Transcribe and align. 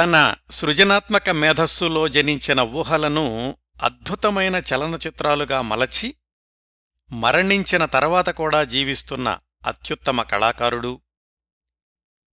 తన 0.00 0.34
సృజనాత్మక 0.50 1.30
మేధస్సులో 1.30 2.08
జనించిన 2.08 2.60
ఊహలను 2.60 3.56
అద్భుతమైన 3.82 4.54
చలనచిత్రాలుగా 4.54 5.60
మలచి 5.60 6.14
మరణించిన 7.12 7.84
తర్వాత 7.84 8.30
కూడా 8.30 8.64
జీవిస్తున్న 8.64 9.38
అత్యుత్తమ 9.66 10.22
కళాకారుడు. 10.22 11.00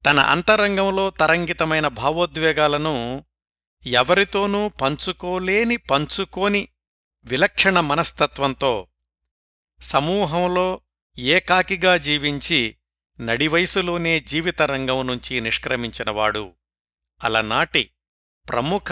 తన 0.05 0.19
అంతరంగంలో 0.19 1.09
తరంగితమైన 1.09 1.87
భావోద్వేగాలను 1.87 3.25
ఎవరితోనూ 3.85 4.69
పంచుకోలేని 4.69 5.77
పంచుకోని 5.77 6.67
విలక్షణ 7.25 7.79
మనస్తత్వంతో 7.79 8.87
సమూహంలో 9.81 10.81
ఏకాకిగా 11.17 11.97
జీవించి 11.97 12.75
నడివయసులోనే 13.19 14.19
జీవితరంగం 14.19 15.07
నుంచి 15.07 15.41
నిష్క్రమించినవాడు. 15.41 16.56
అలనాటి 17.23 17.91
ప్రముఖ 18.49 18.91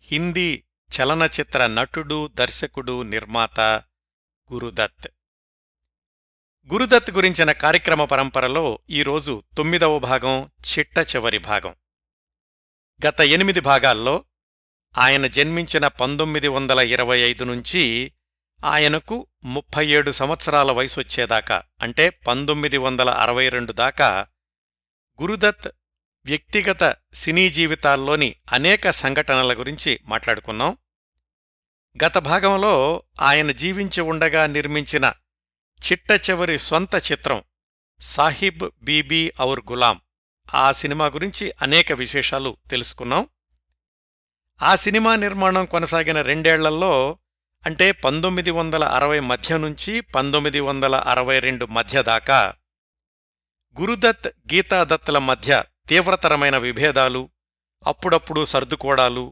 హిందీ 0.00 0.64
చలనచిత్ర 0.90 1.66
నటుడు 1.66 2.28
దర్శకుడు 2.28 3.02
నిర్మాత 3.02 3.60
గురుదత్. 4.52 5.08
గురుదత్ 6.72 7.10
గురించిన 7.10 7.52
కార్యక్రమ 7.52 8.04
పరంపరలో 8.04 8.78
ఈరోజు 8.90 9.42
తొమ్మిదవ 9.56 9.98
భాగం 9.98 10.50
చిట్ట 10.60 10.98
చివరి 10.98 11.38
భాగం. 11.38 11.74
గత 13.06 13.20
ఎనిమిది 13.20 13.60
భాగాల్లో 13.60 14.24
ఆయన 14.98 15.26
జన్మించిన 15.26 15.88
పంతొమ్మిది 15.88 16.48
వందల 16.48 16.78
ఇరవై 16.78 17.20
ఐదు 17.20 17.44
నుంచి 17.44 18.12
ఆయనకు 18.64 19.26
ముప్పై 19.44 19.86
ఏడు 19.86 20.10
సంవత్సరాల 20.10 20.72
వయసొచ్చేదాకా 20.72 21.62
అంటే 21.82 22.10
పంతొమ్మిది 22.10 22.78
వందల 22.78 23.10
అరవై 23.10 23.48
రెండు 23.48 23.72
దాకా 23.72 24.26
గురుదత్ 25.22 25.68
వ్యక్తిగత 26.26 26.96
సినీ 27.14 27.50
జీవితాల్లోని 27.50 28.36
అనేక 28.52 28.90
సంఘటనల 28.90 29.58
గురించి 29.58 30.00
మాట్లాడుకున్నాం. 30.04 30.76
గత 32.04 32.18
భాగంలో 32.18 33.02
ఆయన 33.20 33.50
జీవించి 33.50 34.00
ఉండగా 34.00 34.46
నిర్మించిన 34.46 35.12
చిట్ట 35.86 36.30
చివరి 36.30 36.58
స్వంత 36.58 36.94
చిత్రం 37.12 37.42
సాహిబ్ 38.00 38.70
బీబీ 38.82 39.32
ఔర్ 39.40 39.60
గులాం. 39.70 40.00
ఆ 40.54 40.72
సినిమా 40.72 41.06
గురించి 41.06 41.52
అనేక 41.62 41.92
విశేషాలు 41.92 42.56
తెలుసుకున్నాం. 42.70 43.28
ఆ 44.62 44.74
సినిమా 44.74 45.16
నిర్మాణం 45.16 45.64
కొనసాగిన 45.64 46.22
రెండేళ్ళలో 46.22 47.18
అంటే 47.66 47.92
పంతొమ్మిది 47.92 48.50
వందల 48.50 48.84
అరవై 48.84 49.20
మధ్య 49.20 49.58
నుంచి 49.58 50.00
పంతొమ్మిది 50.00 50.60
వందల 50.60 50.96
అరవై 50.96 51.38
రెండు 51.38 51.66
మధ్య 51.66 52.02
దాకా 52.02 52.54
గురుదత్ 53.80 54.26
గీతాదత్తుల 54.26 55.18
మధ్య 55.18 55.62
తీవ్రతరమైన 55.88 56.56
విభేదాలు 56.56 57.30
అప్పుడప్పుడు 57.86 58.44
సర్దుకోడాలు 58.44 59.24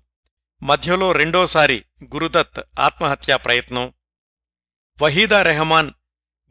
మధ్యలో 0.63 1.13
రెండోసారి 1.13 1.85
గురుదత్ 2.05 2.61
ఆత్మహత్యా 2.79 3.37
ప్రయత్నం 3.37 3.95
వహీదా 5.03 5.43
రెహమాన్ 5.43 5.91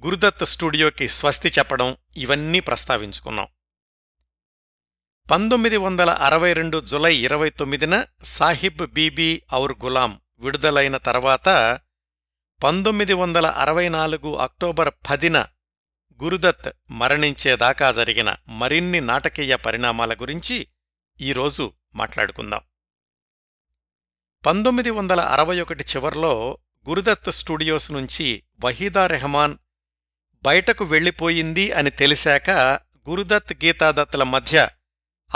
గురుదత్ 0.03 0.45
స్టూడియోకి 0.45 1.07
స్వస్తి 1.07 1.49
చెప్పడం 1.49 1.97
ఇవన్నీ 2.17 2.59
ప్రస్తావించుకున్నాం. 2.59 3.47
పంతొమ్మిది 5.31 5.77
వందల 5.77 6.09
అరవై 6.09 6.53
రెండు 6.53 6.77
జులై 6.81 7.15
ఇరవై 7.15 7.49
తొమ్మిదిన 7.49 8.05
సాహిబ్ 8.23 8.87
బీబీ 8.93 9.43
ఔర్ 9.53 9.75
గులాం 9.83 10.21
విడుదలైన 10.39 10.97
తర్వాత 10.97 11.49
పంతొమ్మిది 12.63 13.13
వందల 13.13 13.47
అరవై 13.47 13.89
నాలుగు 13.89 14.35
అక్టోబర్ 14.37 14.91
పదిన 15.09 15.37
గురుదత్ 16.23 16.69
మరణించేదాకా 16.91 17.91
జరిగిన 17.91 18.35
మరిన్ని 18.49 19.01
నాటకీయ 19.01 19.55
పరిణామాల 19.55 20.13
గురించి 20.13 20.67
ఈరోజు 21.21 21.73
మాట్లాడుకుందాం. 21.95 22.61
పంతొమ్మిది 24.45 24.89
వందల 24.89 25.19
అరవై 25.19 25.61
ఒకటి 25.61 25.83
చివర్లో 25.83 26.57
గురుదత్ 26.89 27.31
స్టూడియోస్ 27.31 27.91
నుంచి 27.91 28.43
వహీదా 28.65 29.07
రెహమాన్ 29.07 29.57
బయటకు 30.45 30.85
వెళ్ళిపోయింది 30.85 31.71
అని 31.71 31.89
తెలిసాక 31.89 32.49
గురుదత్ 33.09 33.53
గీతాదత్తుల 33.53 34.23
మధ్య 34.23 34.67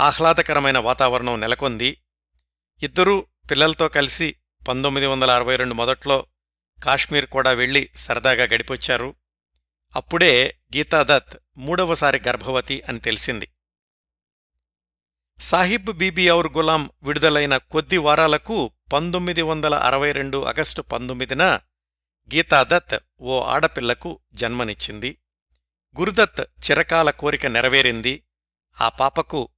ఆహ్లాదకరమైన 0.00 0.78
వాతావరణం 0.78 1.40
నెలకొంది. 1.40 2.02
ఇద్దరూ 2.82 3.26
పిల్లలతో 3.50 3.88
కలిసి 3.88 4.36
పంతొమ్మిది 4.68 5.06
వందల 5.06 5.30
అరవై 5.30 5.56
రెండు 5.56 5.74
మొదట్లో 5.74 6.26
కాశ్మీర్ 6.84 7.26
కూడా 7.26 7.52
వెళ్ళి 7.52 7.88
సరదాగా 7.96 8.44
గడిపొచ్చారు. 8.44 9.14
అప్పుడే 9.96 10.58
గీతాదత్ 10.76 11.36
మూడవసారి 11.56 12.20
గర్భవతి 12.28 12.82
అని 12.88 12.98
తెలిసింది. 12.98 13.48
సాహిబ్ 15.40 15.92
బీబీ 15.92 16.30
ఔర్ 16.30 16.52
గులాం 16.52 16.90
విడుదలైన 17.02 17.56
కొద్ది 17.56 17.98
వారాలకు 17.98 18.70
పంతొమ్మిది 18.92 19.42
వందల 19.42 19.74
అరవై 19.74 20.12
రెండు 20.12 20.44
ఆగస్టు 20.44 20.82
పంతొమ్మిదిన 20.82 21.42
గీతాదత్ 22.34 22.98
ఓ 23.20 23.42
ఆడపిల్లకు 23.42 24.18
జన్మనిచ్చింది. 24.32 25.18
గురుదత్ 25.98 26.40
చిరకాల 26.40 27.10
కోరిక 27.10 27.46
నెరవేరింది. 27.46 28.22
ఆ 28.80 28.88
పాపకు 28.88 29.48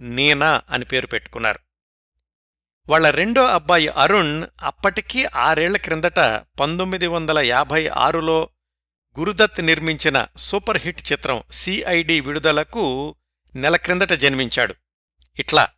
నీనా 0.00 0.62
అని 0.70 0.84
పేరు 0.84 1.06
పెట్టుకున్నారు. 1.06 1.58
వాళ్ళ 2.88 3.10
రెండో 3.10 3.46
అబ్బాయి 3.46 3.88
అరుణ్ 3.88 4.46
అప్పటికీ 4.62 5.24
ఆరేళ్ళ 5.24 5.76
క్రిందట 5.76 6.18
పంతొమ్మిది 6.60 7.06
వందల 7.06 7.38
యాభై 7.38 7.88
ఆరులో 7.88 8.48
గురుదత్ 9.18 9.60
నిర్మించిన 9.60 10.26
సూపర్ 10.36 10.78
హిట్ 10.78 11.12
చిత్రం 11.12 11.42
సిఐడి 11.50 12.20
విడుదలకు 12.20 13.14
నెల 13.54 13.76
క్రిందట 13.76 14.12
జన్మించాడు. 14.12 14.74
ఇట్లా 15.38 15.68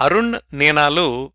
అరుణ్ 0.00 0.34
నేనాలు 0.52 1.32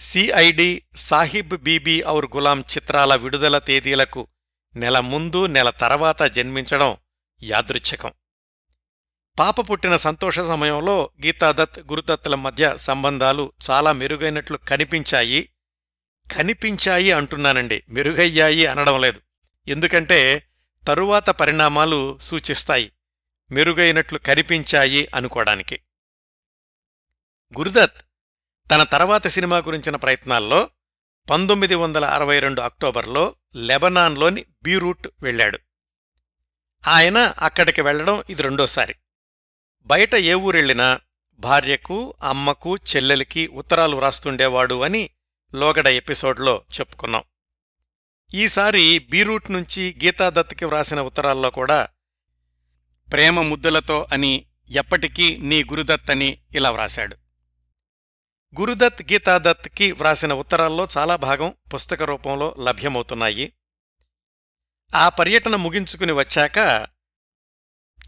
సిఐడి 0.00 0.82
సాహిబ్ 0.96 1.62
బీబీ 1.62 2.04
ఔర్ 2.06 2.26
గులాం 2.36 2.60
చిత్రాల 2.60 3.14
విడుదల 3.14 3.58
తేదీలకు 3.58 4.26
నెల 4.76 5.00
ముందు 5.00 5.46
నెల 5.46 5.70
తర్వాత 5.70 6.22
జన్మించడం 6.22 6.96
యాదృచ్ఛికం. 7.42 8.12
పాప 9.38 9.70
పుట్టిన 9.70 9.96
సంతోష 9.96 10.40
సమయంలో 10.40 11.10
గీతాదత్ 11.26 11.80
గురుదత్తుల 11.80 12.34
మధ్య 12.34 12.72
సంబంధాలు 12.76 13.52
చాలా 13.70 13.92
మెరుగైనట్లు 13.92 14.56
కనిపించాయి. 14.56 15.48
కనిపించాయి 16.36 17.12
అంటున్నానండి. 17.12 17.82
మెరుగయ్యాయి 17.88 18.66
అనడం 18.66 19.00
లేదు. 19.00 19.20
ఎందుకంటే 19.68 20.46
తరువాత 20.86 21.30
పరిణామాలు 21.30 22.18
సూచిస్తాయి. 22.18 22.92
మెరుగైనట్లు 23.50 24.18
కనిపించాయి 24.18 25.08
అనుకోడానికి 25.14 25.80
గురుదత్ 27.58 28.02
తన 28.70 28.82
తర్వాత 28.82 29.26
సినిమా 29.26 29.58
గురించిన 29.58 29.96
ప్రయత్నాల్లో 29.96 30.70
పంతొమ్మిది 31.30 31.74
వందల 31.74 32.04
అరవై 32.04 32.38
రెండు 32.38 32.60
అక్టోబర్లో 32.60 33.34
లెబనాన్లోని 33.56 34.44
బీరూట్ 34.62 35.08
వెళ్ళాడు. 35.22 35.58
ఆయన 36.88 37.18
అక్కడికి 37.18 37.82
వెళ్ళడం 37.82 38.22
ఇది 38.30 38.42
రెండోసారి. 38.42 38.94
బయట 39.82 40.14
ఏ 40.14 40.34
ఊరెళ్ళినా 40.34 41.00
భార్యకు 41.38 42.14
అమ్మకు 42.22 42.76
చెల్లెలికి 42.76 43.46
ఉత్తరాలు 43.46 43.96
వ్రాస్తుండేవాడు 43.96 44.82
అని 44.82 45.10
లోగడ 45.54 45.88
ఎపిసోడ్లో 45.88 46.62
చెప్పుకున్నాం. 46.80 47.22
ఈసారి 48.34 48.98
బీరూట్ 48.98 49.50
నుంచి 49.50 49.98
గీతాదత్కి 50.04 50.64
వ్రాసిన 50.64 51.00
ఉత్తరాల్లో 51.00 51.50
కూడా 51.50 51.88
ప్రేమ 53.12 53.42
ముద్దులతో 53.42 54.08
అని 54.12 54.46
ఎప్పటికీ 54.68 55.36
నీ 55.36 55.64
గురుదత్ 55.64 56.10
అని 56.10 56.38
ఇలా 56.54 56.70
వ్రాశాడు. 56.70 57.16
గురుదత్ 58.60 59.02
గీతాదత్కి 59.02 59.92
వ్రాసిన 59.92 60.32
ఉత్తరాల్లో 60.32 60.88
చాలా 60.98 61.16
భాగం 61.16 61.54
పుస్తక 61.74 62.02
రూపంలో 62.02 62.54
లభ్యమవుతున్నాయి. 62.58 63.52
ఆ 64.94 65.08
పర్యటన 65.08 65.56
ముగించుకుని 65.56 66.12
వచ్చాక 66.12 66.88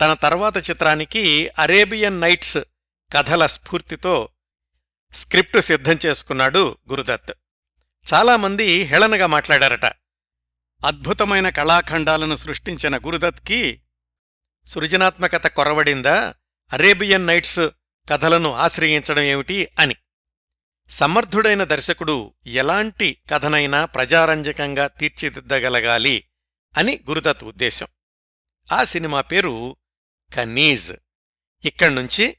తన 0.00 0.14
తర్వాత 0.14 0.70
చిత్రానికి 0.70 1.50
అరేబియన్ 1.58 2.20
నైట్స్ 2.20 2.58
కథల 3.12 3.46
స్ఫూర్తితో 3.46 4.28
స్క్రిప్టు 5.12 5.60
సిద్ధం 5.60 5.98
చేసుకున్నాడు 6.06 6.78
గురుదత్. 6.90 7.32
చాలామంది 8.14 8.82
హేళనగా 8.82 9.26
మాట్లాడారట. 9.26 10.01
అద్భుతమైన 10.84 11.48
కళాఖండాలను 11.48 12.36
సృష్టించిన 12.36 12.96
గురుదత్కి 12.96 13.82
సృజనాత్మకత 14.64 15.46
కొరవడిందా? 15.46 16.34
అరేబియన్ 16.72 17.26
నైట్స్ 17.26 17.60
కథలను 18.10 18.54
ఆశ్రయించడం 18.54 19.22
ఏమిటి 19.22 19.68
అని. 19.78 19.96
సమర్థుడైన 20.88 21.64
దర్శకుడు 21.64 22.34
ఎలాంటి 22.46 23.16
కథనైనా 23.30 23.84
ప్రజారంజకంగా 23.84 24.86
తీర్చిదిద్దగలగాలి 24.86 26.24
అని 26.78 27.00
గురుదత్ 27.08 27.44
ఉద్దేశం. 27.44 27.86
ఆ 28.72 28.84
సినిమా 28.84 29.20
పేరు 29.20 29.76
కనీజ్ 30.36 30.92
ఇక్కడ్నుంచి 31.64 32.36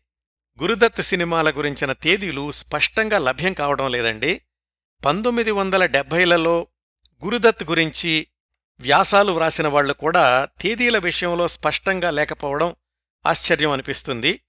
గురుదత్ 0.62 1.02
సినిమాల 1.02 1.50
గురించిన 1.50 1.94
తేదీలు 1.94 2.52
స్పష్టంగా 2.52 3.20
లభ్యం 3.20 3.54
కావడం 3.54 3.92
లేదండి. 3.92 4.42
పంతొమ్మిది 5.06 5.52
వందల 5.52 5.86
డెబ్భైలలో 5.86 6.68
గురుదత్ 7.26 7.64
గురించి 7.64 8.28
వ్యాసాలు 8.80 9.32
వ్రాసిన 9.32 9.68
వాళ్ళు 9.68 9.94
కూడా 9.94 10.48
తేదీల 10.62 10.98
విషయంలో 10.98 11.48
స్పష్టంగా 11.48 12.12
లేకపోవడం 12.12 12.76
ఆశ్చర్యం 13.26 13.72
అనిపిస్తుంది. 13.72 14.42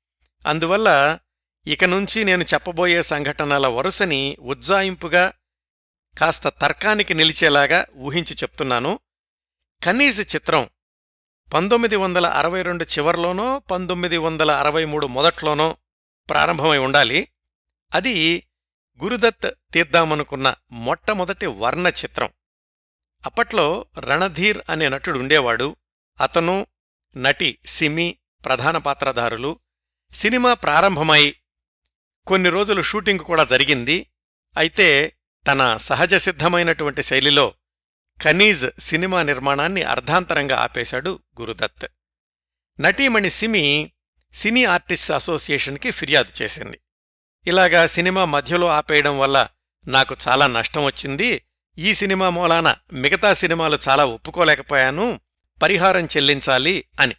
అందువల్ల 0.46 1.18
ఇక 1.66 1.84
నుంచి 1.84 2.24
నేను 2.24 2.44
చెప్పబోయే 2.44 3.02
సంఘటనల 3.02 3.66
వరుసని 3.66 4.36
ఉజ్జాయింపుగా 4.40 5.32
కాస్త 6.18 6.48
తర్కానికి 6.48 7.14
నిలిచేలాగా 7.14 7.86
ఊహించి 7.96 8.34
చెప్తున్నాను. 8.34 8.98
కనీస 9.82 10.34
చిత్రం 10.34 10.68
పంతొమ్మిది 11.54 11.96
వందల 11.96 12.26
అరవై 12.26 12.62
రెండు 12.62 12.84
చివర్లోనో 12.84 13.58
పంతొమ్మిది 13.58 14.16
వందల 14.16 14.52
అరవై 14.52 14.84
మూడు 14.84 15.06
మొదట్లోనో 15.06 15.76
ప్రారంభమై 16.30 16.78
ఉండాలి. 16.78 17.28
అది 17.94 18.46
గురుదత్ 19.02 19.50
తీద్దామనుకున్న 19.72 20.54
మొట్టమొదటి 20.72 21.46
వర్ణ 21.46 21.86
చిత్రం 21.86 22.28
అప్పట్లో 23.24 23.86
రణధీర్ 23.98 24.58
అనే 24.70 24.88
నటుడు 24.88 25.18
ఉండేవాడు. 25.18 25.76
అతను 26.20 26.66
నటి 27.16 27.58
సిమి 27.66 28.18
ప్రధాన 28.44 28.78
పాత్రధారులు. 28.78 29.58
సినిమా 30.14 30.54
ప్రారంభమై 30.54 31.36
కొన్ని 32.26 32.50
రోజులు 32.50 32.82
షూటింగ్ 32.82 33.18
కూడా 33.18 33.44
జరిగింది. 33.44 34.06
అయితే 34.56 35.16
తన 35.46 35.76
సహజ 35.76 36.14
సిద్ధమైనటువంటి 36.14 37.02
శైలిలో 37.02 37.54
ఖనీజ్ 38.22 38.80
సినిమా 38.80 39.22
నిర్మాణాన్ని 39.22 39.82
అర్ధాంతరంగా 39.82 40.56
ఆపేశాడు 40.56 41.20
గురుదత్. 41.40 41.86
నటీమణి 42.80 43.30
సిమి 43.30 43.92
సినీ 44.34 44.64
ఆర్టిస్ట్ 44.64 45.12
అసోసియేషన్కి 45.12 45.90
ఫిర్యాదు 45.90 46.42
చేసింది. 46.42 46.80
ఇలాగా 47.46 47.86
సినిమా 47.86 48.24
మధ్యలో 48.24 48.66
ఆపేయడం 48.66 49.18
వల్ల 49.18 49.48
నాకు 49.86 50.16
చాలా 50.28 50.46
నష్టం 50.46 50.84
వచ్చింది. 50.84 51.42
ఈ 51.78 51.94
సినిమా 51.94 52.30
మూలాన 52.30 52.74
మిగతా 52.92 53.32
సినిమాలు 53.32 53.78
చాలా 53.88 54.04
ఒప్పుకోలేకపోయాను. 54.04 55.20
పరిహారం 55.62 56.04
చెల్లించాలి 56.04 56.84
అని. 57.00 57.14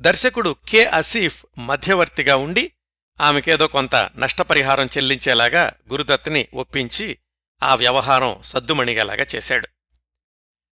దర్శకుడు 0.00 0.56
కె 0.68 0.84
అసీఫ్ 0.84 1.44
మధ్యవర్తిగా 1.58 2.36
ఉండి 2.36 2.72
ఆమెకేదో 3.20 3.66
కొంత 3.66 3.94
నష్టపరిహారం 3.94 4.86
చెల్లించేలాగా 4.86 5.72
గురుదత్ని 5.90 6.48
ఒప్పించి 6.54 7.18
ఆ 7.62 7.74
వ్యవహారం 7.74 8.42
సద్దుమణిగేలాగా 8.42 9.26
చేశాడు. 9.36 9.68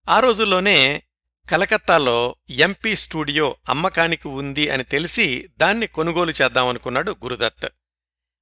ఆ 0.08 0.20
రోజుల్లోనే 0.20 1.02
కలకత్తాలో 1.50 2.36
ఎంపీ 2.50 2.96
స్టూడియో 2.96 3.56
అమ్మకానికి 3.68 4.28
ఉంది 4.28 4.70
అని 4.70 4.84
తెలిసి 4.84 5.48
దాన్ని 5.58 5.86
కొనుగోలు 5.86 6.30
చేద్దామనుకున్నాడు 6.30 7.12
గురుదత్. 7.12 7.68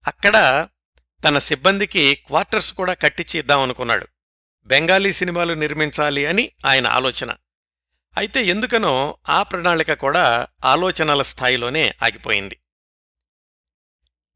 అక్కడ 0.06 0.68
తన 1.24 1.38
సిబ్బందికి 1.38 2.14
క్వార్టర్స్ 2.14 2.72
కూడా 2.72 2.94
కట్టించి 2.94 3.40
ఇద్దామనుకున్నాడు. 3.40 4.08
బెంగాలీ 4.68 5.12
సినిమాలు 5.12 5.54
నిర్మించాలి 5.54 6.26
అని 6.26 6.52
ఆయన 6.66 6.86
ఆలోచన. 6.86 7.36
అయితే 8.16 8.44
ఎందుకనో 8.44 9.18
ఆ 9.28 9.42
ప్రణాళిక 9.42 9.92
కూడా 9.92 10.46
ఆలోచనల 10.64 11.22
స్థాయిలోనే 11.22 11.94
ఆగిపోయింది. 12.02 12.60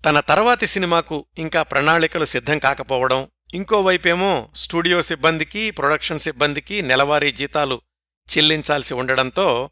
తన 0.04 0.20
తర్వాతి 0.20 0.66
సినిమాకు 0.66 1.26
ఇంకా 1.38 1.62
ప్రణాళికలు 1.62 2.24
సిద్ధం 2.24 2.58
కాకపోవడం 2.58 3.30
ఇంకోవైపేమో 3.54 4.50
స్టూడియో 4.54 5.02
సిబ్బందికి 5.02 5.70
ప్రొడక్షన్ 5.70 6.18
సిబ్బందికి 6.18 6.82
నెలవారీ 6.82 7.32
జీతాలు 7.32 7.80
చెల్లించాల్సి 8.38 8.94
ఉండడంతో 8.94 9.70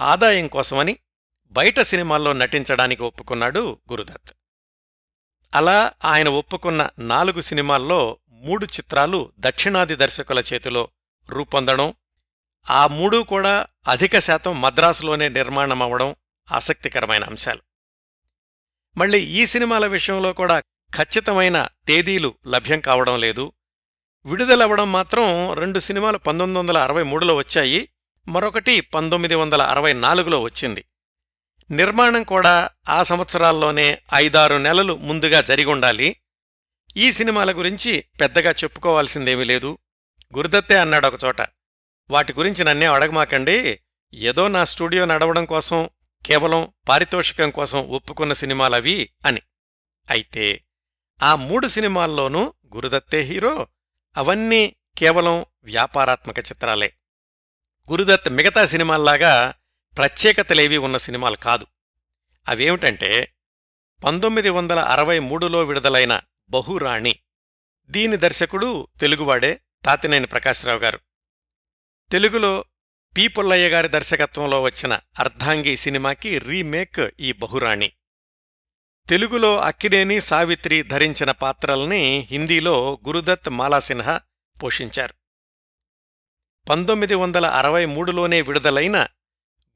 ఆదాయం 0.00 0.48
కోసమని 0.48 0.98
బయట 1.46 1.80
సినిమాల్లో 1.80 2.32
నటించడానికి 2.32 3.02
ఒప్పుకున్నాడు 3.02 3.80
గురుదత్. 3.92 4.32
అలా 5.54 5.92
ఆయన 6.04 6.28
ఒప్పుకున్న 6.28 6.90
నాలుగు 6.98 7.40
సినిమాల్లో 7.40 8.18
మూడు 8.42 8.64
చిత్రాలు 8.64 9.32
దక్షిణాది 9.40 9.96
దర్శకుల 9.96 10.42
చేతిలో 10.52 10.88
రూపొందడం 11.30 11.94
ఆ 12.70 12.86
మూడూ 12.86 13.22
కూడా 13.22 13.66
అధిక 13.88 14.18
శాతం 14.18 14.60
మద్రాసులోనే 14.60 15.28
నిర్మాణమవ్వడం 15.28 16.14
ఆసక్తికరమైన 16.52 17.24
అంశాలు. 17.24 17.60
మళ్ళీ 18.96 19.20
ఈ 19.20 19.46
సినిమాల 19.46 19.86
విషయంలో 19.86 20.32
కూడా 20.32 20.60
ఖచ్చితమైన 20.96 21.68
తేదీలు 21.86 22.34
లభ్యం 22.46 22.80
కావడం 22.80 23.20
లేదు. 23.20 23.52
విడుదలవ్వడం 24.26 24.92
మాత్రం 24.92 25.52
రెండు 25.52 25.78
సినిమాలు 25.78 26.18
పంతొమ్మిది 26.18 26.58
వందల 26.60 26.78
అరవై 26.78 27.02
మూడులో 27.02 27.34
వచ్చాయి 27.34 27.88
మరొకటి 28.28 28.80
పంతొమ్మిది 28.80 29.34
వందల 29.34 29.62
అరవై 29.62 29.92
నాలుగులో 29.92 30.40
వచ్చింది. 30.40 30.84
నిర్మాణం 31.70 32.22
కూడా 32.22 32.70
ఆ 32.88 33.02
సంవత్సరాల్లోనే 33.02 34.02
ఐదారు 34.14 34.56
నెలలు 34.56 34.96
ముందుగా 34.96 35.40
జరిగుండాలి 35.40 36.16
ఈ 36.96 37.12
సినిమాల 37.12 37.52
గురించి 37.52 38.04
పెద్దగా 38.20 38.50
చెప్పుకోవాల్సిందేమీ 38.50 39.44
లేదు. 39.44 39.78
గురుదత్తే 40.36 40.78
అన్నాడు 40.78 41.06
ఒకచోట 41.06 41.40
వాటి 42.10 42.32
గురించి 42.32 42.64
నన్నే 42.64 42.86
అడగమాకండి. 42.86 43.80
ఏదో 44.14 44.48
నా 44.48 44.64
స్టూడియో 44.64 45.04
నడవడం 45.04 45.44
కోసం 45.44 45.90
కేవలం 46.26 46.72
పారితోషికం 46.88 47.50
కోసం 47.50 47.88
ఒప్పుకున్న 47.88 48.32
సినిమాలవి 48.32 49.12
అని. 49.26 49.42
అయితే 50.10 50.64
ఆ 51.22 51.34
మూడు 51.34 51.68
సినిమాల్లోనూ 51.68 52.54
గురుదత్తే 52.76 53.20
హీరో 53.20 53.68
అవన్నీ 54.16 54.76
కేవలం 54.98 55.46
వ్యాపారాత్మక 55.64 56.38
చిత్రాలే. 56.38 56.94
గురుదత్ 57.90 58.28
మిగతా 58.28 58.66
సినిమాల్లాగా 58.66 59.54
ప్రత్యేకతలేవీ 59.96 60.76
ఉన్న 60.76 60.96
సినిమాలు 60.96 61.36
కాదు. 61.36 61.66
అవేమిటంటే 62.48 63.34
పంతొమ్మిది 64.04 64.50
వందల 64.50 64.78
అరవై 64.78 65.18
మూడులో 65.18 65.64
విడుదలైన 65.64 66.20
బహురాణి. 66.50 67.18
దీని 67.86 68.16
దర్శకుడు 68.16 68.88
తెలుగువాడే 69.00 69.60
తాతినేని 69.84 70.26
ప్రకాశ్రావు 70.26 70.78
గారు. 70.78 71.00
తెలుగులో 72.12 72.64
పి. 73.16 73.28
పుల్లయ్య 73.28 73.68
గారి 73.68 73.88
దర్శకత్వంలో 73.88 74.62
వచ్చిన 74.62 74.98
అర్ధాంగి 75.18 75.76
సినిమాకి 75.76 76.38
రీమేక్ 76.38 77.20
ఈ 77.20 77.32
బహురాణి. 77.32 77.92
తెలుగులో 79.08 79.58
అక్కినేని 79.58 80.20
సావిత్రి 80.20 80.82
ధరించిన 80.82 81.30
పాత్రల్ని 81.30 82.28
హిందీలో 82.30 82.98
గురుదత్ 83.06 83.48
మాలాసిన్హా 83.48 84.20
పోషించారు. 84.62 85.14
పంతొమ్మిది 86.68 87.14
వందల 87.14 87.46
అరవై 87.46 87.84
మూడులోనే 87.84 88.42
విడుదలైన 88.42 89.06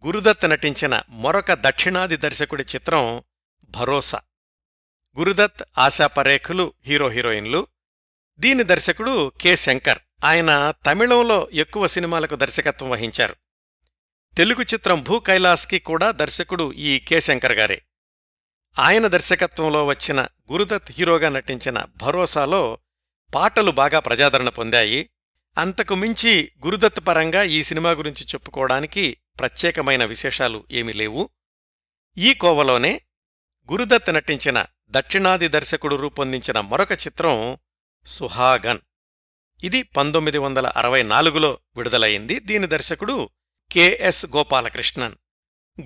గురుదత్ 0.07 0.51
నటించిన 0.51 1.03
మరొక 1.09 1.53
దక్షిణాది 1.53 2.17
దర్శకుడి 2.17 2.63
చిత్రం 2.63 3.23
భరోసా. 3.65 4.21
గురుదత్ 5.19 5.63
ఆశాపరేఖలు 5.79 6.73
హీరో 6.87 7.09
హీరోయిన్లు. 7.09 7.67
దీని 8.39 8.63
దర్శకుడు 8.63 9.33
కె. 9.41 9.57
శంకర్. 9.57 9.99
ఆయన 10.25 10.75
తమిళంలో 10.87 11.49
ఎక్కువ 11.53 11.87
సినిమాలకు 11.87 12.37
దర్శకత్వం 12.37 12.91
వహించారు. 12.91 13.37
తెలుగు 14.37 14.63
చిత్రం 14.63 15.03
భూ 15.03 15.19
కైలాస్కి 15.19 15.79
కూడా 15.79 16.11
దర్శకుడు 16.11 16.73
ఈ 16.73 16.99
కె. 16.99 17.21
శంకర్ 17.21 17.53
గారే. 17.53 17.83
ఆయన 18.79 19.07
దర్శకత్వంలో 19.07 19.87
వచ్చిన 19.87 20.27
గురుదత్ 20.53 20.93
హీరోగా 20.93 21.29
నటించిన 21.29 21.85
భరోసాలో 21.97 22.79
పాటలు 23.35 23.71
బాగా 23.71 23.99
ప్రజాదరణ 23.99 24.49
పొందాయి. 24.49 25.11
అంతకు 25.59 25.95
మించి 25.95 26.53
గురుదత్ 26.65 27.07
పరంగా 27.09 27.43
ఈ 27.43 27.63
సినిమా 27.63 27.91
గురించి 27.91 28.25
చెప్పుకోవడానికి 28.25 29.17
ప్రత్యేకమైన 29.39 30.05
విశేషాలు 30.05 30.65
ఏమీ 30.71 30.93
లేవు. 30.93 31.31
ఈ 32.19 32.35
కోవలోనే 32.35 33.01
గురుదత్ 33.73 34.15
నటించిన 34.15 34.65
దక్షిణాది 34.97 35.49
దర్శకుడు 35.49 35.97
రూపొందించిన 35.97 36.61
మరొక 36.61 36.93
చిత్రం 36.93 37.59
సుహాగన్. 38.07 38.79
ఇది 39.65 39.83
పంతొమ్మిది 39.83 40.39
వందల 40.39 40.67
అరవై 40.67 41.03
నాలుగులో 41.03 41.59
విడుదలయింది 41.77 42.41
దీని 42.41 42.67
దర్శకుడు 42.67 43.29
కెఎస్ 43.73 44.27
గోపాలకృష్ణన్. 44.27 45.15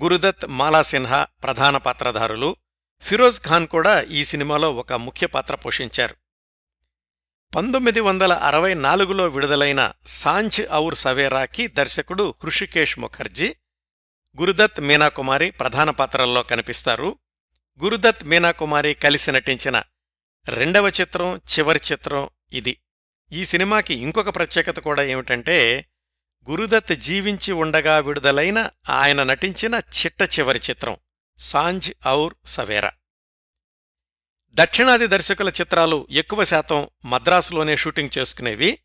గురుదత్ 0.03 0.45
మాలాసిన్హా 0.47 1.27
ప్రధాన 1.43 1.77
పాత్రధారులు. 1.77 2.55
ఫిరోజ్ 3.01 3.41
ఖాన్ 3.41 3.67
కూడా 3.67 4.01
ఈ 4.01 4.23
సినిమాలో 4.23 4.75
ఒక 4.75 4.93
ముఖ్య 4.93 5.27
పాత్ర 5.27 5.55
పోషించారు. 5.55 6.15
పంతొమ్మిది 7.55 7.99
వందల 7.99 8.33
అరవై 8.33 8.73
నాలుగులో 8.73 9.27
విడుదలైన 9.27 9.91
సాంఛ్ 10.07 10.71
ఔర్ 10.71 10.95
సవేరాకి 10.95 11.67
దర్శకుడు 11.67 12.33
హృషికేష్ 12.43 12.99
ముఖర్జీ. 12.99 13.55
గురుదత్ 14.39 14.79
మీనాకుమారి 14.79 15.51
ప్రధాన 15.51 15.89
పాత్రల్లో 15.89 16.43
కనిపిస్తారు. 16.43 17.19
గురుదత్ 17.83 18.23
మీనాకుమారి 18.23 18.93
కలిసి 18.93 19.31
నటించిన 19.31 19.83
రెండవ 20.49 20.87
చిత్రం 20.87 21.37
చివరి 21.37 21.79
చిత్రం 21.91 22.29
ఇది. 22.53 22.79
ఈ 23.31 23.45
సినిమాకి 23.45 23.93
ఇంకొక 23.93 24.35
ప్రత్యేకత 24.35 24.79
కూడా 24.79 25.03
ఏమిటంటే 25.03 25.85
గురుదత్ 26.49 26.95
జీవించి 26.95 27.51
ఉండగా 27.51 27.99
విడుదలైన 27.99 28.69
ఆయన 28.89 29.23
నటించిన 29.23 29.75
చిట్ట 29.75 30.39
చివరి 30.39 30.59
చిత్రం 30.69 30.97
సాంజ్ 31.37 31.91
ఔర్ 32.07 32.33
సవేరా. 32.45 32.91
దక్షిణాది 34.51 35.07
దర్శకుల 35.07 35.49
చిత్రాలు 35.49 36.07
ఎక్కువ 36.11 36.43
శాతం 36.43 36.89
మద్రాసులోనే 37.05 37.75
షూటింగ్ 37.75 38.17
చేసుకునేవి. 38.17 38.79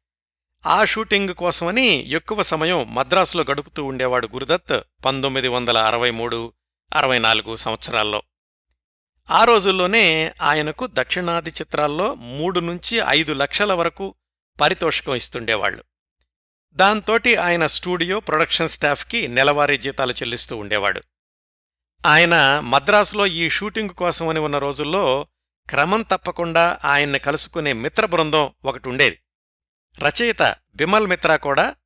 ఆ 0.67 0.85
షూటింగ్ 0.85 1.35
కోసమని 1.35 2.09
ఎక్కువ 2.09 2.43
సమయం 2.43 2.95
మద్రాసులో 2.95 3.45
గడుపుతూ 3.51 3.85
ఉండేవాడు 3.85 4.29
గురుదత్ 4.35 5.05
పంతొమ్మిది 5.05 5.49
వందల 5.49 5.79
అరవై 5.79 6.11
మూడు 6.11 6.53
అరవై 6.95 7.19
నాలుగు 7.19 7.57
సంవత్సరాల్లో. 7.57 8.23
ఆ 9.31 9.45
రోజుల్లోనే 9.45 10.35
ఆయనకు 10.43 10.89
దక్షిణాది 10.93 11.51
చిత్రాల్లో 11.51 12.15
మూడు 12.15 12.61
నుంచి 12.61 13.03
ఐదు 13.09 13.33
లక్షల 13.33 13.73
వరకు 13.73 14.15
పారితోషికం 14.61 15.15
ఇస్తుండేవాళ్ళు 15.15 15.85
దాంతోటి 16.73 17.37
ఆయన 17.37 17.67
స్టూడియో 17.67 18.21
ప్రొడక్షన్ 18.21 18.69
స్టాఫ్కి 18.69 19.29
నెలవారీ 19.29 19.77
జీతాలు 19.77 20.13
చెల్లిస్తూ 20.13 20.57
ఉండేవాడు. 20.57 21.03
ఆయన 22.07 22.61
మద్రాసులో 22.61 23.27
ఈ 23.27 23.51
షూటింగ్ 23.51 23.91
కోసమని 23.91 24.39
ఉన్న 24.39 24.59
రోజుల్లో 24.59 25.27
క్రమం 25.71 26.03
తప్పకుండా 26.03 26.79
ఆయన్ని 26.85 27.19
కలుసుకునే 27.19 27.73
మిత్ర 27.73 28.07
బృందం 28.07 28.51
ఒకటి 28.65 28.89
ఉండేది. 28.89 29.19
రచయిత 29.99 30.57
బిమల్ 30.77 31.07
మిత్రా 31.07 31.37
కూడా 31.37 31.77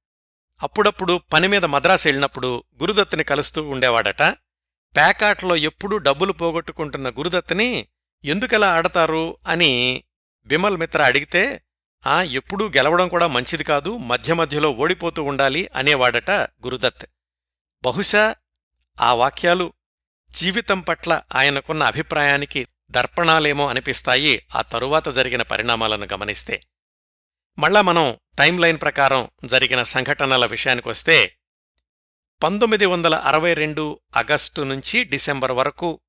అప్పుడప్పుడు 0.63 1.21
పనిమీద 1.33 1.65
మద్రాసు 1.65 2.09
వెళ్ళినప్పుడు 2.09 2.65
గురుదత్తుని 2.81 3.25
కలుస్తూ 3.25 3.69
ఉండేవాడట. 3.69 4.23
ప్యాకాట్లో 4.97 5.57
ఎప్పుడూ 5.57 5.99
డబ్బులు 5.99 6.33
పోగొట్టుకుంటున్న 6.33 7.11
గురుదత్తని 7.11 7.89
ఎందుకలా 8.25 8.73
ఆడతారు 8.73 9.37
అని 9.47 10.05
బిమల్ 10.47 10.77
మిత్ర 10.77 11.03
అడిగితే 11.03 11.63
ఆ 12.07 12.23
ఎప్పుడూ 12.23 12.69
గెలవడం 12.69 13.09
కూడా 13.09 13.27
మంచిది 13.27 13.65
కాదు 13.65 13.97
మధ్య 13.97 14.35
మధ్యలో 14.35 14.71
ఓడిపోతూ 14.71 15.23
ఉండాలి 15.23 15.71
అనేవాడట 15.77 16.31
గురుదత్. 16.31 17.07
బహుశా 17.85 18.35
ఆ 19.01 19.15
వాక్యాలు 19.15 19.73
జీవితం 20.31 20.81
పట్ల 20.81 21.23
ఆయనకున్న 21.35 21.83
అభిప్రాయానికి 21.83 22.67
దర్పణాలేమో 22.91 23.69
అనిపిస్తాయి 23.69 24.47
ఆ 24.55 24.63
తరువాత 24.63 25.09
జరిగిన 25.09 25.43
పరిణామాలను 25.43 26.09
గమనిస్తే. 26.13 26.63
మళ్ళా 27.59 27.83
మనం 27.83 28.17
టైం 28.39 28.59
లైన్ 28.59 28.81
ప్రకారం 28.81 29.29
జరిగిన 29.45 29.83
సంఘటనల 29.83 30.47
విషయానికొస్తే 30.47 31.38
పంతొమ్మిది 32.43 32.87
వందల 32.87 33.15
అరవై 33.15 33.55
రెండు 33.55 34.01
ఆగస్టు 34.17 34.63
నుంచి 34.63 35.05
డిసెంబర్ 35.05 35.53
వరకు 35.53 36.01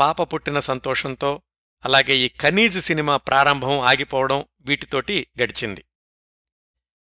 పాప 0.00 0.34
పుట్టిన 0.34 0.60
సంతోషంతో 0.60 1.42
అలాగే 1.84 2.16
ఈ 2.16 2.28
ఖనీజ్ 2.28 2.80
సినిమా 2.80 3.16
ప్రారంభం 3.16 3.80
ఆగిపోవడం 3.80 4.44
వీటితోటి 4.60 5.26
గడిచింది. 5.42 5.84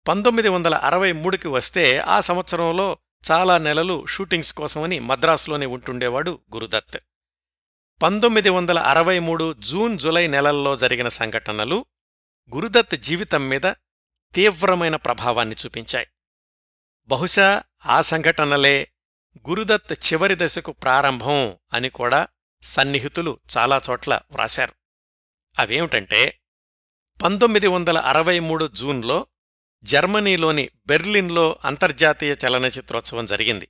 పంతొమ్మిది 0.08 0.50
వందల 0.50 0.76
అరవై 0.76 1.12
మూడుకి 1.12 1.48
వస్తే 1.48 2.00
ఆ 2.00 2.20
సంవత్సరంలో 2.20 2.98
చాలా 3.32 3.58
నెలలు 3.58 4.06
షూటింగ్స్ 4.06 4.54
కోసమని 4.54 5.00
మద్రాసులోనే 5.00 5.66
ఉంటుండేవాడు 5.66 6.40
గురుదత్. 6.54 6.98
పంతొమ్మిది 8.02 8.50
వందల 8.50 8.80
అరవై 8.80 9.20
మూడు 9.20 9.54
జూన్ 9.54 10.00
జులై 10.00 10.28
నెలల్లో 10.28 10.76
జరిగిన 10.76 11.08
సంఘటనలు 11.08 11.86
గురుదత్ 12.56 12.96
జీవితం 12.96 13.50
మీద 13.50 13.74
తీవ్రమైన 14.34 14.96
ప్రభావాన్ని 14.96 15.56
చూపించాయి. 15.66 16.08
బహుశా 17.08 17.64
ఆ 17.86 18.02
సంఘటనలే 18.02 18.94
గురుదత్ 19.50 19.94
చివరి 19.94 20.36
దశకు 20.38 20.72
ప్రారంభం 20.72 21.58
అని 21.74 21.90
కూడా 21.90 22.28
సన్నిహితులు 22.64 23.40
చాలా 23.58 23.82
చోట్ల 23.90 24.22
వ్రాశారు. 24.32 24.74
అవేమిటంటే 25.60 26.42
పంతొమ్మిది 27.24 27.68
వందల 27.68 27.98
అరవై 27.98 28.40
మూడు 28.40 28.68
జూన్లో 28.68 29.28
జర్మనీలోని 29.84 30.70
బెర్లిన్లో 30.88 31.60
అంతర్జాతీయ 31.66 32.36
చలనచిత్రోత్సవం 32.48 33.26
జరిగింది. 33.26 33.70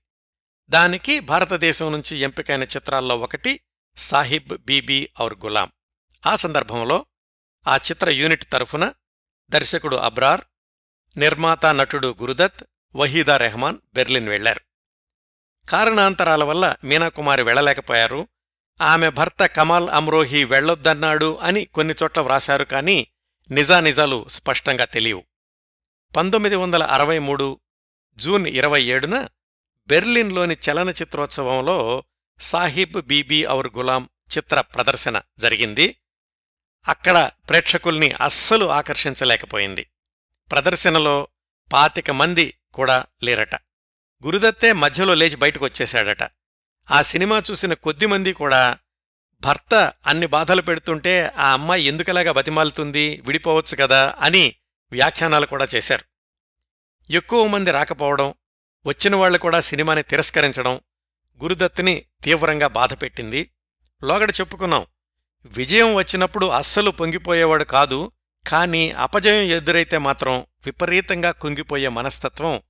దానికి 0.69 1.19
భారతదేశం 1.19 1.91
నుంచి 1.91 2.17
ఎంపికైన 2.17 2.63
చిత్రాల్లో 2.63 3.19
ఒకటి 3.19 3.59
సాహిబ్ 3.97 4.57
బీబీ 4.57 5.09
ఔర్ 5.21 5.33
గులాం. 5.33 5.71
ఆ 6.25 6.35
సందర్భంలో 6.35 7.05
ఆ 7.67 7.75
చిత్ర 7.75 8.09
యూనిట్ 8.09 8.51
తరఫున 8.51 8.93
దర్శకుడు 9.49 9.95
అబ్రార్ 9.95 10.41
నిర్మాత 11.17 11.65
నటుడు 11.65 12.15
గురుదత్ 12.21 12.63
వహీదా 12.95 13.37
రెహమాన్ 13.37 13.77
బెర్లిన్ 13.93 14.29
వెళ్ళారు. 14.29 14.61
కారణాంతరాల 15.69 16.43
వల్ల 16.43 16.75
మీనాకుమారి 16.83 17.43
వెళ్ళలేకపోయారు 17.43 18.27
ఆమె 18.81 19.09
భర్త 19.09 19.45
కమాల్ 19.45 19.89
అమ్రోహి 19.89 20.43
వెళ్ళొద్దన్నాడు 20.43 21.37
అని 21.37 21.65
కొన్ని 21.65 21.93
చోట్ల 22.03 22.21
వ్రాశారు 22.21 22.63
కాని 22.63 23.07
నిజానిజాలు 23.51 24.27
స్పష్టంగా 24.27 24.85
తెలియవు. 24.85 25.23
పంతొమ్మిది 26.15 26.55
వందల 26.55 26.83
అరవై 26.83 27.19
మూడు 27.19 27.59
జూన్ 28.15 28.47
ఇరవై 28.47 28.83
ఏడున 28.83 29.27
బెర్లిన్లోని 29.87 30.57
చలనచిత్రోత్సవంలో 30.69 32.03
సాహిబ్ 32.39 33.01
బీబీ 33.01 33.47
ఔర్ 33.47 33.67
గులాం 33.77 34.09
చిత్ర 34.37 34.61
ప్రదర్శన 34.61 35.21
జరిగింది. 35.39 35.95
అక్కడ 36.87 37.31
ప్రేక్షకుల్ని 37.49 38.11
అస్సలు 38.11 38.65
ఆకర్షించలేకపోయింది. 38.65 39.89
ప్రదర్శనలో 40.51 41.27
పాతిక 41.73 42.11
మంది 42.11 42.53
కూడా 42.73 43.05
లేరట. 43.23 43.55
గురుదత్తే 44.25 44.73
మధ్యలో 44.73 45.13
లేచి 45.13 45.35
బయటకొచ్చేశాడట. 45.35 46.31
ఆ 46.91 47.01
సినిమా 47.01 47.43
చూసిన 47.51 47.73
కొద్దిమంది 47.73 48.33
కూడా 48.33 48.77
భర్త 49.41 49.93
అన్ని 50.07 50.25
బాధలు 50.25 50.61
పెడుతుంటే 50.61 51.33
ఆ 51.37 51.53
అమ్మాయి 51.53 51.83
ఎందుకలాగా 51.83 52.31
బతిమాలుతుంది? 52.31 53.21
విడిపోవచ్చు 53.25 53.75
కదా? 53.75 54.15
అని 54.19 54.55
వ్యాఖ్యానాలు 54.91 55.45
కూడా 55.45 55.67
చేశారు. 55.75 56.03
ఎక్కువ 57.09 57.47
మంది 57.47 57.71
రాకపోవడం 57.71 58.33
వచ్చిన 58.85 59.15
వాళ్ళు 59.15 59.37
కూడా 59.37 59.59
సినిమాని 59.59 60.03
తిరస్కరించడం 60.03 60.81
గురుదత్తుని 61.43 62.05
తీవ్రంగా 62.23 62.67
బాధపెట్టింది 62.67 63.49
లోగడ 64.03 64.29
చెప్పుకున్నాం 64.29 64.85
విజయం 65.45 65.95
వచ్చినప్పుడు 65.95 66.45
అస్సలు 66.45 66.91
పొంగిపోయేవాడు 66.91 67.63
కాదు 67.63 68.11
కాని 68.47 68.91
అపజయం 68.91 69.43
ఎదురైతే 69.57 69.97
మాత్రం 69.97 70.45
విపరీతంగా 70.65 71.31
కుంగిపోయే 71.31 71.87
మనస్తత్వం 71.87 72.61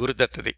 గురుదత్తది. 0.00 0.54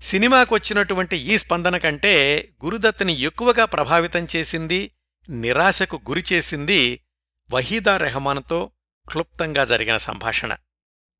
సినిమాకొచ్చినటువంటి 0.00 1.16
ఈ 1.16 1.38
స్పందన 1.38 1.78
కంటే 1.78 2.48
గురుదత్తుని 2.64 3.12
ఎక్కువగా 3.12 3.64
ప్రభావితం 3.64 4.26
చేసింది 4.36 4.94
నిరాశకు 5.28 6.00
గురిచేసింది 6.08 7.04
వహీదా 7.50 7.96
రెహమాన్తో 7.96 8.70
క్లుప్తంగా 9.10 9.64
జరిగిన 9.64 9.96
సంభాషణ. 9.96 10.56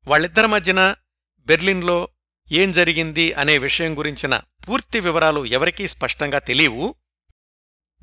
వాళ్ళిద్దరి 0.07 0.47
మధ్యన 0.47 0.95
బెర్లిన్లో 1.39 2.07
ఏం 2.51 2.71
జరిగింది 2.71 3.33
అనే 3.33 3.57
విషయం 3.57 3.97
గురించిన 3.97 4.41
పూర్తి 4.69 4.99
వివరాలు 4.99 5.45
ఎవరికీ 5.45 5.87
స్పష్టంగా 5.87 6.39
తెలియవు. 6.39 6.95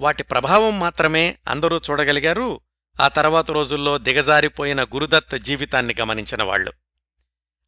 వాటి 0.00 0.22
ప్రభావం 0.22 0.78
మాత్రమే 0.78 1.38
అందరూ 1.48 1.80
చూడగలిగారు. 1.90 2.60
ఆ 3.00 3.08
తర్వాత 3.08 3.50
రోజుల్లో 3.50 3.98
దిగజారిపోయిన 3.98 4.84
గురుదత్ 4.84 5.38
జీవితాన్ని 5.38 5.94
గమనించిన 6.00 6.42
వాళ్ళు 6.42 6.72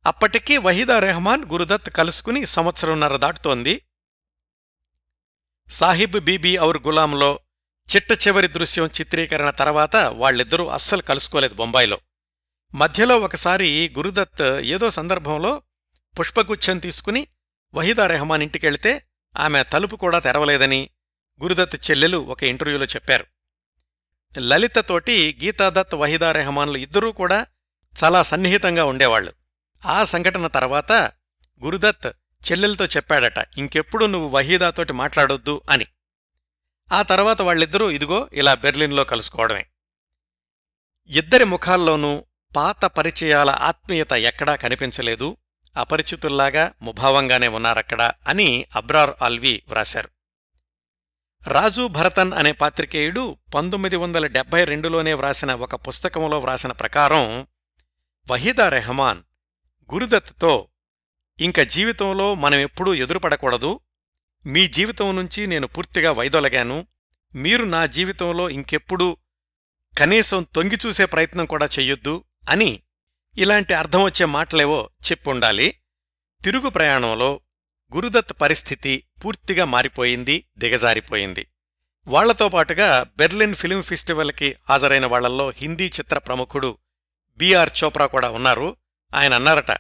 అప్పటికీ 0.07 0.57
వహీదా 0.57 0.99
రెహమాన్ 0.99 1.45
గురుదత్ 1.45 1.91
కలుసుకుని 1.91 2.47
సంవత్సరంన్నర 2.47 3.17
దాటుతోంది. 3.17 3.83
సాహిబ్ 5.71 6.21
బీబీ 6.21 6.59
ఔర్ 6.59 6.79
గులాంలో 6.87 7.41
చిట్ట 7.97 8.29
చివరి 8.29 8.49
దృశ్యం 8.49 8.87
చిత్రీకరణ 8.87 9.51
తర్వాత 9.51 9.97
వాళ్ళిద్దరూ 9.97 10.67
అస్సలు 10.67 11.03
కలుసుకోలేదు 11.03 11.55
బొంబాయిలో. 11.55 11.99
మధ్యలో 12.75 13.19
ఒకసారి 13.19 13.95
గురుదత్ 13.99 14.43
ఏదో 14.43 14.91
సందర్భంలో 14.91 15.63
పుష్పగుచ్ఛం 16.21 16.79
తీసుకుని 16.79 17.27
వహీదా 17.75 18.07
రెహమాన్ 18.07 18.43
ఇంటికెళ్తే 18.43 19.03
ఆమె 19.37 19.63
తలుపు 19.63 19.97
కూడా 19.97 20.19
తెరవలేదని 20.19 20.91
గురుదత్ 21.43 21.91
చెల్లెలు 21.91 22.19
ఒక 22.19 22.45
ఇంటర్వ్యూలో 22.45 22.85
చెప్పారు. 22.85 23.27
లలితతోటి 24.39 25.39
గీతాదత్ 25.45 25.95
వహీదా 25.95 26.33
రెహమాన్లు 26.33 26.79
ఇద్దరూ 26.79 27.13
కూడా 27.13 27.47
చాలా 28.05 28.23
సన్నిహితంగా 28.23 28.85
ఉండేవాళ్ళు 28.85 29.33
ఆ 29.87 30.05
సంఘటన 30.05 30.47
తర్వాత 30.47 30.93
గురుదత్ 31.65 32.07
చెల్లెలతో 32.51 32.87
చెప్పాడట 32.87 33.47
ఇంకెప్పుడు 33.59 34.07
నువ్వు 34.07 34.29
వహీదాతోటి 34.29 34.93
మాట్లాడొద్దు 34.93 35.61
అని. 35.71 35.87
ఆ 36.93 37.03
తర్వాత 37.03 37.43
వాళ్ళిద్దరూ 37.43 37.91
ఇదిగో 37.91 38.31
ఇలా 38.33 38.55
బెర్లిన్లో 38.55 39.05
కలుసుకోవడమే. 39.05 39.67
ఇద్దరి 41.07 41.45
ముఖాల్లోనూ 41.45 42.25
పాత 42.57 42.85
పరిచయాల 42.85 43.51
ఆత్మీయత 43.51 44.13
ఎక్కడా 44.13 44.55
కనిపించలేదు 44.57 45.37
అపరిచితుల్లాగా 45.77 46.73
ముభావంగానే 46.83 47.49
ఉన్నారక్కడ 47.49 48.13
అని 48.27 48.67
అబ్రార్ 48.77 49.11
ఆల్వి 49.23 49.63
వ్రాశారు. 49.69 50.11
రాజు 51.47 51.87
భరతన్ 51.87 52.33
అనే 52.33 52.52
పాత్రికేయుడు 52.52 53.37
పంతొమ్మిది 53.54 53.97
వందల 53.97 54.26
డెబ్బై 54.26 54.64
రెండులోనే 54.64 55.12
వ్రాసిన 55.14 55.54
ఒక 55.54 55.75
పుస్తకంలో 55.75 56.38
వ్రాసిన 56.38 56.73
ప్రకారం 56.73 57.47
వహీదా 58.30 58.68
రెహమాన్ 58.68 59.23
గురుదత్తో 59.95 60.68
ఇంక 61.40 61.61
జీవితంలో 61.61 62.35
మనమెప్పుడూ 62.35 62.95
ఎదురుపడకూడదు. 62.95 63.80
మీ 64.47 64.68
జీవితం 64.68 65.16
నుంచి 65.16 65.47
నేను 65.47 65.66
పూర్తిగా 65.66 66.12
వైదొలగాను. 66.12 66.87
మీరు 67.35 67.64
నా 67.64 67.87
జీవితంలో 67.87 68.50
ఇంకెప్పుడూ 68.50 69.16
కనీసం 69.99 70.47
తొంగిచూసే 70.54 71.04
ప్రయత్నం 71.04 71.47
కూడా 71.47 71.66
చెయ్యొద్దు 71.66 72.25
అని 72.50 72.83
ఇలాంటి 73.38 73.75
అర్థమొచ్చే 73.75 74.26
మాటలేవో 74.26 74.90
చెప్పుండాలి 75.11 75.75
తిరుగు 76.45 76.68
ప్రయాణంలో 76.68 77.40
గురుదత్ 77.95 78.33
పరిస్థితి 78.40 79.04
పూర్తిగా 79.25 79.64
మారిపోయింది 79.64 80.45
దిగజారిపోయింది. 80.59 81.47
వాళ్ళతో 82.07 82.49
పాటుగా 82.49 83.07
బెర్లిన్ 83.16 83.54
ఫిల్మ్ 83.54 83.83
ఫెస్టివల్కి 83.83 84.57
హాజరైన 84.68 85.07
వాళ్ళల్లో 85.07 85.50
హిందీ 85.50 85.87
చిత్ర 85.87 86.18
ప్రముఖుడు 86.18 86.78
బీఆర్ 87.37 87.71
చోప్రా 87.85 88.07
కూడా 88.07 88.30
ఉన్నారు. 88.30 88.76
ఆయన 89.14 89.35
అన్నారట 89.35 89.71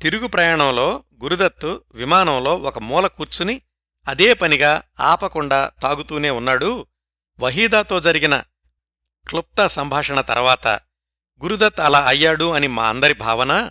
తిరుగు 0.00 0.26
ప్రయాణంలో 0.26 1.04
గురుదత్తు 1.22 1.84
విమానంలో 1.94 2.56
ఒక 2.56 2.78
మూల 2.78 3.06
కూర్చుని 3.06 3.62
అదే 4.08 4.34
పనిగా 4.34 4.82
ఆపకుండా 5.00 5.70
తాగుతూనే 5.82 6.30
ఉన్నాడు. 6.30 6.86
వహీదాతో 7.40 8.00
జరిగిన 8.00 8.42
క్లుప్త 9.28 9.66
సంభాషణ 9.66 10.20
తర్వాత 10.20 10.68
గురుదత్ 11.42 11.80
అలా 11.80 12.06
అయ్యాడు 12.06 12.50
అని 12.50 12.66
మా 12.66 12.88
అందరి 12.88 13.14
భావన. 13.14 13.70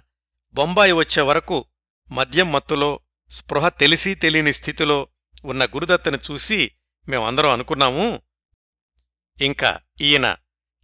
బొంబాయి 0.53 0.91
వచ్చే 0.91 1.21
వరకు 1.21 1.65
మద్యం 2.11 2.51
మత్తులో 2.51 2.99
స్పృహ 3.31 3.69
తెలిసి 3.69 4.15
తెలియని 4.15 4.53
స్థితిలో 4.53 5.07
ఉన్న 5.45 5.65
గురుదత్తుని 5.65 6.17
చూసి 6.31 6.71
మేమందరం 7.09 7.49
అనుకున్నాము 7.49 8.21
ఇంకా 9.41 9.79
ఈయన 10.01 10.37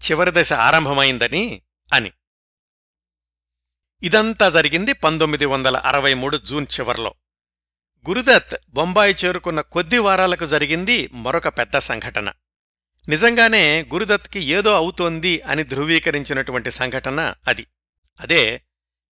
చివరి 0.09 0.31
దశ 0.33 0.53
ఆరంభమైందని 0.53 1.61
అని. 1.93 2.11
ఇదంతా 4.03 4.49
జరిగింది 4.49 4.93
పంతొమ్మిది 4.93 5.45
వందల 5.45 5.77
అరవై 5.77 6.13
మూడు 6.13 6.37
జూన్ 6.37 6.65
చివర్లో. 6.79 7.15
గురుదత్ 8.09 8.55
బొంబాయి 8.69 9.15
చేరుకున్న 9.25 9.61
కొద్ది 9.61 9.97
వారాలకు 9.97 10.45
జరిగింది 10.45 11.09
మరొక 11.13 11.47
పెద్ద 11.47 11.77
సంఘటన. 11.77 12.33
నిజంగానే 13.09 13.81
గురుదత్కి 13.81 14.39
ఏదో 14.39 14.75
అవుతోంది 14.75 15.41
అని 15.41 15.63
ధృవీకరించినటువంటి 15.63 16.71
సంఘటన 16.71 17.33
అది. 17.47 17.67
అదే 18.19 18.61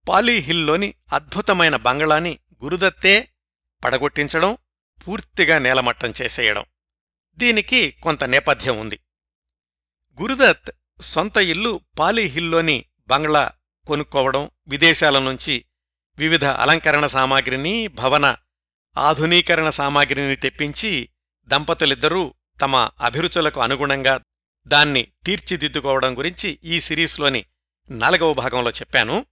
పాలీహిల్లోని 0.07 0.93
అద్భుతమైన 1.13 1.75
బంగళాని 1.75 2.39
గురుదత్తే 2.63 3.27
పడగొట్టించడం 3.83 4.57
పూర్తిగా 5.07 5.59
నేలమట్టం 5.59 6.13
చేసేయడం. 6.21 6.65
దీనికి 7.37 7.91
కొంత 7.91 8.23
నేపథ్యం 8.23 8.79
ఉంది. 8.79 8.99
గురుదత్ 10.21 10.71
సొంత 11.01 11.37
ఇల్లు 11.37 11.81
పాలీహిల్లోని 11.99 12.85
బంగ్లా 13.07 13.51
కొనుక్కోవడం 13.87 14.51
విదేశాల 14.67 15.19
నుంచి 15.19 15.65
వివిధ 16.17 16.45
అలంకరణ 16.45 17.07
సామాగ్రిని 17.07 17.87
భవన 17.87 18.37
ఆధునీకరణ 18.97 19.69
సామాగ్రిని 19.69 20.35
తెప్పించి 20.35 21.09
దంపతులిద్దరూ 21.47 22.33
తమ 22.61 22.75
అభిరుచులకు 23.01 23.61
అనుగుణంగా 23.61 24.21
దాన్ని 24.67 25.07
తీర్చిదిద్దుకోవడం 25.25 26.17
గురించి 26.17 26.59
ఈ 26.63 26.79
సిరీస్లోని 26.79 27.45
నాలుగవ 27.89 28.33
భాగంలో 28.33 28.71
చెప్పాను. 28.71 29.25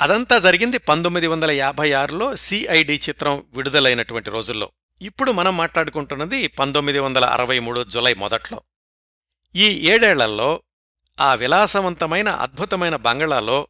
అదంతా 0.00 0.38
జరిగింది 0.38 0.78
పంతొమ్మిది 0.78 1.26
వందల 1.26 1.50
యాభై 1.50 1.92
ఆరులో 1.92 2.36
సిఐడి 2.36 3.00
చిత్రం 3.08 3.46
విడుదలైనటువంటి 3.54 4.30
రోజుల్లో. 4.30 4.72
ఇప్పుడు 5.02 5.32
మనం 5.32 5.56
మాట్లాడుకుంటున్నది 5.56 6.46
పంతొమ్మిది 6.46 6.98
వందల 6.98 7.24
అరవై 7.24 7.58
మూడు 7.58 7.84
జులై 7.84 8.14
మొదట్లో. 8.14 8.62
ఈ 9.54 9.90
ఏడేళ్ళలో 9.90 10.62
ఆ 11.20 11.34
విలాసవంతమైన 11.34 12.28
అద్భుతమైన 12.28 12.96
బంగళాలో 12.96 13.68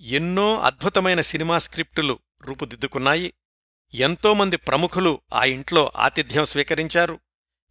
ఎన్నో 0.00 0.60
అద్భుతమైన 0.60 1.20
సినిమా 1.20 1.58
స్క్రిప్టులు 1.58 2.18
రూపుదిద్దుకున్నాయి. 2.42 3.34
ఎంతోమంది 3.94 4.56
ప్రముఖులు 4.56 5.20
ఆ 5.34 5.44
ఇంట్లో 5.44 5.92
ఆతిథ్యం 5.96 6.44
స్వీకరించారు. 6.44 7.20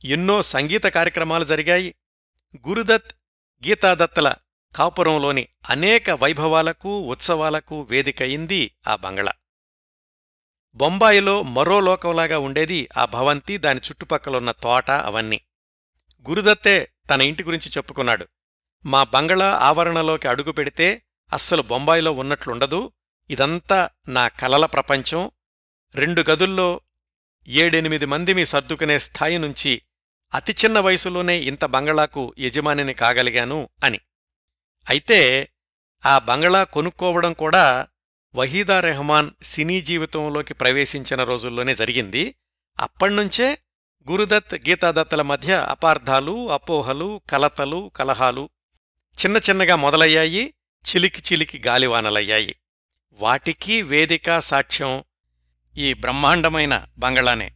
ఎన్నో 0.05 0.41
సంగీత 0.41 0.83
కార్యక్రమాలు 0.83 1.45
జరిగాయి. 1.45 1.95
గురుదత్ 2.67 3.11
గీతాదత్తల 3.67 4.33
కాపురంలోని 4.75 5.47
అనేక 5.69 6.09
వైభవాలకు 6.09 6.99
ఉత్సవాలకు 6.99 7.81
వేదికయింది 7.81 8.75
ఆ 8.87 8.95
బంగళా. 8.95 9.31
బొంబాయిలో 10.75 11.43
మరో 11.43 11.79
లోకంలాగా 11.79 12.39
ఉండేది 12.39 12.89
ఆ 12.97 13.05
భవంతి 13.05 13.57
దాని 13.57 13.79
చుట్టుపక్కలున్న 13.79 14.51
తోట 14.51 14.91
అవన్నీ. 14.91 15.41
గురుదత్తే 16.29 16.91
తన 17.09 17.21
ఇంటి 17.21 17.43
గురించి 17.43 17.69
చెప్పుకున్నాడు. 17.69 18.27
మా 18.85 19.03
బంగళా 19.03 19.55
ఆవరణలోకి 19.55 20.27
అడుగు 20.27 20.51
పెడితే 20.51 21.03
అస్సలు 21.33 21.61
బొంబాయిలో 21.61 22.11
ఉన్నట్లుండదు. 22.11 22.91
ఇదంతా 23.29 23.89
నా 24.07 24.27
కలల 24.27 24.65
ప్రపంచం. 24.65 25.31
రెండు 25.95 26.23
గదుల్లో 26.29 26.81
ఏడెనిమిది 27.47 28.05
మందిమి 28.05 28.45
సర్దుకునే 28.45 28.99
స్థాయి 28.99 29.37
నుంచి 29.37 29.81
అతి 30.33 30.55
చిన్న 30.65 30.79
వయసులోనే 30.79 31.37
ఇంత 31.37 31.65
బంగళాకు 31.65 32.35
యజమానిని 32.39 32.93
కాగలిగాను 32.93 33.69
అని. 33.83 33.99
అయితే 34.89 35.49
ఆ 36.05 36.19
బంగళా 36.19 36.63
కొనుక్కోవడం 36.63 37.33
కూడా 37.33 37.87
వహీదా 38.35 38.79
రెహమాన్ 38.79 39.31
సినీ 39.43 39.81
జీవితంలోకి 39.81 40.53
ప్రవేశించిన 40.53 41.23
రోజుల్లోనే 41.23 41.75
జరిగింది. 41.75 42.35
అప్పణ్నుంచే 42.79 43.57
గురుదత్ 44.11 44.55
గీతాదత్తల 44.55 45.21
మధ్య 45.21 45.67
అపార్థాలు 45.69 46.51
అపోహలు 46.51 47.21
కలతలు 47.29 47.91
కలహాలు 47.95 48.49
చిన్న 49.25 49.37
చిన్నగా 49.37 49.75
మొదలయ్యాయి. 49.75 50.53
చిలికి 50.83 51.33
చిలికి 51.33 51.61
గాలివానలయ్యాయి. 51.67 52.55
వాటికి 53.13 53.81
వేదిక 53.81 54.39
సాక్ష్యం 54.39 55.03
ఈ 55.77 55.93
బ్రహ్మాండమైన 55.93 56.85
బంగళానే 56.97 57.51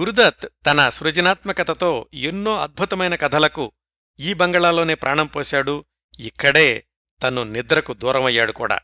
గురుదత్ 0.00 0.48
తన 0.66 0.88
సృజనాత్మకతతో 0.88 2.06
ఎన్నో 2.14 2.58
అద్భుతమైన 2.58 3.14
కథలకు 3.14 3.72
ఈ 4.20 4.32
బంగళాలోనే 4.34 4.94
ప్రాణం 4.94 5.26
పోశాడు. 5.26 5.84
ఇక్కడే 6.20 6.86
తను 7.22 7.42
నిద్రకు 7.42 7.92
దూరమయ్యాడు 7.92 8.52
కూడా. 8.52 8.80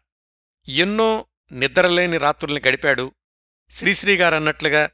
ఎన్నో 0.68 1.26
నిద్రలేని 1.52 2.18
రాత్రుల్ని 2.18 2.62
గడిపాడు. 2.68 3.12
శ్రీశ్రీగారన్నట్లుగా 3.70 4.90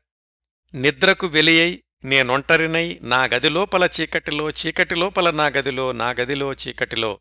నిద్రకు 0.75 1.27
వెలియై 1.27 1.83
నేనొంటరినై 2.05 2.99
నా 3.03 3.25
గదిలోపల 3.25 3.89
చీకటిలో 4.01 4.51
చీకటిలోపల 4.51 5.31
నా 5.31 5.47
గదిలో 5.47 5.93
నా 5.93 6.11
గదిలో 6.11 6.53
చీకటిలో 6.53 7.21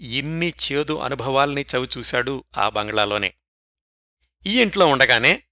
ఇన్ని 0.00 0.48
చేదు 0.48 0.98
అనుభవాల్ని 0.98 1.64
చవిచూశాడు 1.76 2.44
ఆ 2.58 2.68
బంగ్లాలోనే 2.68 3.34
ఈ 4.46 4.60
ఇంట్లో 4.60 4.86
ఉండగానే 4.86 5.42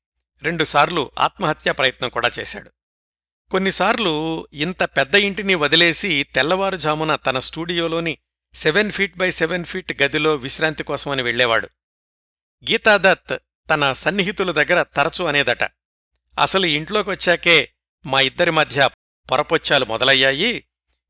రెండుసార్లు 0.43 1.11
ఆత్మహత్యా 1.19 1.73
ప్రయత్నం 1.73 2.09
కూడా 2.09 2.31
చేశాడు. 2.38 2.71
కొన్నిసార్లు 3.53 4.12
ఇంత 4.53 4.83
పెద్ద 4.83 5.15
ఇంటిని 5.15 5.55
వదిలేసి 5.55 6.27
తెల్లవారుజామున 6.35 7.17
తన 7.17 7.38
స్టూడియోలోని 7.38 8.19
seven 8.55 8.91
feet 8.91 9.19
by 9.19 9.31
seven 9.31 9.65
feet 9.65 10.03
గదిలో 10.03 10.35
విశ్రాంతి 10.35 10.83
కోసమని 10.83 11.23
వెళ్ళేవాడు 11.23 11.69
గీతాదత్ 12.71 13.35
తన 13.71 13.93
సన్నిహితుల 13.93 14.51
దగ్గర 14.51 14.83
తరచు 14.83 15.25
అనేదట. 15.25 15.65
అసలు 16.38 16.67
ఇంట్లోకొచ్చాకే 16.67 17.73
మా 18.07 18.21
ఇద్దరి 18.21 18.51
మధ్య 18.51 18.88
పొరపొచ్చాలు 19.31 19.85
మొదలయ్యాయి. 19.85 20.65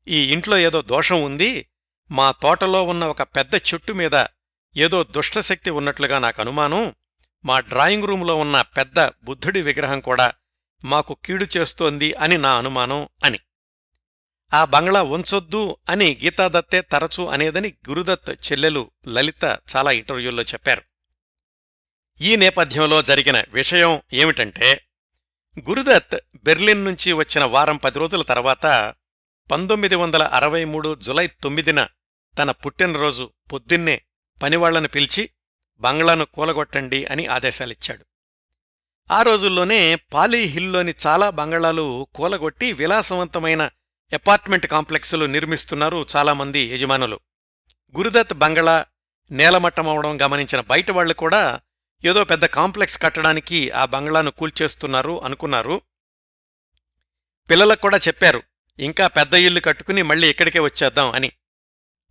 ఈ 0.07 0.33
ఇంట్లో 0.33 0.57
ఏదో 0.57 0.81
దోషం 0.81 1.23
ఉంది. 1.23 1.67
మా 2.11 2.31
తోటలో 2.31 2.83
ఉన్న 2.83 3.03
ఒక 3.03 3.21
పెద్ద 3.21 3.55
చెట్టు 3.55 3.93
మీద 3.93 4.25
ఏదో 4.77 5.03
దుష్టశక్తి 5.03 5.69
ఉన్నట్లుగా 5.69 6.19
నాకు 6.19 6.41
అనుమానం. 6.41 6.95
మా 7.45 7.59
డ్రాయింగ్ 7.59 8.07
రూంలో 8.07 8.35
ఉన్న 8.35 8.61
పెద్ద 8.61 8.99
బుద్ధుడి 8.99 9.61
విగ్రహం 9.61 9.99
కూడా 9.99 10.33
మాకు 10.83 11.17
కీడు 11.25 11.45
చేస్తోంది 11.57 12.13
అని 12.13 12.37
నా 12.37 12.57
అనుమానం 12.57 13.07
అని. 13.23 13.39
ఆ 14.53 14.65
బంగ్లా 14.65 15.01
ఉంచొద్దు 15.03 15.77
అని 15.89 16.19
గీతాదత్తే 16.23 16.81
తరచూ 16.81 17.25
అనేదని 17.25 17.73
గురుదత్ 17.89 18.29
చెల్లెలు 18.29 18.91
లలిత 19.07 19.43
చాలా 19.43 19.91
ఇంటర్వ్యూల్లో 19.91 20.43
చెప్పారు. 20.43 20.83
ఈ 22.21 22.35
నేపథ్యంలో 22.35 23.01
జరిగిన 23.01 23.43
విషయం 23.49 24.01
ఏమిటంటే 24.13 24.87
గురుదత్ 25.69 26.19
బెర్లిన్ 26.43 26.85
నుంచి 26.85 27.13
వచ్చిన 27.13 27.43
వారం 27.43 27.77
పది 27.77 27.99
రోజుల 27.99 28.21
తర్వాత 28.21 28.95
పంతొమ్మిది 29.51 29.95
వందల 29.95 30.23
అరవై 30.23 30.65
మూడు 30.65 30.95
జులై 30.95 31.27
తొమ్మిదిన 31.27 31.87
తన 32.37 32.51
పుట్టినరోజు 32.51 33.33
పొద్దున్నే 33.53 34.01
పనివాళ్ళను 34.41 34.87
పిలిచి 34.87 35.29
బంగ్లాను 35.77 36.25
కూలగొట్టండి 36.25 37.05
అని 37.05 37.25
ఆదేశాలిచ్చాడు. 37.25 38.05
ఆ 39.11 39.21
రోజుల్లోనే 39.21 39.95
పాలీ 39.95 40.43
హిల్లోని 40.43 40.93
చాలా 41.07 41.29
బంగళాలు 41.29 42.07
కూలగొట్టి 42.15 42.71
విలాసవంతమైన 42.71 43.69
అపార్ట్మెంట్ 44.13 44.67
కాంప్లెక్సులు 44.67 45.25
నిర్మిస్తున్నారు 45.25 46.05
చాలామంది 46.15 46.59
యజమానులు. 46.59 47.19
గురుదత్ 47.97 48.33
బంగళా 48.33 48.85
నేలమట్టమవడం 49.31 50.21
గమనించిన 50.21 50.61
బయటవాళ్ళు 50.61 51.13
కూడా 51.13 51.61
ఏదో 52.05 52.23
పెద్ద 52.23 52.45
కాంప్లెక్స్ 52.45 53.01
కట్టడానికి 53.01 53.71
ఆ 53.71 53.85
బంగళాను 53.85 54.31
కూల్చేస్తున్నారు 54.31 55.23
అనుకున్నారు. 55.23 55.81
పిల్లలకు 57.49 57.81
కూడా 57.81 57.97
చెప్పారు 57.97 58.43
ఇంకా 58.79 59.07
పెద్ద 59.07 59.33
ఇల్లు 59.33 59.59
కట్టుకుని 59.59 60.01
మళ్ళీ 60.01 60.29
ఇక్కడికే 60.29 60.59
వచ్చేద్దాం 60.59 61.11
అని. 61.11 61.31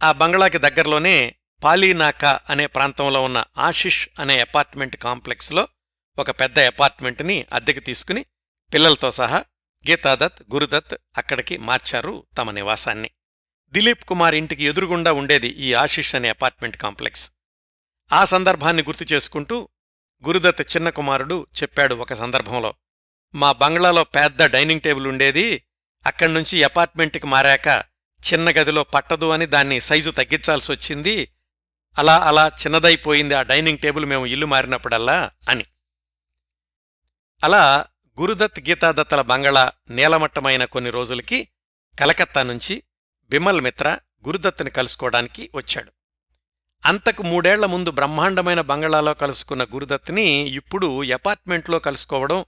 ఆ 0.02 0.12
బంగ్లాకి 0.12 0.58
దగ్గరలోనే 0.58 1.34
పాలీనాకా 1.64 2.40
అనే 2.50 2.66
ప్రాంతంలో 2.66 3.22
ఉన్న 3.22 3.44
ఆశిష్ 3.58 4.08
అనే 4.18 4.40
అపార్ట్మెంట్ 4.40 4.96
కాంప్లెక్స్లో 4.96 5.68
ఒక 6.18 6.30
పెద్ద 6.30 6.58
అపార్ట్మెంట్ని 6.58 7.46
అద్దెకి 7.52 7.80
తీసుకుని 7.80 8.26
పిల్లలతో 8.74 9.10
సహా 9.10 9.44
గీతాదత్ 9.90 10.42
గురుదత్ 10.52 10.94
అక్కడికి 11.18 11.58
మార్చారు 11.58 12.26
తమ 12.38 12.50
నివాసాన్ని. 12.50 13.10
దిలీప్ 13.72 14.04
కుమార్ 14.04 14.34
ఇంటికి 14.34 14.64
ఎదురుగుండా 14.64 15.12
ఉండేది 15.12 15.48
ఈ 15.48 15.74
ఆశిష్ 15.74 16.14
అనే 16.14 16.28
అపార్ట్మెంట్ 16.28 16.76
కాంప్లెక్స్. 16.76 17.30
ఆ 18.12 18.24
సందర్భాన్ని 18.24 18.82
గుర్తు 18.82 19.04
చేసుకుంటూ 19.04 19.68
గురుదత్ 20.26 20.76
చిన్న 20.76 20.90
కుమారుడు 20.90 21.46
చెప్పాడు 21.62 21.94
ఒక 21.94 22.14
సందర్భంలో 22.14 22.74
మా 23.34 23.52
బంగ్లాలో 23.52 24.04
పెద్ద 24.04 24.44
డైనింగ్ 24.44 24.80
టేబుల్ 24.80 25.06
ఉండేది 25.06 25.64
అక్కడ్నుంచి 26.06 26.62
అపార్ట్మెంట్కి 26.62 27.26
మారాక 27.26 27.84
చిన్న 28.32 28.50
గదిలో 28.50 28.84
పట్టదు 28.84 29.30
అని 29.30 29.46
దాన్ని 29.46 29.80
సైజు 29.80 30.10
తగ్గించాల్సి 30.10 30.72
వచ్చింది 30.72 31.32
అలా 31.98 32.18
అలా 32.18 32.48
చిన్నదైపోయింది 32.48 33.34
ఆ 33.34 33.42
డైనింగ్ 33.42 33.78
టేబుల్ 33.78 34.06
మేము 34.06 34.26
ఇల్లు 34.26 34.46
మారినప్పుడల్లా 34.46 35.30
అని. 35.48 35.64
అలా 37.42 37.86
గురుదత్ 38.20 38.60
గీతాదత్తల 38.60 39.20
బంగళా 39.20 39.72
నేలమట్టమైన 39.90 40.64
కొన్ని 40.64 40.90
రోజులకి 40.90 41.48
కలకత్తా 42.00 42.42
నుంచి 42.42 42.82
బిమల్ 43.24 43.60
మిత్ర 43.60 43.98
గురుదత్తుని 44.26 44.70
కలుసుకోవడానికి 44.70 45.50
వచ్చాడు. 45.54 45.92
అంతకు 46.84 47.22
మూడేళ్ళ 47.22 47.66
ముందు 47.66 47.90
బ్రహ్మాండమైన 47.90 48.60
బంగళాలో 48.60 49.14
కలుసుకున్న 49.14 49.64
గురుదత్ని 49.64 50.24
ఇప్పుడు 50.32 51.04
అపార్ట్మెంట్లో 51.04 51.78
కలుసుకోవడం 51.78 52.44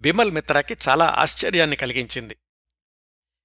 బిమల్ 0.00 0.30
మిత్రాకి 0.30 0.76
చాలా 0.88 1.14
ఆశ్చర్యాన్ని 1.18 1.76
కలిగించింది. 1.76 2.36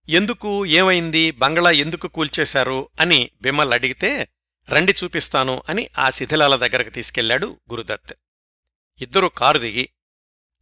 ఎందుకు 0.10 0.66
ఏమైంది 0.66 1.32
బంగళా 1.32 1.72
ఎందుకు 1.72 2.08
కూల్చేశారు 2.08 2.90
అని 3.02 3.30
బిమల్ 3.42 3.74
అడిగితే 3.74 4.30
రండి 4.70 4.96
చూపిస్తాను 5.04 5.64
అని 5.70 5.90
ఆ 5.98 6.10
శిథిలాల 6.10 6.56
దగ్గరకు 6.56 6.90
తీసుకెళ్ళాడు 6.90 7.60
గురుదత్. 7.72 8.14
ఇద్దరూ 9.02 9.30
కారు 9.30 9.60
దిగి 9.60 9.90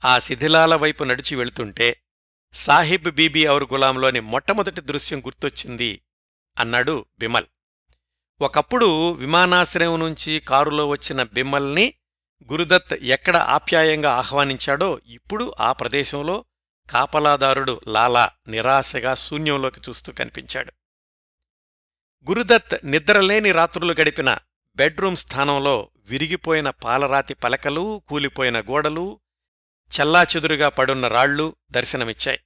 ఆ 0.06 0.20
శిథిలాల 0.20 0.76
వైపు 0.76 1.04
నడిచి 1.04 1.36
వెళుతుంటే 1.36 2.02
సాహిబ్ 2.54 3.12
బీబీ 3.12 3.48
ఔర్ 3.48 3.63
గులాంలోని 3.63 4.20
మొట్టమొదటి 4.20 4.82
దృశ్యం 4.82 5.20
గుర్తొచ్చింది 5.20 6.02
అన్నాడు 6.60 7.06
బిమల్. 7.20 7.46
ఒకప్పుడు 8.42 9.12
విమానాశ్రయం 9.12 10.00
నుంచి 10.00 10.39
కారులో 10.39 10.88
వచ్చిన 10.88 11.24
బిమ్మల్ని 11.24 11.94
గురుదత్ 12.52 12.94
ఎక్కడ 12.94 13.38
ఆప్యాయంగా 13.38 14.13
ఆహ్వానించాడో 14.13 15.02
ఇప్పుడు 15.06 15.54
ఆ 15.60 15.72
ప్రదేశంలో 15.72 16.46
కాపలాదారుడు 16.89 17.82
లాలా 17.88 18.32
నిరాశగా 18.48 19.16
శూన్యంలోకి 19.16 19.82
చూస్తూ 19.89 20.13
కనిపించాడు. 20.13 20.72
గురుదత్ 22.30 22.86
నిద్రలేని 22.86 23.52
రాత్రులు 23.52 23.96
గడిపిన 24.02 24.38
బెడ్రూమ్ 24.76 25.16
స్థానంలో 25.16 25.89
విరిగిపోయిన 25.98 26.70
పాలరాతి 26.70 27.34
పలకలు 27.34 28.04
కూలిపోయిన 28.08 28.60
గోడలు 28.60 29.20
చెల్లాచెదురుగా 30.00 30.69
పడున్న 30.69 31.08
రాళ్ళు 31.08 31.56
దర్శనమిచ్చాయి. 31.72 32.39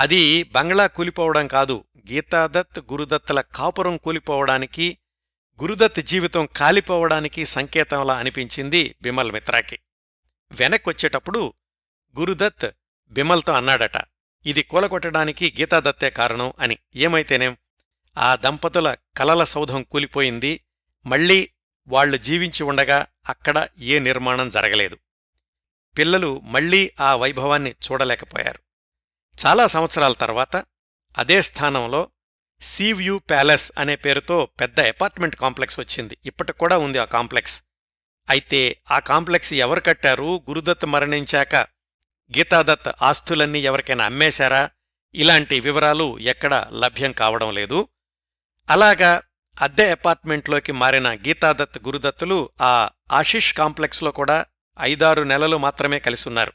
అది 0.00 0.42
బంగ్లా 0.42 0.86
కూలిపోవడం 0.86 1.46
కాదు 1.46 1.84
గీతాదత్ 2.12 2.78
గురుదత్తుల 2.78 3.40
కాపురం 3.40 3.96
కూలిపోవడానికి 3.96 4.98
గురుదత్ 5.62 6.00
జీవితం 6.00 6.48
కాలిపోవడానికి 6.56 7.46
సంకేతంలా 7.46 8.14
అనిపించింది 8.14 8.96
బిమల్ 9.02 9.32
మిత్రాకి. 9.32 9.78
వెనక్కొచ్చేటప్పుడు 10.52 11.52
గురుదత్ 12.18 12.70
బిమల్తో 13.10 13.52
అన్నాడట 13.52 14.02
ఇది 14.46 14.62
కూలగొట్టడానికి 14.62 15.54
గీతాదత్తే 15.60 16.10
కారణం 16.10 16.52
అని. 16.58 16.78
ఏమైతేనేం 16.96 17.56
ఆ 18.18 18.36
దంపతుల 18.36 18.96
కలల 19.16 19.44
సౌధం 19.44 19.82
కూలిపోయింది 19.82 20.64
మళ్ళీ 21.06 21.50
వాళ్ళు 21.88 22.16
జీవించి 22.16 22.62
ఉండగా 22.62 23.06
అక్కడ 23.28 23.68
ఏ 23.80 23.98
నిర్మాణం 23.98 24.48
జరగలేదు. 24.48 24.98
పిల్లలు 25.98 26.40
మళ్ళీ 26.40 26.92
ఆ 27.00 27.16
వైభవాన్ని 27.16 27.70
చూడలేకపోయారు. 27.70 28.58
చాలా 29.46 29.66
సంవత్సరాల 29.66 30.12
తర్వాత 30.12 30.64
అదే 31.18 31.42
స్థానంలో 31.42 32.10
సీవ్యూ 32.60 33.18
ప్యాలెస్ 33.18 33.72
అనే 33.78 33.96
పేరుతో 33.96 34.46
పెద్ద 34.60 34.80
అపార్ట్మెంట్ 34.80 35.36
కాంప్లెక్స్ 35.36 35.80
వచ్చింది. 35.80 36.18
ఇప్పటికి 36.26 36.58
కూడా 36.58 36.78
ఉంది 36.78 36.98
ఆ 36.98 37.04
కాంప్లెక్స్. 37.04 37.62
అయితే 38.30 38.80
ఆ 38.90 38.98
కాంప్లెక్స్ 38.98 39.52
ఎవరు 39.52 39.80
కట్టారు? 39.80 40.42
గురుదత్ 40.48 40.86
మరణించాక 40.86 41.54
గీతాదత్ 42.38 42.88
ఆస్తులన్నీ 43.02 43.58
ఎవరికైనా 43.58 44.04
అమ్మేశారా? 44.04 44.70
ఇలాంటి 45.14 45.60
వివరాలు 45.60 46.18
ఎక్కడ 46.18 46.68
లభ్యం 46.72 47.12
కావడం 47.12 47.54
లేదు. 47.54 47.88
అలాగా 48.70 49.22
అద్దె 49.60 49.90
అపార్ట్మెంట్లోకి 49.90 50.72
మారిన 50.72 51.14
గీతాదత్ 51.14 51.78
గురుదత్తులు 51.78 52.50
ఆ 52.60 52.90
ఆశిష్ 53.12 53.54
కాంప్లెక్స్లో 53.54 54.10
కూడా 54.10 54.46
ఐదారు 54.80 55.22
నెలలు 55.22 55.56
మాత్రమే 55.56 55.98
కలిసున్నారు. 55.98 56.52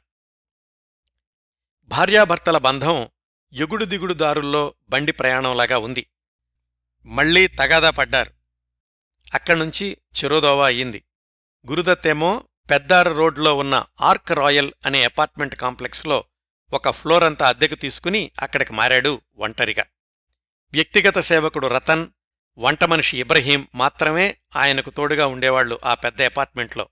భార్యాభర్తల 1.85 2.57
బంధం 2.57 3.09
ఎగుడు 3.53 3.85
దిగుడు 3.85 4.13
దారుల్లో 4.13 4.73
బండి 4.89 5.11
ప్రయాణంలాగా 5.11 5.77
ఉంది. 5.77 6.09
మళ్ళీ 7.05 7.47
తగాదా 7.47 7.89
పడ్డారు. 7.89 8.31
అక్కడ్నుంచి 9.33 9.97
చిరోదోవా 10.23 10.65
అయింది 10.65 11.03
గురుదత్తేమో 11.69 12.43
పెద్దారు 12.69 13.13
రోడ్లో 13.13 13.57
ఉన్న 13.57 13.85
ఆర్క్ 14.01 14.31
రాయల్ 14.31 14.71
అనే 14.85 15.03
అపార్ట్మెంట్ 15.03 15.55
కాంప్లెక్స్లో 15.55 16.23
ఒక 16.73 16.89
ఫ్లోర్ 16.89 17.23
అంతా 17.23 17.47
అద్దెకు 17.47 17.75
తీసుకుని 17.75 18.31
అక్కడికి 18.41 18.73
మారాడు 18.73 19.21
ఒంటరిగా. 19.37 19.85
వ్యక్తిగత 20.71 21.19
సేవకుడు 21.19 21.67
రతన్ 21.67 22.07
వంటమనిషి 22.57 23.19
ఇబ్రహీం 23.19 23.67
మాత్రమే 23.75 24.37
ఆయనకు 24.55 24.89
తోడుగా 24.89 25.27
ఉండేవాళ్ళు 25.27 25.79
ఆ 25.85 25.93
పెద్ద 25.93 26.21
అపార్ట్మెంట్లో. 26.21 26.89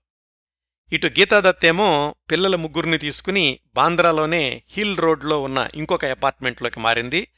ఇటు 0.92 1.06
గీతాదత్తేమో 1.06 2.14
పిల్లల 2.30 2.56
ముగ్గురిని 2.56 2.98
తీసుకుని 2.98 3.60
బాంద్రాలోనే 3.74 4.62
హిల్ 4.68 4.96
రోడ్లో 4.96 5.42
ఉన్న 5.42 5.68
ఇంకొక 5.74 6.04
అపార్ట్మెంట్లోకి 6.04 6.80
మారింది. 6.80 7.28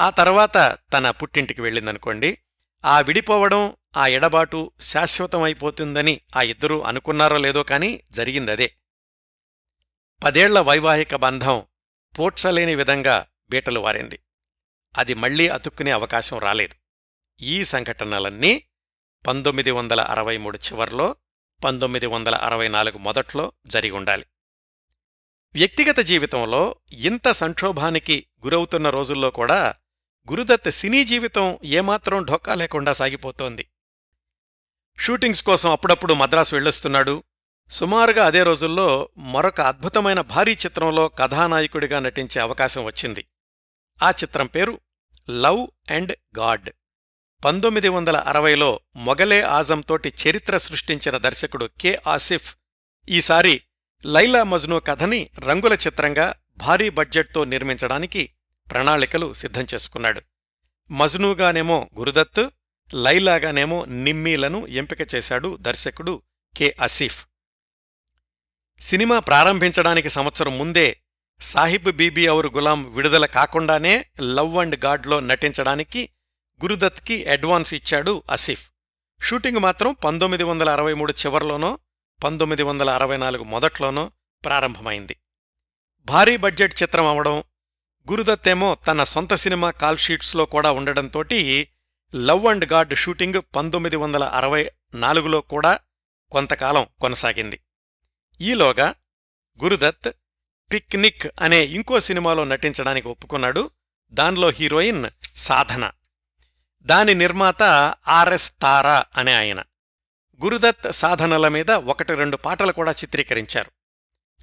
ఆ 0.00 0.10
తర్వాత 0.10 0.78
తన 0.92 1.10
పుట్టింటికి 1.10 1.62
వెళ్ళిందనుకోండి. 1.62 2.38
ఆ 2.84 3.00
విడిపోవడం 3.00 3.76
ఆ 3.96 4.06
ఎడబాటు 4.06 4.72
శాశ్వతమైపోతుందని 4.80 6.20
ఆ 6.36 6.42
ఇద్దరూ 6.42 6.80
అనుకున్నారో 6.80 7.36
లేదో 7.36 7.62
కాని 7.62 8.00
జరిగిందదే. 8.10 8.74
పదేళ్ళ 10.24 10.60
వైవాహిక 10.60 11.14
బంధం 11.14 11.62
పోడ్చలేని 12.18 12.74
విధంగా 12.74 13.26
బీటలు 13.50 13.80
వారింది. 13.80 14.18
అది 14.98 15.14
మళ్ళీ 15.14 15.48
అతుక్కునే 15.48 15.90
అవకాశం 15.90 16.38
రాలేదు. 16.38 16.74
ఈ 17.42 17.64
సంఘటనలన్నీ 17.64 18.64
పంతొమ్మిది 19.26 19.70
వందల 19.70 20.00
అరవై 20.00 20.36
మూడు 20.36 20.58
చివర్లో 20.58 21.16
పంతొమ్మిది 21.64 22.06
వందల 22.06 22.34
అరవై 22.34 22.68
నాలుగు 22.68 22.98
మొదట్లో 22.98 23.52
జరిగి 23.66 23.90
ఉండాలి. 23.90 24.26
వ్యక్తిగత 25.54 26.00
జీవితంలో 26.00 26.76
ఇంత 26.92 27.30
సంక్షోభానికి 27.30 28.26
గురవుతున్న 28.44 28.90
రోజుల్లో 28.90 29.30
కూడా 29.30 29.74
గురుదత్ 30.30 30.70
సినీ 30.70 31.04
జీవితం 31.04 31.58
ఏమాత్రం 31.64 32.24
ఢొక్కా 32.24 32.54
లేకుండా 32.54 32.92
సాగిపోతోంది. 32.92 33.66
షూటింగ్స్ 34.98 35.42
కోసం 35.42 35.70
అప్పుడప్పుడు 35.70 36.14
మద్రాసు 36.14 36.54
వెళ్ళొస్తున్నాడు. 36.54 37.24
సుమారుగా 37.70 38.26
అదే 38.26 38.42
రోజుల్లో 38.42 39.08
మరొక 39.18 39.60
అద్భుతమైన 39.60 40.20
భారీ 40.20 40.52
చిత్రంలో 40.52 41.08
కథానాయకుడిగా 41.08 41.98
నటించే 41.98 42.40
అవకాశం 42.40 42.84
వచ్చింది. 42.84 43.24
ఆ 44.02 44.10
చిత్రం 44.10 44.46
పేరు 44.46 44.80
లవ్ 45.30 45.66
అండ్ 45.90 46.16
గాడ్. 46.38 46.70
పంతొమ్మిది 47.44 47.88
వందల 47.88 48.16
అరవైలో 48.16 48.80
మొగలే 48.96 49.42
ఆజంతోటి 49.42 50.12
చరిత్ర 50.22 50.58
సృష్టించిన 50.58 51.16
దర్శకుడు 51.16 51.70
కె. 51.80 51.98
ఆసిఫ్ 52.06 52.54
ఈసారి 53.08 53.60
లైలా 54.04 54.42
మజ్నూ 54.44 54.80
కథని 54.80 55.30
రంగుల 55.38 55.72
చిత్రంగా 55.72 56.34
భారీ 56.58 56.90
బడ్జెట్తో 56.90 57.44
నిర్మించడానికి 57.44 58.30
ప్రణాళికలు 58.70 59.32
సిద్ధం 59.32 59.66
చేసుకున్నాడు. 59.74 60.20
మజ్నూగానేమో 60.90 61.90
గురుదత్తు 61.98 62.52
లైలాగానేమో 62.94 63.84
నిమ్మీలను 63.84 64.66
ఎంపిక 64.66 65.14
చేశాడు 65.14 65.56
దర్శకుడు 65.60 66.22
కె. 66.56 66.74
అసీఫ్ 66.82 67.20
సినిమా 68.80 69.18
ప్రారంభించడానికి 69.18 70.10
సంవత్సరం 70.10 70.58
ముందే 70.58 71.00
సాహిబ్ 71.40 71.92
బీబీ 71.92 72.28
ఔర్ 72.28 72.46
గులాం 72.46 72.92
విడుదల 72.92 73.26
కాకుండానే 73.26 74.04
లవ్ 74.20 74.56
అండ్ 74.56 74.84
గాడ్లో 74.84 75.20
నటించడానికి 75.20 76.08
గురుదత్కి 76.62 77.26
అడ్వాన్స్ 77.26 77.74
ఇచ్చాడు 77.74 78.22
అసిఫ్. 78.30 78.70
షూటింగ్ 79.22 79.58
మాత్రం 79.58 79.92
పంతొమ్మిది 79.92 80.44
వందల 80.44 80.70
అరవై 80.70 80.94
మూడు 80.94 81.12
చివరిలోనో 81.12 81.78
పంతొమ్మిది 82.24 82.62
వందల 82.62 82.90
అరవై 82.90 83.16
నాలుగు 83.16 83.44
మొదట్లోనో 83.44 84.12
ప్రారంభమైంది. 84.44 85.16
భారీ 86.04 86.36
బడ్జెట్ 86.36 86.82
చిత్రం 86.82 87.06
అవడం 87.06 87.42
గురుదత్తేమో 88.10 88.76
తన 88.86 89.04
సొంత 89.04 89.34
సినిమా 89.34 89.70
కాల్షీట్స్లో 89.70 90.46
కూడా 90.46 90.72
ఉండడంతోటి 90.72 91.68
లవ్ 92.14 92.46
అండ్ 92.46 92.72
గాడ్ 92.72 92.94
షూటింగ్ 92.94 93.42
పంతొమ్మిది 93.56 93.96
వందల 93.96 94.24
అరవై 94.24 94.70
నాలుగులో 94.94 95.40
కూడా 95.40 95.78
కొంతకాలం 96.30 96.86
కొనసాగింది. 97.00 97.60
ఈలోగా 98.40 98.94
గురుదత్ 99.64 100.10
పిక్నిక్ 100.72 101.26
అనే 101.40 101.64
ఇంకో 101.64 102.00
సినిమాలో 102.00 102.44
నటించడానికి 102.44 103.08
ఒప్పుకున్నాడు 103.08 103.70
దానిలో 104.10 104.50
హీరోయిన్ 104.50 105.06
సాధన. 105.36 105.90
దాని 106.82 107.14
నిర్మాత 107.14 107.62
ఆర్ఎస్ 108.08 108.54
తారా 108.62 109.04
అనే 109.16 109.34
ఆయన. 109.34 109.62
గురుదత్ 110.44 110.92
సాధనల 110.92 111.48
మీద 111.48 111.70
ఒకటి 111.70 112.14
రెండు 112.14 112.36
పాటలు 112.36 112.72
కూడా 112.72 112.92
చిత్రీకరించారు. 112.92 113.70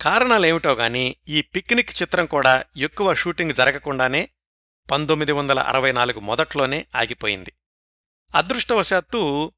కారణాలేమిటో 0.02 0.74
గాని 0.74 1.16
ఈ 1.28 1.42
పిక్నిక్ 1.42 2.02
చిత్రం 2.02 2.26
కూడా 2.26 2.64
ఎక్కువ 2.78 3.14
షూటింగ్ 3.14 3.54
జరగకుండానే 3.54 4.30
పంతొమ్మిది 4.92 5.32
వందల 5.32 5.60
అరవై 5.60 5.92
నాలుగు 5.92 6.20
మొదట్లోనే 6.20 6.88
ఆగిపోయింది. 6.96 7.54
అదృష్టవశాత్తు 8.36 9.54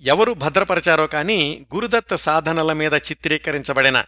ఎవరు 0.00 0.32
భద్రపరిచారో 0.32 1.06
కాని 1.06 1.66
గురుదత్ 1.74 2.16
సాధనల 2.16 2.72
మీద 2.72 2.94
చిత్రీకరించబడిన 2.94 4.04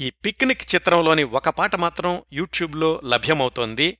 ఈ 0.00 0.10
పిక్నిక్ 0.10 0.74
చిత్రంలోని 0.74 1.22
ఒక 1.22 1.48
పాట 1.48 1.76
మాత్రం 1.76 2.22
యూట్యూబ్లో 2.32 3.00
లభ్యమవుతోంది. 3.04 3.98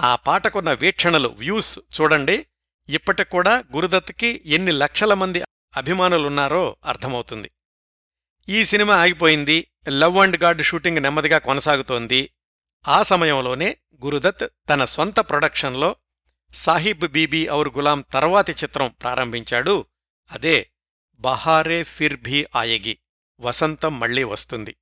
ఆ 0.00 0.16
పాటకున్న 0.16 0.72
వీక్షణలు 0.72 1.28
వ్యూస్ 1.28 1.78
చూడండి. 1.78 2.46
ఇప్పటికూడా 2.88 3.64
గురుదత్కి 3.74 4.42
ఎన్ని 4.46 4.72
లక్షల 4.72 5.14
మంది 5.14 5.42
అభిమానులున్నారో 5.76 6.76
అర్థమవుతుంది. 6.84 7.50
ఈ 8.48 8.64
సినిమా 8.64 8.96
ఆగిపోయింది. 8.96 9.70
లవ్ 9.88 10.16
అండ్ 10.16 10.42
గాడ్ 10.42 10.62
షూటింగ్ 10.62 11.02
నెమ్మదిగా 11.02 11.38
కొనసాగుతోంది. 11.38 12.30
ఆ 12.88 13.02
సమయంలోనే 13.02 13.76
గురుదత్ 14.04 14.48
తన 14.68 14.84
సొంత 14.84 15.20
ప్రొడక్షన్లో 15.20 15.96
సాహిబ్ 16.52 17.08
బీబీ 17.08 17.50
ఔర్ 17.50 17.68
గులాం 17.68 18.04
తర్వాతి 18.12 18.52
చిత్రం 18.52 18.94
ప్రారంభించాడు. 19.02 19.86
అదే 20.32 20.70
బహారే 21.18 21.82
ఫిర్ 21.82 22.16
భీ 22.16 22.46
ఆయగి 22.56 22.98
వసంతం 23.40 24.00
మళ్ళీ 24.00 24.24
వస్తుంది. 24.24 24.76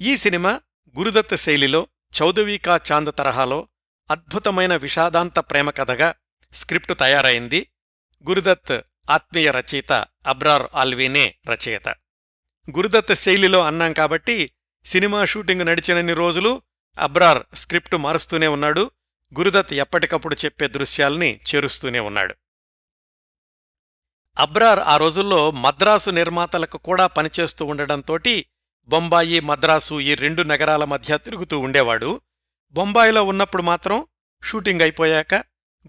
ఈ 0.00 0.16
సినిమా 0.16 0.60
గురుదత్ 0.98 1.36
శైలిలో 1.36 1.86
చౌదవీకా 2.22 2.80
చాంద్ 2.92 3.14
తరహాలో 3.18 3.68
అద్భుతమైన 4.10 4.76
విషాదాంత 4.76 5.38
ప్రేమ 5.38 5.70
కథగా 5.70 6.14
స్క్రిప్టు 6.52 6.94
తయారైంది 6.94 7.70
గురుదత్ 8.28 8.80
ఆత్మీయ 9.10 9.50
రచయిత 9.50 9.92
అబ్రార్ 10.26 10.62
ఆల్వీనే 10.74 11.34
రచయిత. 11.48 11.88
గురుదత్ 12.76 13.14
శైలిలో 13.14 13.62
అన్నాం 13.62 13.92
కాబట్టి 13.92 14.50
సినిమా 14.84 15.24
షూటింగ్ 15.24 15.66
నడిచినన్ని 15.66 16.14
రోజులు 16.14 16.62
అబ్రార్ 16.98 17.42
స్క్రిప్టు 17.54 17.96
మారుస్తూనే 17.96 18.46
ఉన్నాడు 18.46 18.90
గురుదత్ 19.38 19.72
ఎప్పటికప్పుడు 19.72 20.36
చెప్పే 20.44 20.68
దృశ్యాల్ని 20.68 21.40
చేరుస్తూనే 21.54 21.98
ఉన్నాడు. 21.98 22.34
అబ్రార్ 24.38 24.80
ఆ 24.80 24.96
రోజుల్లో 24.96 25.50
మద్రాసు 25.50 26.10
నిర్మాతలకు 26.10 26.78
కూడా 26.78 27.06
పనిచేస్తూ 27.06 27.64
ఉండడంతోటి 27.64 28.46
బొంబాయి 28.86 29.40
మద్రాసు 29.40 30.00
ఈ 30.00 30.14
రెండు 30.14 30.42
నగరాల 30.42 30.84
మధ్య 30.84 31.18
తిరుగుతూ 31.18 31.58
ఉండేవాడు. 31.58 32.20
బొంబాయిలో 32.70 33.24
ఉన్నప్పుడు 33.24 33.62
మాత్రం 33.62 34.06
షూటింగ్ 34.44 34.80
అయిపోయాక 34.80 35.34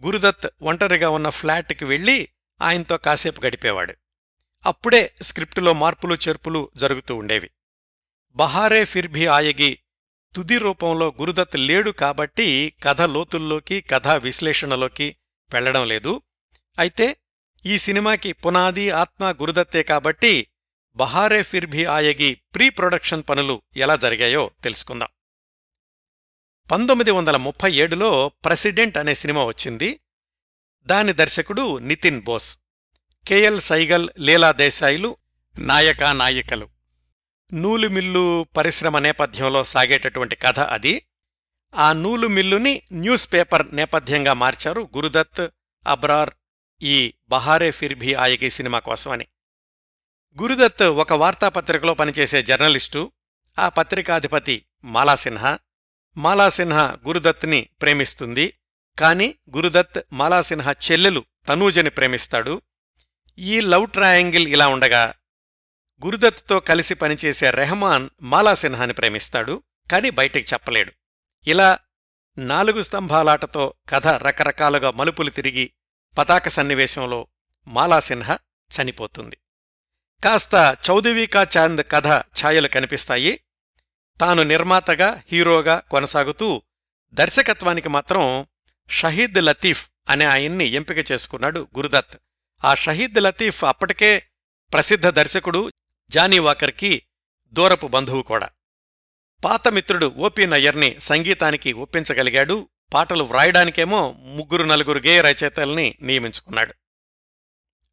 గురుదత్ 0.05 0.47
ఒంటరిగా 0.61 1.09
ఉన్న 1.09 1.29
ఫ్లాట్కి 1.29 1.85
వెళ్ళి 1.85 2.29
ఆయనతో 2.61 2.97
కాసేపు 2.97 3.45
గడిపేవాడు. 3.45 3.93
అప్పుడే 4.65 5.15
స్క్రిప్టులో 5.21 5.73
మార్పులు 5.73 6.15
చేర్పులు 6.15 6.71
జరుగుతూ 6.75 7.15
ఉండేవి. 7.15 7.49
బహారే 8.35 8.85
ఫిర్భి 8.85 9.27
ఆయగి 9.27 9.79
తుది 10.35 10.57
రూపంలో 10.57 11.13
గురుదత్ 11.19 11.55
లేడు 11.55 11.91
కాబట్టి 11.91 12.73
కథ 12.83 13.01
లోతుల్లోకి 13.01 13.81
కథా 13.81 14.15
విశ్లేషణలోకి 14.15 15.17
వెళ్ళడం 15.53 15.87
లేదు. 15.87 16.21
అయితే 16.79 17.17
ఈ 17.65 17.77
సినిమాకి 17.77 18.33
పునాది 18.33 18.89
ఆత్మ 18.89 19.31
గురుదత్తే 19.31 19.83
కాబట్టి 19.83 20.47
బహారే 20.95 21.43
ఫిర్భి 21.43 21.85
ఆయగి 21.85 22.41
ప్రీ 22.55 22.69
ప్రొడక్షన్ 22.69 23.23
పనులు 23.29 23.61
ఎలా 23.75 23.95
జరిగాయో 23.95 24.51
తెలుసుకుందాం. 24.63 25.07
పంతొమ్మిది 26.71 27.11
వందల 27.11 27.37
ముప్పై 27.37 27.71
ఏడులో 27.71 28.29
ప్రెసిడెంట్ 28.29 28.97
అనే 28.97 29.13
సినిమా 29.13 29.45
వచ్చింది. 29.45 29.99
దాని 30.85 31.13
దర్శకుడు 31.13 31.77
నితిన్ 31.77 32.23
బోస్. 32.23 32.59
కెఎల్ 33.27 33.59
సైగల్ 33.59 34.09
లీలా 34.19 34.51
దేశాయిలు 34.51 35.17
నాయకా 35.57 36.13
నాయికలు. 36.13 36.69
నూలుమిల్లు 37.53 38.45
పరిశ్రమ 38.57 38.99
నేపథ్యంలో 38.99 39.63
సాగేటటువంటి 39.63 40.35
కథ 40.35 40.59
అది. 40.59 41.07
ఆ 41.75 41.93
నూలుమిల్లుని 41.93 42.81
న్యూస్ 42.93 43.33
పేపర్ 43.33 43.75
నేపథ్యంగా 43.75 44.33
మార్చారు 44.33 44.89
గురుదత్ 44.95 45.47
అబ్రార్ 45.87 46.29
ఈ 46.83 47.13
బహారే 47.29 47.71
ఫిర్భి 47.71 48.13
ఆయగి 48.13 48.49
సినిమా 48.49 48.79
కోసమని 48.79 49.27
గురుదత్ 50.41 50.83
ఒక 50.83 51.13
వార్తాపత్రికలో 51.13 51.93
పనిచేసే 51.93 52.41
జర్నలిస్టు 52.41 53.11
ఆ 53.59 53.69
పత్రికాధిపతి 53.69 54.65
మాలాసిన్హా 54.83 55.59
మాలాసిన్హా 56.17 56.97
గురుదత్ని 57.07 57.69
ప్రేమిస్తుంది. 57.81 58.53
కాని 58.99 59.35
గురుదత్ 59.55 60.01
మాలాసిన్హా 60.13 60.71
చెల్లెలు 60.71 61.23
తనూజని 61.47 61.89
ప్రేమిస్తాడు. 61.89 62.61
ఈ 63.37 63.61
లవ్ 63.61 63.87
ట్రయాంగిల్ 63.87 64.47
ఇలా 64.47 64.67
ఉండగా 64.67 65.13
గురుదత్తో 66.05 66.59
కలిసి 66.59 66.95
పనిచేసే 66.95 67.51
రెహమాన్ 67.51 68.09
మాలాసిన్హాని 68.21 68.93
ప్రేమిస్తాడు. 68.93 69.63
కాని 69.91 70.09
బయటికి 70.09 70.53
చెప్పలేడు. 70.53 70.91
ఇలా 71.47 71.79
నాలుగు 72.37 72.81
స్తంభాలాటతో 72.81 73.73
కథ 73.89 74.07
రకరకాలుగా 74.07 74.91
మలుపులు 74.91 75.29
తిరిగి 75.29 75.71
పతాక 76.17 76.47
సన్నివేశంలో 76.47 77.27
మాలాసిన్హా 77.67 78.39
చనిపోతుంది. 78.71 79.37
కాస్త 80.23 80.77
చౌదవీకా 80.89 81.47
చాంద్ 81.57 81.83
కథ 81.91 82.07
ఛాయలు 82.07 82.67
కనిపిస్తాయి. 82.67 83.39
తాను 84.21 84.43
నిర్మాతగా 84.43 85.23
హీరోగా 85.31 85.79
కొనసాగుతూ 85.79 86.61
దర్శకత్వానికి 87.13 87.89
మాత్రం 87.89 88.47
షహీద్ 88.89 89.37
లతీఫ్ 89.37 89.89
అనే 90.09 90.25
ఆయన్ని 90.25 90.65
ఎంపిక 90.65 91.11
చేసుకున్నాడు 91.11 91.67
గురుదత్. 91.77 92.17
ఆ 92.65 92.75
షహీద్ 92.75 93.15
లతీఫ్ 93.15 93.65
అప్పటికే 93.65 94.23
ప్రసిద్ధ 94.73 95.07
దర్శకుడు 95.07 95.71
జానీ 96.09 96.39
వాకర్కి 96.39 97.03
దూరపు 97.53 97.87
బంధువు 97.87 98.21
కూడా. 98.21 98.49
పాత 99.45 99.67
మిత్రుడు 99.67 100.05
ఓపి 100.05 100.47
నయ్యర్ని 100.47 100.99
సంగీతానికి 100.99 101.73
ఒప్పించగలిగాడు 101.73 102.69
పాటలు 102.93 103.23
వ్రాయడానికేమో 103.23 104.11
ముగ్గురు 104.11 104.63
నలుగురు 104.63 104.99
గేయ 104.99 105.21
రచయితల్ని 105.21 105.95
నియమించుకున్నాడు. 106.01 106.73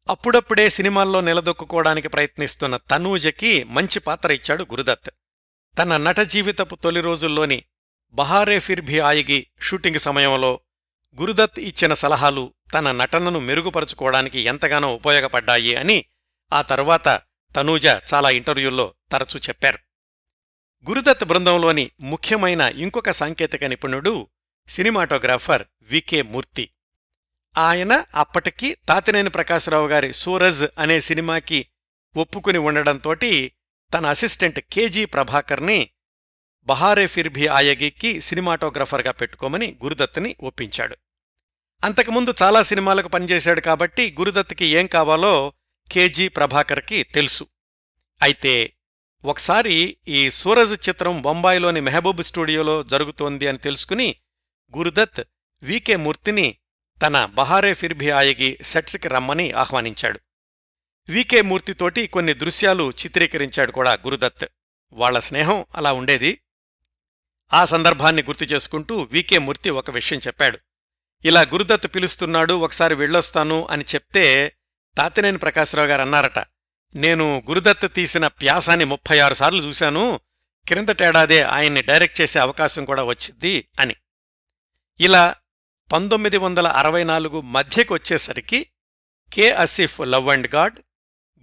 అప్పుడప్పుడే 0.07 0.69
సినిమాల్లో 0.69 1.21
నిలదొక్కుకోవడానికి 1.21 2.07
ప్రయత్నిస్తున్న 2.07 2.77
తనూజకి 2.77 3.63
మంచి 3.63 3.99
పాత్ర 3.99 4.31
ఇచ్చాడు 4.31 4.63
గురుదత్. 4.63 5.09
తన 5.77 5.97
నట 5.97 6.19
జీవితపు 6.19 6.75
తొలి 6.75 7.01
రోజుల్లోని 7.01 7.63
బహారే 8.11 8.59
ఫిర్భి 8.59 8.99
ఆయిగి 8.99 9.47
షూటింగ్ 9.61 9.99
సమయంలో 9.99 10.59
గురుదత్ 11.21 11.59
ఇచ్చిన 11.59 11.93
సలహాలు 11.93 12.53
తన 12.73 12.91
నటనను 12.91 13.39
మెరుగుపరుచుకోవడానికి 13.39 14.39
ఎంతగానో 14.39 14.95
ఉపయోగపడ్డాయి 14.95 15.75
అని 15.75 16.05
ఆ 16.53 16.61
తర్వాత 16.61 17.21
తనూజ 17.55 17.85
చాలా 17.85 18.29
ఇంటర్వ్యూల్లో 18.29 18.93
తరచూ 19.11 19.39
చెప్పారు. 19.39 19.79
గురుదత్ 20.89 21.23
బృందంలోని 21.23 21.91
ముఖ్యమైన 22.01 22.61
ఇంకొక 22.61 23.11
సాంకేతిక 23.11 23.63
నిపుణుడు 23.63 24.27
సినిమాటోగ్రాఫర్ 24.67 25.63
వికే 25.81 26.21
మూర్తి. 26.21 26.69
ఆయన 27.57 28.03
అప్పటికి 28.15 28.77
తాతినేని 28.89 29.29
ప్రకాశరావు 29.29 29.87
గారి 29.87 30.13
సూరజ్ 30.13 30.65
అనే 30.77 30.99
సినిమాకి 30.99 31.67
ఒప్పుకుని 32.15 32.57
ఉండడంతోటి 32.57 33.51
తన 33.93 34.05
అసిస్టెంట్ 34.05 34.59
కేజీ 34.59 35.05
ప్రభాకర్ని 35.05 35.89
బహారే 36.63 37.07
ఫిర్భి 37.07 37.47
ఆయగికి 37.47 38.21
సినిమాటోగ్రఫర్గా 38.21 39.11
పెట్టుకోమని 39.11 39.77
గురుదత్ని 39.83 40.35
ఒప్పించాడు. 40.41 40.97
అంతకుముందు 41.83 42.33
చాలా 42.43 42.61
సినిమాలకు 42.61 43.07
పనిచేశాడు 43.07 43.61
కాబట్టి 43.61 44.15
గురుదత్కి 44.19 44.65
ఏం 44.65 44.87
కావాలో 44.87 45.53
కేజీ 45.91 46.27
ప్రభాకర్కి 46.27 47.03
తెలుసు. 47.03 47.47
అయితే 48.21 48.73
ఒకసారి 49.25 49.97
ఈ 50.07 50.29
సూరజ్ 50.29 50.89
చిత్రం 50.89 51.21
బొంబాయిలోని 51.21 51.81
మెహబూబ్ 51.81 52.23
స్టూడియోలో 52.23 52.83
జరుగుతోంది 52.83 53.47
అని 53.47 53.57
తెలుసుకుని 53.57 54.15
గురుదత్ 54.77 55.21
వికే 55.63 55.95
మూర్తిని 55.95 56.57
తన 57.01 57.25
బహారే 57.25 57.73
ఫిర్భి 57.73 58.11
ఆయగి 58.11 58.57
సెట్స్కి 58.61 59.07
రమ్మని 59.07 59.51
ఆహ్వానించాడు. 59.51 60.19
వికే 61.09 61.41
మూర్తితోటి 61.41 62.07
కొన్ని 62.07 62.33
దృశ్యాలు 62.33 62.91
చిత్రీకరించాడు 62.91 63.71
కూడా 63.71 63.93
గురుదత్. 63.93 64.45
వాళ్ళ 64.93 65.19
స్నేహం 65.19 65.65
అలా 65.75 65.93
ఉండేది. 65.93 66.41
ఆ 67.53 67.65
సందర్భాన్ని 67.65 68.23
గుర్తు 68.23 68.43
చేసుకుంటూ 68.43 69.01
వికే 69.01 69.37
మూర్తి 69.37 69.69
ఒక 69.69 69.91
విషయం 69.91 70.19
చెప్పాడు. 70.27 70.59
ఇలా 71.25 71.41
గురుదత్ 71.41 71.95
పిలుస్తున్నాడు 71.95 72.53
ఒకసారి 72.53 72.95
వెళ్ళొస్తాను 72.95 73.67
అని 73.67 73.85
చెప్తే 73.95 74.55
తాతినేని 74.97 75.37
ప్రకాశ్రావు 75.37 75.87
గారు 75.87 76.01
అన్నారట. 76.01 76.39
నేను 76.95 77.43
గురుదత్ 77.49 77.93
తీసిన 77.93 78.27
ప్యాసాన్ని 78.27 78.85
ముప్పై 78.85 79.19
ఆరు 79.19 79.33
సార్లు 79.33 79.63
చూశాను 79.63 80.19
క్రిందటేడాదే 80.67 81.41
ఆయన్ని 81.41 81.81
డైరెక్ట్ 81.81 82.21
చేసే 82.21 82.39
అవకాశం 82.39 82.85
కూడా 82.85 83.03
వచ్చింది 83.03 83.67
అని. 83.79 83.95
ఇలా 84.99 85.35
పంతొమ్మిది 85.91 86.37
వందల 86.37 86.67
అరవై 86.67 87.03
నాలుగు 87.03 87.41
మధ్యకొచ్చేసరికి 87.41 88.67
K 89.33 89.51
Asif 89.51 89.99
love 90.01 90.29
and 90.29 90.55
God 90.55 90.79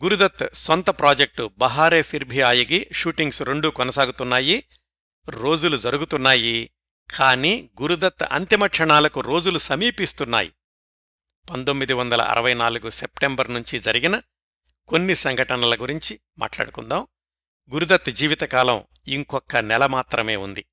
Guru Dutt 0.05 0.55
సొంత 0.55 0.91
ప్రాజెక్టు 0.91 1.51
బహారే 1.59 2.03
ఫిర్భి 2.03 2.41
ఆయగి 2.41 2.89
షూటింగ్స్ 2.93 3.43
రెండూ 3.43 3.71
కొనసాగుతున్నాయి 3.71 4.65
రోజులు 5.29 5.77
జరుగుతున్నాయి 5.77 6.71
కానీ 7.19 7.71
గురుదత్ 7.83 8.23
అంతిమ 8.33 8.67
క్షణాలకు 8.67 9.21
రోజులు 9.21 9.59
సమీపిస్తున్నాయి. 9.59 10.53
పంతొమ్మిది 11.51 11.93
వందల 11.93 12.23
అరవై 12.23 12.55
నాలుగు 12.55 12.91
సెప్టెంబర్ 12.91 13.55
నుంచి 13.55 13.79
జరిగిన 13.79 14.23
కొన్ని 14.89 15.15
సంఘటనల 15.15 15.75
గురించి 15.75 16.21
మాట్లాడుకుందాం. 16.39 17.07
గురుదత్ 17.73 18.11
జీవితకాలం 18.11 18.85
ఇంకొక్క 19.09 19.57
నెల 19.57 19.87
మాత్రమే 19.87 20.37
ఉంది. 20.37 20.65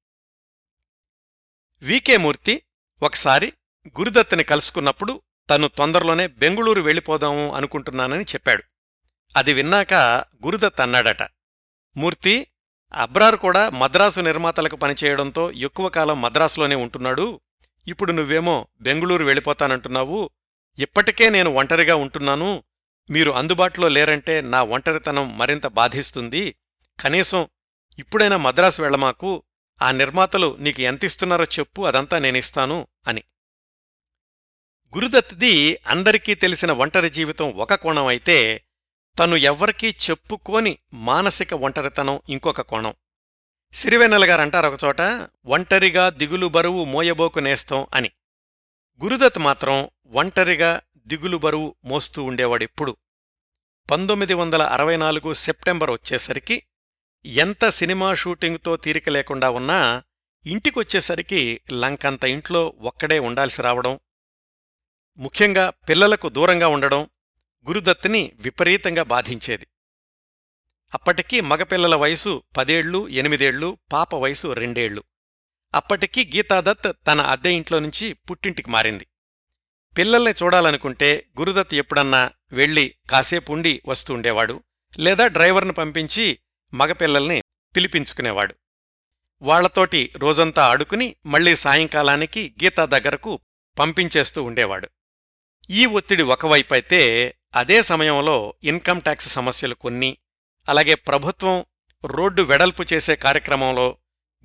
వికే 1.82 2.18
మూర్తి 2.18 2.64
ఒకసారి 3.04 3.54
గురుదత్తుని 4.00 4.44
కలుసుకున్నప్పుడు 4.44 5.22
తను 5.50 5.68
తొందరలోనే 5.68 6.28
బెంగుళూరు 6.28 6.82
వెళ్ళిపోదాము 6.82 7.56
అనుకుంటున్నానని 7.56 8.24
చెప్పాడు. 8.24 8.64
అది 9.36 9.54
విన్నాక 9.54 9.94
గురుదత్ 10.46 10.82
అన్నాడట 10.82 11.24
మూర్తి 11.98 12.48
అబ్రార్ 12.94 13.36
కూడా 13.36 13.70
మద్రాసు 13.70 14.22
నిర్మాతలకు 14.22 14.76
పనిచేయడంతో 14.76 15.52
ఎక్కువ 15.52 15.90
కాలం 15.90 16.22
మద్రాసులోనే 16.22 16.76
ఉంటున్నాడు. 16.76 17.40
ఇప్పుడు 17.88 18.12
నువ్వేమో 18.12 18.68
బెంగుళూరు 18.82 19.24
వెళ్ళిపోతానంటున్నావు. 19.24 20.30
ఇప్పటికే 20.80 21.30
నేను 21.30 21.52
ఒంటరిగా 21.52 21.96
ఉంటున్నాను. 21.96 22.64
మీరు 23.10 23.32
అందుబాటులో 23.32 23.88
లేరంటే 23.88 24.42
నా 24.42 24.64
ఒంటరితనం 24.64 25.38
మరింత 25.38 25.68
బాధిస్తుంది. 25.68 26.56
కనీసం 27.00 27.48
ఇప్పుడైనా 28.00 28.38
మద్రాసు 28.38 28.82
వెళ్ళమాకు. 28.82 29.44
ఆ 29.82 29.92
నిర్మాతలు 29.92 30.58
నీకు 30.60 30.82
ఎంతిస్తున్నారో 30.82 31.44
చెప్పు 31.44 31.82
అదంతా 31.82 32.20
నేనిస్తాను 32.20 32.88
అని. 33.08 33.24
గురుదత్ది 34.96 35.78
అందరికీ 35.88 36.36
తెలిసిన 36.36 36.72
ఒంటరి 36.72 37.10
జీవితం 37.10 37.52
ఒక 37.52 37.74
కోణం 37.74 38.06
అయితే 38.06 38.66
తను 39.18 39.36
ఎవ్వరికీ 39.36 39.96
చెప్పుకోని 40.04 40.78
మానసిక 40.94 41.54
ఒంటరితనం 41.54 42.22
ఇంకొక 42.30 42.62
కోణం. 42.62 42.94
సిరివెన్నెల 43.74 44.26
గారంటారు 44.30 44.68
ఒకచోట 44.68 45.02
ఒంటరిగా 45.46 46.10
దిగులు 46.10 46.48
బరువు 46.48 46.86
మోయబోకు 46.86 47.40
నేస్తం 47.40 47.88
అని. 47.94 48.12
గురుదత్ 49.02 49.40
మాత్రం 49.40 49.76
ఒంటరిగా 50.08 50.82
దిగులు 51.08 51.38
బరువు 51.38 51.76
మోస్తూ 51.86 52.24
ఉండేవాడెప్పుడు 52.24 52.98
పంతొమ్మిది 53.90 54.34
వందల 54.34 54.62
అరవై 54.64 54.98
నాలుగు 54.98 55.34
సెప్టెంబర్ 55.34 55.92
వచ్చేసరికి 55.92 56.64
ఎంత 57.26 57.70
సినిమా 57.70 58.14
షూటింగ్తో 58.14 58.76
తీరిక 58.76 59.10
లేకుండా 59.10 59.50
ఉన్నా 59.50 60.04
ఇంటికొచ్చేసరికి 60.46 61.42
లంకంత 61.72 62.24
ఇంట్లో 62.24 62.74
ఒక్కడే 62.82 63.20
ఉండాల్సి 63.20 63.62
రావడం 63.62 64.00
ముఖ్యంగా 65.18 65.70
పిల్లలకు 65.90 66.30
దూరంగా 66.30 66.68
ఉండడం 66.68 67.02
గురుదత్తుని 67.68 68.32
విపరీతంగా 68.40 69.04
బాధించేది. 69.04 69.68
అప్పటికీ 70.94 71.42
మగపిల్లల 71.42 71.96
వయసు 71.96 72.44
పదేళ్ళు 72.58 73.08
ఎనిమిదేళ్ళు 73.08 73.78
పాప 73.92 74.16
వయసు 74.16 74.54
రెండేళ్ళు 74.54 75.04
అప్పటికీ 75.76 76.32
గీతాదత్ 76.36 76.98
తన 77.08 77.22
అద్దె 77.22 77.50
ఇంట్లో 77.50 77.80
నుంచి 77.80 78.14
పుట్టింటికి 78.14 78.70
మారింది. 78.70 79.08
పిల్లల్ని 79.98 80.34
చూడాలనుకుంటే 80.44 81.26
గురుదత్ 81.40 81.74
ఎప్పుడన్నా 81.74 82.32
వెళ్ళి 82.52 82.96
కాసేపుండి 83.10 83.82
వస్తుండేవాడు 83.86 84.64
లేదా 85.00 85.28
డ్రైవర్ను 85.28 85.74
పంపించి 85.74 86.40
మగపిల్లల్ని 86.74 87.44
పిలిపించుకునేవాడు. 87.76 88.56
వాళ్ళతోటి 89.42 90.14
రోజంతా 90.18 90.66
ఆడుకుని 90.66 91.16
మళ్ళీ 91.26 91.56
సాయంకాలానికి 91.56 92.56
గీతా 92.64 92.86
దగ్గరకు 92.86 93.40
పంపించేస్తూ 93.80 94.44
ఉండేవాడు. 94.44 94.90
ఈ 95.72 95.86
ఒత్తిడి 95.86 96.24
ఒకవైపైతే 96.24 97.34
అదే 97.56 97.82
సమయంలో 97.82 98.54
ఇన్కమ్ 98.64 99.02
ట్యాక్స్ 99.02 99.28
సమస్యలు 99.28 99.76
కొన్ని 99.76 100.18
అలాగే 100.70 100.96
ప్రభుత్వం 100.96 101.66
రోడ్డు 102.06 102.42
వెడల్పు 102.42 102.86
చేసే 102.94 103.16
కార్యక్రమంలో 103.16 103.98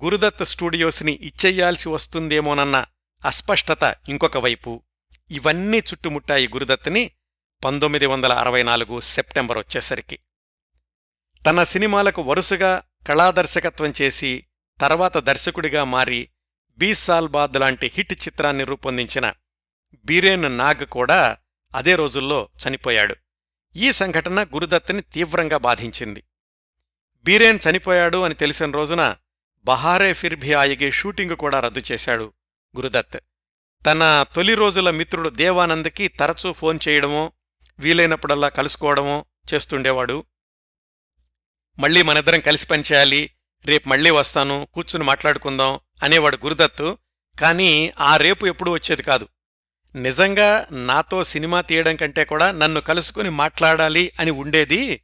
గురుదత్ 0.03 0.45
స్టూడియోస్ని 0.45 1.11
ఇచ్చెయ్యాల్సి 1.11 1.89
వస్తుందేమోనన్న 1.89 2.85
అస్పష్టత 3.25 3.95
ఇంకొక 4.09 4.37
వైపు. 4.37 4.83
ఇవన్నీ 5.31 5.77
చుట్టుముట్టాయి 5.79 6.47
గురుదత్తుని 6.47 7.11
పంతొమ్మిది 7.63 8.05
వందల 8.05 8.33
అరవై 8.33 8.63
నాలుగు 8.63 8.99
సెప్టెంబర్ 8.99 9.57
వచ్చేసరికి. 9.57 10.19
తన 11.47 11.63
సినిమాలకు 11.63 12.21
వరుసగా 12.21 12.83
కళాదర్శకత్వం 13.07 13.93
చేసి 14.01 14.45
తర్వాత 14.79 15.17
దర్శకుడిగా 15.17 15.83
మారి 15.83 16.29
బీస్ 16.77 17.05
సాల్బాద్ 17.05 17.57
లాంటి 17.57 17.91
హిట్ 17.93 18.13
చిత్రాన్ని 18.13 18.63
రూపొందించిన 18.63 19.33
బీరేన్ 20.05 20.57
నాగ్ 20.57 20.85
కూడా 20.85 21.37
అదే 21.75 21.95
రోజుల్లో 21.95 22.49
చనిపోయాడు. 22.67 23.15
ఈ 23.75 23.91
సంఘటన 23.91 24.43
గురుదత్తుని 24.43 25.01
తీవ్రంగా 25.01 25.57
బాధించింది. 25.57 26.23
బీరేన్ 27.23 27.59
చనిపోయాడు 27.69 28.17
అని 28.17 28.33
తెలిసిన 28.33 28.71
రోజున 28.71 29.15
బహారే 29.63 30.13
ఫిర్భి 30.13 30.53
ఆయగే 30.53 30.91
షూటింగ్ 30.91 31.35
కూడా 31.35 31.59
రద్దు 31.59 31.81
చేశాడు 31.91 32.33
గురుదత్. 32.77 33.17
తన 33.85 34.25
తొలి 34.35 34.55
రోజుల 34.55 34.89
మిత్రుడు 34.89 35.29
దేవానంద్కి 35.29 36.07
తరచూ 36.07 36.53
ఫోన్ 36.53 36.79
చేయడమో 36.87 37.31
వీలైనప్పుడల్లా 37.79 38.49
కలుసుకోవడమో 38.49 39.25
చేస్తుండేవాడు. 39.53 40.25
మళ్ళీ 41.79 42.01
మనిద్దరం 42.01 42.39
కలిసి 42.39 42.67
పనిచేయాలి 42.67 43.31
రేపు 43.65 43.89
మళ్ళీ 43.89 44.09
వస్తాను 44.09 44.67
కూర్చుని 44.73 45.03
మాట్లాడుకుందాం 45.03 45.79
అనేవాడు 46.03 46.35
గురుదత్తు 46.35 46.97
కానీ 47.39 47.93
ఆ 47.99 48.17
రేపు 48.17 48.45
ఎప్పుడూ 48.45 48.71
వచ్చేది 48.71 49.03
కాదు. 49.03 49.27
నిజంగా 49.95 50.67
నాతో 50.71 51.23
సినిమా 51.23 51.61
తీయడం 51.61 51.95
కంటే 51.95 52.25
కూడా 52.25 52.51
నన్ను 52.51 52.81
కలుసుకుని 52.81 53.29
మాట్లాడాలి 53.29 54.11
అని 54.19 54.31
ఉండేది. 54.31 55.03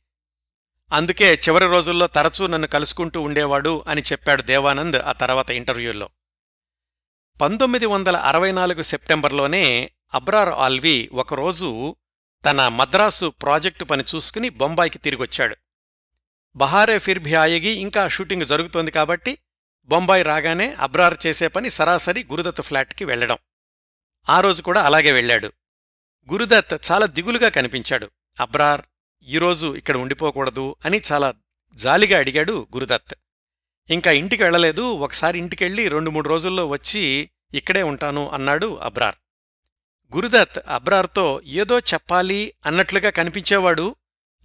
అందుకే 0.93 1.34
చివరి 1.34 1.65
రోజుల్లో 1.65 2.08
తరచూ 2.08 2.47
నన్ను 2.47 2.67
కలుసుకుంటూ 2.67 3.21
ఉండేవాడు 3.21 3.84
అని 3.88 4.01
చెప్పాడు 4.01 4.41
దేవానంద్ 4.41 4.95
ఆ 4.95 5.12
తర్వాత 5.12 5.51
ఇంటర్వ్యూలో. 5.51 6.10
పంతొమ్మిది 7.41 7.86
వందల 7.86 8.15
అరవై 8.15 8.51
నాలుగు 8.51 8.82
సెప్టెంబర్లోనే 8.82 9.91
అబ్రార్ 10.13 10.49
ఆల్వి 10.49 11.10
ఒకరోజు 11.13 11.95
తన 12.45 12.67
మద్రాసు 12.67 13.30
ప్రాజెక్టు 13.30 13.84
పని 13.84 14.04
చూసుకుని 14.15 14.49
బొంబాయికి 14.49 14.97
తిరిగొచ్చాడు. 14.99 15.56
బహారే 16.56 16.99
ఫిర్భి 16.99 17.36
ఆయగి 17.36 17.69
ఇంకా 17.69 18.08
షూటింగ్ 18.08 18.45
జరుగుతోంది 18.45 18.91
కాబట్టి 18.91 19.38
బొంబాయి 19.86 20.23
రాగానే 20.23 20.75
అబ్రార్ 20.80 21.17
చేసే 21.27 21.47
పని 21.47 21.69
సరాసరి 21.69 22.23
గురుదత్ 22.32 22.62
ఫ్లాట్కి 22.62 23.06
వెళ్ళడం 23.06 23.38
ఆ 24.29 24.41
రోజు 24.41 24.62
కూడా 24.62 24.84
అలాగే 24.84 25.12
వెళ్ళాడు. 25.12 25.51
గురుదత్ 26.31 26.91
చాలా 26.91 27.05
దిగులుగా 27.05 27.49
కనిపించాడు. 27.49 28.12
అబ్రార్ 28.39 28.81
ఈరోజు 29.27 29.75
ఇక్కడ 29.75 29.97
ఉండిపోకూడదు 29.97 30.75
అని 30.86 31.01
చాలా 31.12 31.34
జాలిగా 31.73 32.19
అడిగాడు 32.19 32.67
గురుదత్. 32.73 33.13
ఇంకా 33.89 34.12
ఇంటికి 34.12 34.43
వెళ్ళలేదు 34.43 34.81
ఒకసారి 34.81 35.38
ఇంటికెళ్ళి 35.39 35.88
రెండు 35.88 36.10
మూడు 36.10 36.29
రోజుల్లో 36.29 36.67
వచ్చి 36.67 37.29
ఇక్కడే 37.53 37.84
ఉంటాను 37.84 38.29
అన్నాడు 38.29 38.77
అబ్రార్. 38.77 39.15
గురుదత్ 40.15 40.60
అబ్రార్తో 40.67 41.41
ఏదో 41.45 41.79
చెప్పాలి 41.79 42.53
అన్నట్లుగా 42.65 43.10
కనిపించేవాడు 43.10 43.95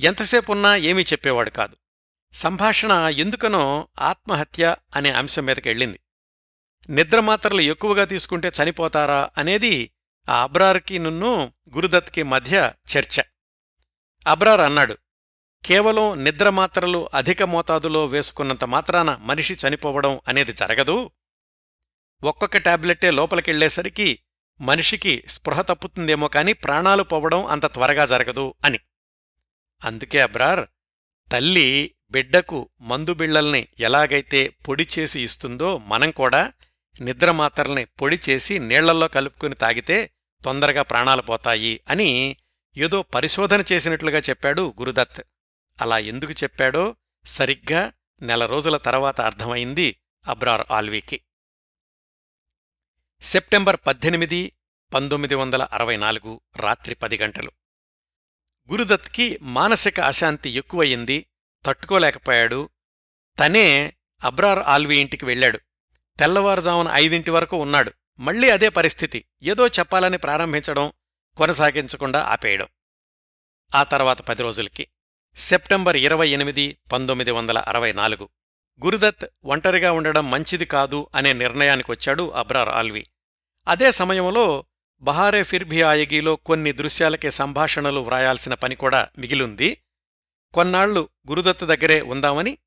ఎంతసేపున్నా 0.00 0.76
ఏమీ 0.76 1.02
చెప్పేవాడు 1.02 1.50
కాదు. 1.50 1.76
సంభాషణ 2.32 2.92
ఎందుకనో 2.92 3.88
ఆత్మహత్య 4.00 4.76
అనే 4.96 5.10
అంశం 5.10 5.44
మీదకెళ్ళింది. 5.44 6.00
నిద్రమాత్రలు 6.90 7.60
ఎక్కువగా 7.60 8.04
తీసుకుంటే 8.04 8.52
చనిపోతారా 8.62 9.30
అనేది 9.38 9.90
ఆ 10.28 10.42
అబ్రార్కి 10.42 10.98
నున్ను 10.98 11.52
గురుదత్కి 11.74 12.22
మధ్య 12.22 12.72
చర్చ. 12.96 13.20
అబ్రార్ 14.26 14.60
అన్నాడు 14.60 14.98
కేవలం 15.64 16.24
నిద్రమాత్రలు 16.24 17.08
అధిక 17.14 17.42
మోతాదులో 17.42 18.06
వేసుకున్నంత 18.06 18.64
మాత్రాన 18.64 19.18
మనిషి 19.20 19.54
చనిపోవడం 19.54 20.20
అనేది 20.28 20.52
జరగదు. 20.52 21.10
ఒక్కొక్క 22.24 22.56
టాబ్లెట్టే 22.56 23.10
లోపలికెళ్ళేసరికి 23.10 24.18
మనిషికి 24.60 25.24
స్పృహ 25.28 25.60
తప్పుతుందేమో 25.60 26.28
కాని 26.28 26.52
ప్రాణాలు 26.52 27.02
పోవడం 27.02 27.46
అంత 27.46 27.66
త్వరగా 27.66 28.06
జరగదు 28.06 28.54
అని. 28.64 28.80
అందుకే 29.84 30.20
అబ్రార్ 30.20 30.66
తల్లి 31.32 31.94
బిడ్డకు 32.10 32.68
మందుబిళ్ళల్ని 32.80 33.68
ఎలాగైతే 33.80 34.48
పొడి 34.48 34.88
చేసి 34.98 35.20
ఇస్తుందో 35.20 35.78
మనం 35.78 36.10
కూడా 36.10 36.52
నిద్రమాత్రల్ని 37.00 37.84
పొడి 37.84 38.20
చేసి 38.28 38.58
నీళ్ళల్లో 38.58 39.08
కలుపుకుని 39.08 39.54
తాగితే 39.54 40.10
తొందరగా 40.44 40.82
ప్రాణాలు 40.82 41.22
పోతాయి 41.22 41.80
అని 41.88 42.36
ఏదో 42.76 43.02
పరిశోధన 43.02 43.64
చేసినట్లుగా 43.72 44.18
చెప్పాడు 44.18 44.74
గురుదత్. 44.78 45.22
అలా 45.80 45.98
ఎందుకు 45.98 46.32
చెప్పాడో 46.32 46.96
సరిగ్గా 47.26 47.92
నెల 48.22 48.46
రోజుల 48.46 48.76
తర్వాత 48.76 49.20
అర్థమైంది 49.20 49.96
అబ్రార్ 50.26 50.66
ఆల్వీకి. 50.70 51.20
సెప్టెంబర్ 53.20 53.76
పద్దెనిమిది 53.86 54.52
పంతొమ్మిది 54.94 55.34
వందల 55.34 55.62
అరవై 55.62 55.96
నాలుగు 55.96 56.40
రాత్రి 56.56 56.94
పది 56.94 57.18
గంటలు. 57.18 57.50
గురుదత్కి 58.72 59.38
మానసిక 59.42 60.00
అశాంతి 60.00 60.50
ఎక్కువయింది 60.50 61.26
తట్టుకోలేకపోయాడు. 61.66 62.70
తనే 63.38 63.96
అబ్రార్ 64.24 64.58
ఆల్వీ 64.58 65.00
ఇంటికి 65.00 65.24
వెళ్ళాడు. 65.24 65.60
తెల్లవారుజామున 66.18 66.88
ఐదింటి 66.92 67.30
వరకు 67.30 67.56
ఉన్నాడు. 67.56 67.92
మళ్ళీ 68.18 68.50
అదే 68.50 68.68
పరిస్థితి. 68.68 69.24
ఏదో 69.42 69.68
చెప్పాలని 69.68 70.18
ప్రారంభించడం 70.18 70.92
కొనసాగించకుండా 71.36 72.22
ఆపేయడం. 72.22 72.66
ఆ 73.74 73.82
తర్వాత 73.82 74.20
పది 74.20 74.42
రోజులకి. 74.42 74.88
సెప్టెంబర్ 75.36 75.96
ఇరవై 75.96 76.28
ఎనిమిది 76.28 76.78
పంతొమ్మిది 76.92 77.30
వందల 77.30 77.58
అరవై 77.58 77.92
నాలుగు. 77.92 78.28
గురుదత్ 78.84 79.26
ఒంటరిగా 79.44 79.92
ఉండడం 79.92 80.30
మంచిది 80.30 80.64
కాదు 80.64 81.08
అనే 81.14 81.32
నిర్ణయానికొచ్చాడు 81.32 82.30
అబ్రార్ 82.30 82.68
ఆల్వి. 82.68 83.06
అదే 83.68 83.90
సమయంలో 83.90 84.64
బహారే 85.00 85.42
ఫిర్భి 85.42 85.82
ఆయగీలో 85.82 86.36
కొన్ని 86.36 86.72
దృశ్యాలకే 86.72 87.30
సంభాషణలు 87.30 88.00
వ్రాయాల్సిన 88.00 88.54
పని 88.54 88.74
కూడా 88.74 89.08
మిగిలుంది. 89.18 89.82
కొన్నాళ్ళు 90.54 91.08
గురుదత్ 91.28 91.64
దగ్గరే 91.64 92.00
ఉందామని 92.00 92.58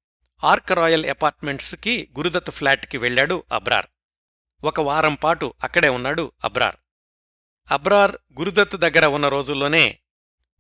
ఆర్క్ 0.43 0.71
రాయల్ 0.71 1.06
అపార్ట్మెంట్స్కి 1.06 2.10
గురుదత్ 2.17 2.52
ఫ్లాట్కి 2.52 2.97
వెళ్ళాడు 2.97 3.43
అబ్రార్. 3.52 3.85
ఒక 4.63 4.79
వారం 4.79 5.15
పాటు 5.15 5.54
అక్కడే 5.63 5.90
ఉన్నాడు 5.90 6.31
అబ్రార్. 6.44 6.75
అబ్రార్ 7.71 8.17
గురుదత్ 8.40 8.75
దగ్గర 8.75 9.06
ఉన్న 9.06 9.27
రోజుల్లోనే 9.27 10.00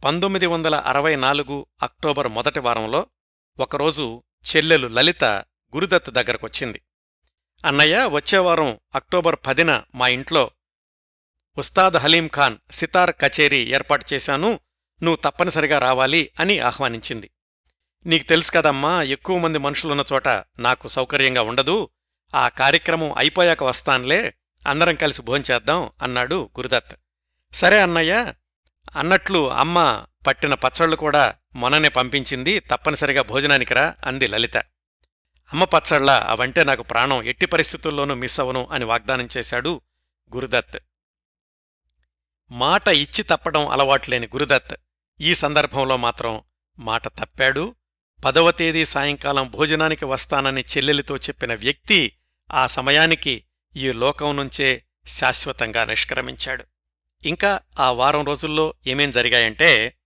పంతొమ్మిది 0.03 0.45
వందల 0.45 0.75
అరవై 0.75 1.15
నాలుగు 1.15 1.65
అక్టోబర్ 1.83 2.27
మొదటి 2.27 2.59
వారంలో 2.59 3.07
ఒకరోజు 3.59 4.23
చెల్లెలు 4.55 4.87
లలిత 4.87 5.23
గురుదత్ 5.75 6.09
దగ్గరకొచ్చింది. 6.09 6.81
అన్నయ్య 7.65 8.07
వచ్చేవారం 8.11 8.79
అక్టోబర్ 8.95 9.35
పదిన 9.47 9.83
మా 9.95 10.07
ఇంట్లో 10.07 10.51
ఉస్తాద్ 11.57 11.97
హలీం 11.97 12.27
ఖాన్ 12.27 12.57
సితార్ 12.71 13.11
కచేరీ 13.11 13.73
ఏర్పాటు 13.73 14.05
చేశాను 14.13 14.59
నువ్వు 15.03 15.15
తప్పనిసరిగా 15.15 15.79
రావాలి 15.79 16.31
అని 16.39 16.59
ఆహ్వానించింది. 16.59 17.31
నీకు 18.05 18.23
తెలుసు 18.23 18.51
కదమ్మా 18.51 19.03
ఎక్కువ 19.03 19.37
మంది 19.37 19.57
మనుషులున్న 19.57 20.03
చోట 20.13 20.27
నాకు 20.59 20.87
సౌకర్యంగా 20.87 21.41
ఉండదు. 21.41 21.89
ఆ 22.35 22.49
కార్యక్రమం 22.49 23.13
అయిపోయాక 23.17 23.63
వస్తాన్లే 23.63 24.33
అందరం 24.67 24.95
కలిసి 24.95 25.21
భోంచేద్దాం 25.21 25.91
అన్నాడు 26.01 26.49
గురుదత్. 26.59 26.95
సరే 27.53 27.81
అన్నయ్య 27.81 28.33
అన్నట్లు 28.95 29.51
అమ్మ 29.51 30.05
పట్టిన 30.27 30.53
పచ్చళ్ళు 30.53 30.95
కూడా 30.95 31.35
మొననే 31.55 31.89
పంపించింది 31.89 32.59
తప్పనిసరిగా 32.59 33.21
భోజనానికి 33.21 33.73
రా 33.73 33.95
అంది 34.05 34.27
లలిత. 34.27 34.57
అమ్మ 35.53 35.63
పచ్చళ్ళ 35.63 36.11
అవంటే 36.11 36.63
నాకు 36.63 36.83
ప్రాణం 36.83 37.23
ఎట్టి 37.23 37.45
పరిస్థితుల్లోనూ 37.45 38.15
మిస్ 38.15 38.39
అవను 38.39 38.67
అని 38.71 38.85
వాగ్దానం 38.85 39.27
చేశాడు 39.37 39.81
గురుదత్. 40.35 40.77
మాట 42.51 42.87
ఇచ్చి 42.87 43.23
తప్పడం 43.23 43.67
అలవాట్లేని 43.67 44.27
గురుదత్ 44.27 44.75
ఈ 45.21 45.35
సందర్భంలో 45.35 45.97
మాత్రం 45.97 46.41
మాట 46.79 47.07
తప్పాడు. 47.07 47.75
పదవ 48.23 48.51
తేదీ 48.51 48.85
సాయంకాలం 48.85 49.47
భోజనానికి 49.47 50.05
వస్తానని 50.05 50.61
చెల్లెలితో 50.61 51.17
చెప్పిన 51.17 51.53
వ్యక్తి 51.53 52.17
ఆ 52.51 52.67
సమయానికి 52.67 53.43
ఈ 53.75 53.91
లోకం 53.91 54.37
నుంచే 54.37 54.83
శాశ్వతంగా 55.07 55.85
నిష్క్రమించాడు. 55.85 56.65
ఇంకా 57.25 57.59
ఆ 57.79 57.91
వారం 57.91 58.25
రోజుల్లో 58.25 58.73
ఏమేం 58.87 59.11
జరిగాయంటే 59.11 59.97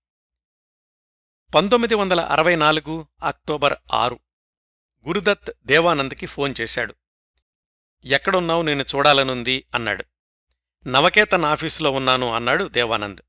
పంతొమ్మిది 1.55 1.95
వందల 1.95 2.21
అరవై 2.21 2.55
నాలుగు 2.55 3.07
అక్టోబర్ 3.23 3.73
ఆరు 3.93 4.19
గురుదత్ 5.07 5.51
దేవానంద్కి 5.65 6.25
ఫోన్ 6.25 6.53
చేశాడు. 6.61 6.95
ఎక్కడున్నావు? 8.05 8.61
నేను 8.61 8.85
చూడాలనుంది 8.95 9.65
అన్నాడు. 9.75 10.05
నవకేతన్ 10.87 11.45
ఆఫీసులో 11.45 11.91
ఉన్నాను 11.91 12.33
అన్నాడు 12.33 12.63
దేవానంద్. 12.63 13.21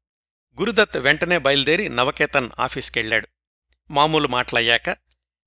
గురుదత్ 0.61 0.97
వెంటనే 0.97 1.39
బయలుదేరి 1.39 1.89
నవకేతన్ 1.89 2.51
ఆఫీస్కెళ్ళాడు 2.59 3.29
మామూలు 3.91 4.29
మాటలయ్యాక 4.29 4.91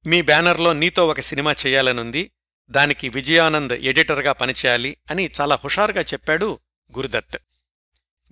మీ 0.06 0.22
బ్యానర్లో 0.22 0.74
నీతో 0.74 1.08
ఒక 1.08 1.20
సినిమా 1.20 1.56
చేయాలనుంది 1.68 2.32
దానికి 2.70 3.10
విజయానంద్ 3.10 3.74
ఎడిటర్గా 3.74 4.32
పనిచేయాలి 4.32 4.98
అని 5.12 5.30
చాలా 5.42 5.60
హుషారుగా 5.64 6.02
చెప్పాడు 6.02 6.60
గురుదత్. 6.98 7.38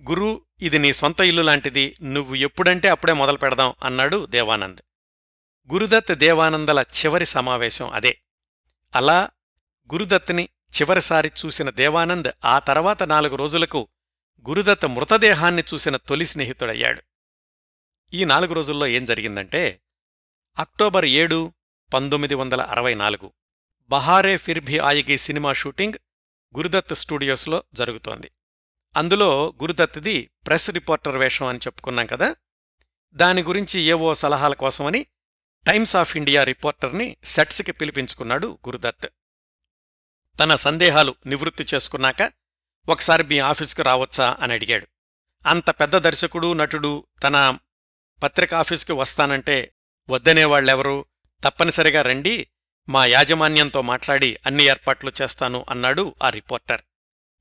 గురు 0.08 0.44
ఇది 0.62 0.78
నీ 0.78 0.92
సొంత 0.92 1.20
ఇల్లు 1.20 1.42
లాంటిది 1.42 1.94
నువ్వు 2.02 2.34
ఎప్పుడంటే 2.34 2.88
అప్పుడే 2.88 3.12
మొదలు 3.12 3.36
పెడదాం 3.36 3.74
అన్నాడు 3.82 4.26
దేవానంద్. 4.26 4.80
గురుదత్ 5.72 6.12
దేవానందల 6.12 6.84
చివరి 6.90 7.26
సమావేశం 7.26 7.90
అదే. 7.90 8.20
అలా 8.94 9.30
గురుదత్ని 9.92 10.48
చివరిసారి 10.80 11.32
చూసిన 11.46 11.70
దేవానంద్ 11.70 12.28
ఆ 12.44 12.58
తర్వాత 12.58 13.02
నాలుగు 13.02 13.36
రోజులకు 13.36 13.88
గురుదత్ 14.48 14.86
మృతదేహాన్ని 14.86 15.64
చూసిన 15.74 15.96
తొలి 15.96 16.26
స్నేహితుడయ్యాడు. 16.26 17.02
ఈ 18.14 18.24
నాలుగు 18.24 18.54
రోజుల్లో 18.54 18.86
ఏం 18.86 19.04
జరిగిందంటే 19.04 19.80
అక్టోబర్ 20.58 21.04
ఏడు 21.04 21.52
పంతొమ్మిది 21.94 22.34
వందల 22.34 22.60
అరవై 22.60 22.94
నాలుగు. 22.94 23.32
బహారే 23.88 24.36
ఫిర్భి 24.36 24.78
ఆయిగి 24.78 25.18
సినిమా 25.18 25.52
షూటింగ్ 25.52 25.92
గురుదత్ 26.56 26.94
స్టూడియోస్లో 26.94 27.64
జరుగుతోంది. 27.74 28.30
అందులో 28.96 29.54
గురుదత్ది 29.62 30.30
ప్రెస్ 30.46 30.70
రిపోర్టర్ 30.70 31.16
వేషం 31.16 31.46
అని 31.46 31.58
చెప్పుకున్నాం 31.58 32.06
కదా? 32.06 32.36
దాని 33.14 33.42
గురించి 33.42 33.80
ఏవో 33.80 34.14
సలహాల 34.14 34.54
కోసమని 34.54 35.06
టైమ్స్ 35.66 35.96
ఆఫ్ 35.96 36.16
ఇండియా 36.16 36.44
రిపోర్టర్ని 36.44 37.16
సెట్స్కి 37.24 37.72
పిలిపించుకున్నాడు 37.72 38.58
గురుదత్. 38.66 39.06
తన 40.40 40.54
సందేహాలు 40.54 41.14
నివృత్తి 41.26 41.66
చేసుకున్నాక 41.74 42.32
ఒకసారి 42.88 43.22
మీ 43.22 43.38
ఆఫీస్కు 43.38 43.82
రావచ్చా 43.82 44.36
అని 44.40 44.52
అడిగాడు. 44.52 44.86
అంత 45.46 45.70
పెద్ద 45.70 45.96
దర్శకుడు 45.96 46.52
నటుడు 46.52 47.06
తన 47.22 47.58
పత్రిక 48.22 48.54
ఆఫీసుకి 48.54 48.92
వస్తానంటే 48.92 49.72
వద్దనేవాళ్ళెవరు 50.08 51.04
తప్పనిసరిగా 51.44 52.02
రండి 52.02 52.48
మా 52.88 53.06
యాజమాన్యంతో 53.06 53.82
మాట్లాడి 53.82 54.38
అన్ని 54.46 54.64
ఏర్పాట్లు 54.64 55.12
చేస్తాను 55.22 55.66
అన్నాడు 55.70 56.14
ఆ 56.22 56.30
రిపోర్టర్. 56.30 56.80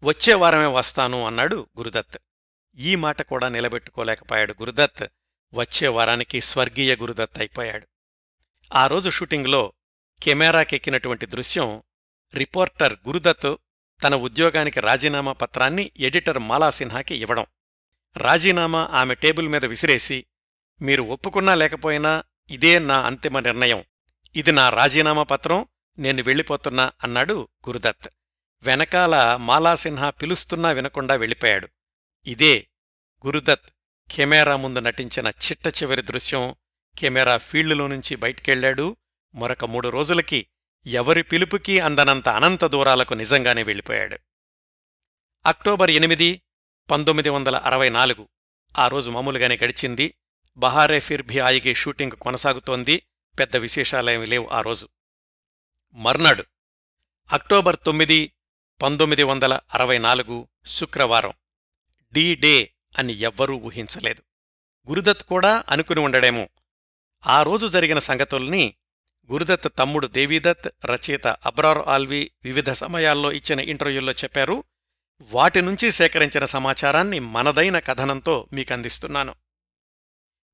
వచ్చే 0.04 0.34
వారమే 0.34 0.66
వస్తాను 0.66 1.26
అన్నాడు 1.26 1.68
గురుదత్. 1.78 2.18
ఈ 2.78 2.96
మాట 2.96 3.22
కూడా 3.22 3.50
నిలబెట్టుకోలేకపోయాడు 3.50 4.52
గురుదత్. 4.52 5.04
వచ్చే 5.54 5.88
వారానికి 5.88 6.42
స్వర్గీయ 6.42 6.96
గురుదత్ 6.96 7.40
అయిపోయాడు. 7.40 7.88
ఆ 8.74 8.88
రోజు 8.88 9.10
షూటింగ్లో 9.10 9.74
కెమెరాకెక్కినటువంటి 10.24 11.26
దృశ్యం 11.26 11.84
రిపోర్టర్ 12.34 12.94
గురుదత్ 13.08 13.56
తన 14.04 14.16
ఉద్యోగానికి 14.16 14.80
రాజీనామా 14.80 15.32
పత్రాన్ని 15.32 15.92
ఎడిటర్ 15.98 16.40
మాలాసిన్హాకి 16.40 17.16
ఇవ్వడం. 17.16 17.46
రాజీనామా 18.18 18.90
ఆమె 18.92 19.16
టేబుల్ 19.16 19.48
మీద 19.48 19.66
విసిరేసి 19.66 20.26
మీరు 20.82 21.04
ఒప్పుకున్నా 21.04 21.56
లేకపోయినా 21.56 22.24
ఇదే 22.50 22.80
నా 22.80 23.02
అంతిమ 23.02 23.40
నిర్ణయం. 23.40 23.84
ఇది 24.36 24.52
నా 24.52 24.70
రాజీనామా 24.70 25.24
పత్రం 25.24 25.66
నేను 26.00 26.24
వెళ్ళిపోతున్నా 26.24 26.92
అన్నాడు 27.04 27.48
గురుదత్. 27.68 28.10
వెనకాల 28.62 29.36
మాలాసిన్హా 29.36 30.10
పిలుస్తున్నా 30.10 30.72
వినకుండా 30.72 31.16
వెళ్ళిపోయాడు. 31.16 31.70
ఇదే 32.28 32.68
గురుదత్ 33.26 33.66
కెమెరా 34.12 34.56
ముందు 34.56 34.80
నటించిన 34.80 35.28
చిట్ట 35.28 35.68
చివరి 35.68 36.02
దృశ్యం. 36.02 36.56
కెమెరా 36.98 37.38
ఫీల్డులోనుంచి 37.38 38.16
బయటికెళ్ళాడు 38.16 38.98
మరొక 39.36 39.66
మూడు 39.66 39.90
రోజులకి 39.90 40.48
ఎవరి 40.86 41.24
పిలుపుకి 41.24 41.80
అందనంత 41.80 42.30
అనంత 42.30 42.66
దూరాలకు 42.66 43.14
నిజంగానే 43.14 43.64
వెళ్ళిపోయాడు. 43.64 44.18
అక్టోబర్ 45.46 45.92
ఎనిమిది 45.92 46.42
పంతొమ్మిది 46.92 47.30
వందల 47.30 47.56
అరవై 47.56 47.90
నాలుగు. 47.90 48.28
ఆ 48.78 48.88
రోజు 48.88 49.12
మామూలుగానే 49.12 49.60
గడిచింది. 49.64 50.18
బహారే 50.58 51.00
ఫిర్భి 51.00 51.40
ఆయిగే 51.40 51.74
షూటింగ్ 51.74 52.12
కొనసాగుతోంది. 52.12 53.04
పెద్ద 53.40 53.56
విశేషాలేమీ 53.56 54.26
లేవు 54.26 54.50
ఆ 54.52 54.62
రోజు. 54.62 54.88
మర్నాడు 55.94 56.44
అక్టోబర్ 57.34 57.76
తొమ్మిది 57.86 58.34
పంతొమ్మిది 58.82 59.24
వందల 59.24 59.60
అరవై 59.74 59.98
నాలుగు 59.98 60.48
శుక్రవారం. 60.66 61.34
డీ 62.14 62.36
డే 62.36 62.72
అని 62.98 63.14
ఎవ్వరూ 63.14 63.56
ఊహించలేదు. 63.56 64.22
గురుదత్ 64.90 65.24
కూడా 65.24 65.64
అనుకుని 65.70 66.00
ఉండడేమో. 66.00 66.50
ఆ 67.26 67.44
రోజు 67.44 67.68
జరిగిన 67.68 68.00
సంగతుల్ని 68.00 68.74
గురుదత్ 69.32 69.72
తమ్ముడు 69.80 70.08
దేవీదత్ 70.08 70.86
రచయిత 70.86 71.28
అబ్రార్ 71.28 71.78
ఆల్వీ 71.78 72.32
వివిధ 72.44 72.72
సమయాల్లో 72.72 73.32
ఇచ్చిన 73.32 73.60
ఇంటర్వ్యూల్లో 73.60 74.12
చెప్పారు. 74.12 74.64
వాటి 75.22 75.62
నుంచి 75.62 75.92
సేకరించిన 75.92 76.46
సమాచారాన్ని 76.46 77.20
మనదైన 77.20 77.80
కథనంతో 77.80 78.48
మీకందిస్తున్నాను. 78.54 79.36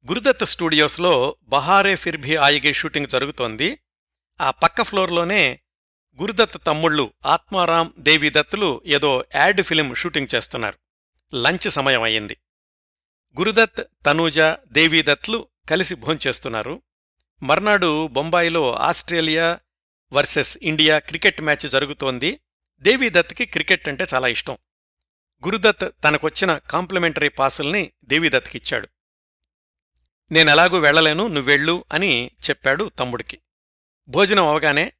గురుదత్ 0.09 0.45
స్టూడియోస్లో 0.45 1.35
బహారే 1.43 1.95
ఫిర్భి 1.95 2.35
ఆయిగే 2.35 2.73
షూటింగ్ 2.73 3.07
జరుగుతోంది. 3.07 3.79
ఆ 4.41 4.51
పక్క 4.51 4.81
ఫ్లోర్లోనే 4.81 5.59
గురుదత్ 6.21 6.65
తమ్ముళ్ళు 6.67 7.13
ఆత్మారాం 7.25 7.93
దేవీదత్తులు 7.99 8.81
ఏదో 8.85 9.25
యాడ్ 9.35 9.61
ఫిలిం 9.61 9.93
షూటింగ్ 9.93 10.35
చేస్తున్నారు. 10.35 10.77
లంచ్ 11.35 11.69
సమయం 11.69 12.01
అయింది 12.01 12.37
గురుదత్ 13.39 13.83
తనూజ 14.05 14.39
దేవీదత్లు 14.67 15.47
కలిసి 15.69 15.95
భోంచేస్తున్నారు. 15.95 16.81
మర్నాడు 17.43 18.07
బొంబాయిలో 18.07 18.75
Australia 18.75 19.59
versus 20.13 20.57
India 20.61 20.99
cricket 20.99 21.41
match 21.41 21.69
జరుగుతోంది. 21.69 22.39
దేవీదత్కి 22.79 23.45
క్రికెట్ 23.45 23.87
అంటే 23.87 24.05
చాలా 24.13 24.27
ఇష్టం. 24.27 24.57
గురుదత్ 25.45 26.03
తనకొచ్చిన 26.03 26.57
కాంప్లిమెంటరీ 26.57 27.29
పాసుల్ని 27.29 27.91
దేవీదత్కిచ్చాడు 28.03 28.87
నేనెలాగూ 30.31 30.79
వెళ్ళలేను 30.79 31.27
నువ్వెళ్ళు 31.27 31.85
అని 31.91 32.31
చెప్పాడు 32.49 32.91
తమ్ముడికి. 32.99 33.39
భోజనం 34.07 34.47
అవగానే 34.47 34.93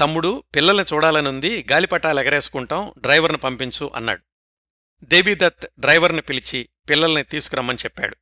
తమ్ముడు 0.00 0.44
పిల్లల్ని 0.54 0.84
చూడాలనుంది 0.92 1.66
గాలిపటాలు 1.72 2.20
ఎగరేసుకుంటాం 2.20 2.92
డ్రైవర్ను 2.98 3.38
పంపించు 3.38 3.92
అన్నాడు. 3.94 4.22
దేవీదత్ 5.04 5.66
డ్రైవర్ని 5.78 6.22
పిలిచి 6.22 6.68
పిల్లల్ని 6.90 7.22
తీసుకురమ్మని 7.22 7.78
చెప్పాడు. 7.78 8.16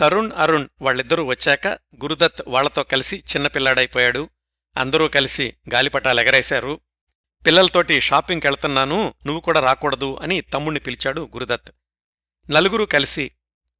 తరుణ్ 0.00 0.30
అరుణ్ 0.36 0.68
వాళ్ళిద్దరూ 0.82 1.24
వచ్చాక 1.24 1.66
గురుదత్ 2.02 2.42
వాళ్ళతో 2.46 2.82
కలిసి 2.82 3.16
చిన్నపిల్లాడైపోయాడు 3.16 4.30
అందరూ 4.76 5.08
కలిసి 5.08 5.54
గాలిపటాలు 5.74 6.20
ఎగరేశారు. 6.20 6.80
పిల్లలతోటి 7.46 8.00
షాపింగ్కెళ్తున్నాను 8.00 9.14
నువ్వు 9.26 9.40
కూడా 9.40 9.60
రాకూడదు 9.60 10.18
అని 10.22 10.40
తమ్ముణ్ణి 10.40 10.80
పిలిచాడు 10.80 11.30
గురుదత్. 11.32 11.70
నలుగురూ 12.50 12.86
కలిసి 12.86 13.32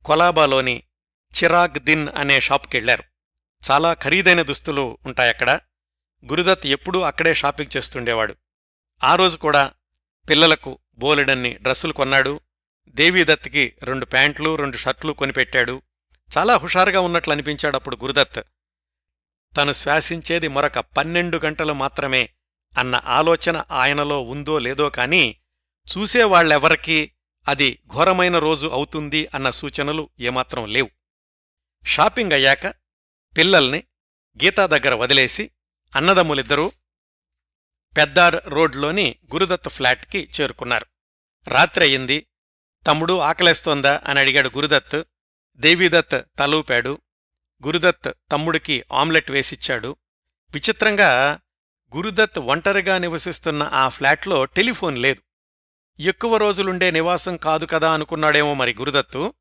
కొలాబాలోని 0.05 0.83
చిరాగ్ 1.35 1.79
దిన్ 1.79 2.09
అనే 2.17 2.41
షాప్కెళ్ళారు 2.41 3.05
చాలా 3.71 3.95
ఖరీదైన 3.95 4.43
దుస్తులు 4.43 4.99
ఉంటాయక్కడ. 5.07 5.61
గురుదత్ 6.31 6.67
ఎప్పుడూ 6.67 7.01
అక్కడే 7.01 7.35
షాపింగ్ 7.35 7.77
చేస్తుండేవాడు. 7.77 8.37
ఆ 9.05 9.17
రోజు 9.17 9.37
కూడా 9.37 9.73
పిల్లలకు 10.29 10.79
బోలెడన్ని 10.95 11.55
డ్రస్సులు 11.55 11.93
కొన్నాడు. 11.93 12.41
దేవీదత్కి 12.89 13.75
రెండు 13.83 14.05
ప్యాంట్లు 14.05 14.57
రెండు 14.57 14.77
షర్ట్లు 14.77 15.13
కొనిపెట్టాడు. 15.13 15.83
చాలా 16.39 16.57
హుషారుగా 16.57 17.01
ఉన్నట్లు 17.01 17.33
అనిపించాడు 17.33 17.77
అప్పుడు 17.77 17.97
గురుదత్. 17.97 18.47
తను 19.57 19.73
శ్వాసించేది 19.73 20.49
మరొక 20.49 20.79
పన్నెండు 20.79 21.41
గంటలు 21.45 21.73
మాత్రమే 21.73 22.31
అన్న 22.79 23.01
ఆలోచన 23.05 23.65
ఆయనలో 23.71 24.23
ఉందో 24.23 24.59
లేదో 24.59 24.91
కాని 24.91 25.37
చూసేవాళ్ళెవరికీ 25.97 27.13
అది 27.49 27.79
ఘోరమైన 27.87 28.39
రోజు 28.39 28.67
అవుతుంది 28.67 29.29
అన్న 29.35 29.51
సూచనలు 29.51 30.11
ఏమాత్రం 30.21 30.67
లేవు. 30.67 30.91
షాపింగ్ 31.85 32.33
అయ్యాక 32.33 32.67
పిల్లల్ని 33.37 33.85
గీతా 34.43 34.67
దగ్గర 34.67 34.95
వదిలేసి 34.95 35.51
అన్నదమ్ములిద్దరూ 35.97 36.73
పెద్దార్ 37.97 38.37
రోడ్లోని 38.47 39.17
గురుదత్ 39.33 39.69
ఫ్లాట్కి 39.69 40.31
చేరుకున్నారు. 40.41 40.87
రాత్రి 41.49 41.85
అయింది 41.85 42.27
తమ్ముడు 42.87 43.19
ఆకలేస్తోందా 43.19 44.03
అని 44.07 44.21
అడిగాడు 44.21 44.49
గురుదత్. 44.49 45.03
దేవీదత్ 45.57 46.39
తలూపాడు. 46.39 46.99
గురుదత్ 47.67 48.13
తమ్ముడికి 48.33 48.85
ఆమ్లెట్ 48.93 49.31
వేసిచ్చాడు. 49.31 49.97
విచిత్రంగా 50.51 51.41
గురుదత్ 51.97 52.39
ఒంటరిగా 52.39 52.99
నివసిస్తున్న 52.99 53.71
ఆ 53.73 53.89
ఫ్లాట్లో 53.89 54.45
టెలిఫోన్ 54.45 54.99
లేదు. 54.99 55.23
ఎక్కువ 56.03 56.37
రోజులుండే 56.37 56.91
నివాసం 56.91 57.37
కాదు 57.37 57.67
కదా 57.67 57.93
అనుకున్నాడేమో 57.93 58.55
మరి 58.55 58.75
గురుదత్తు. 58.79 59.35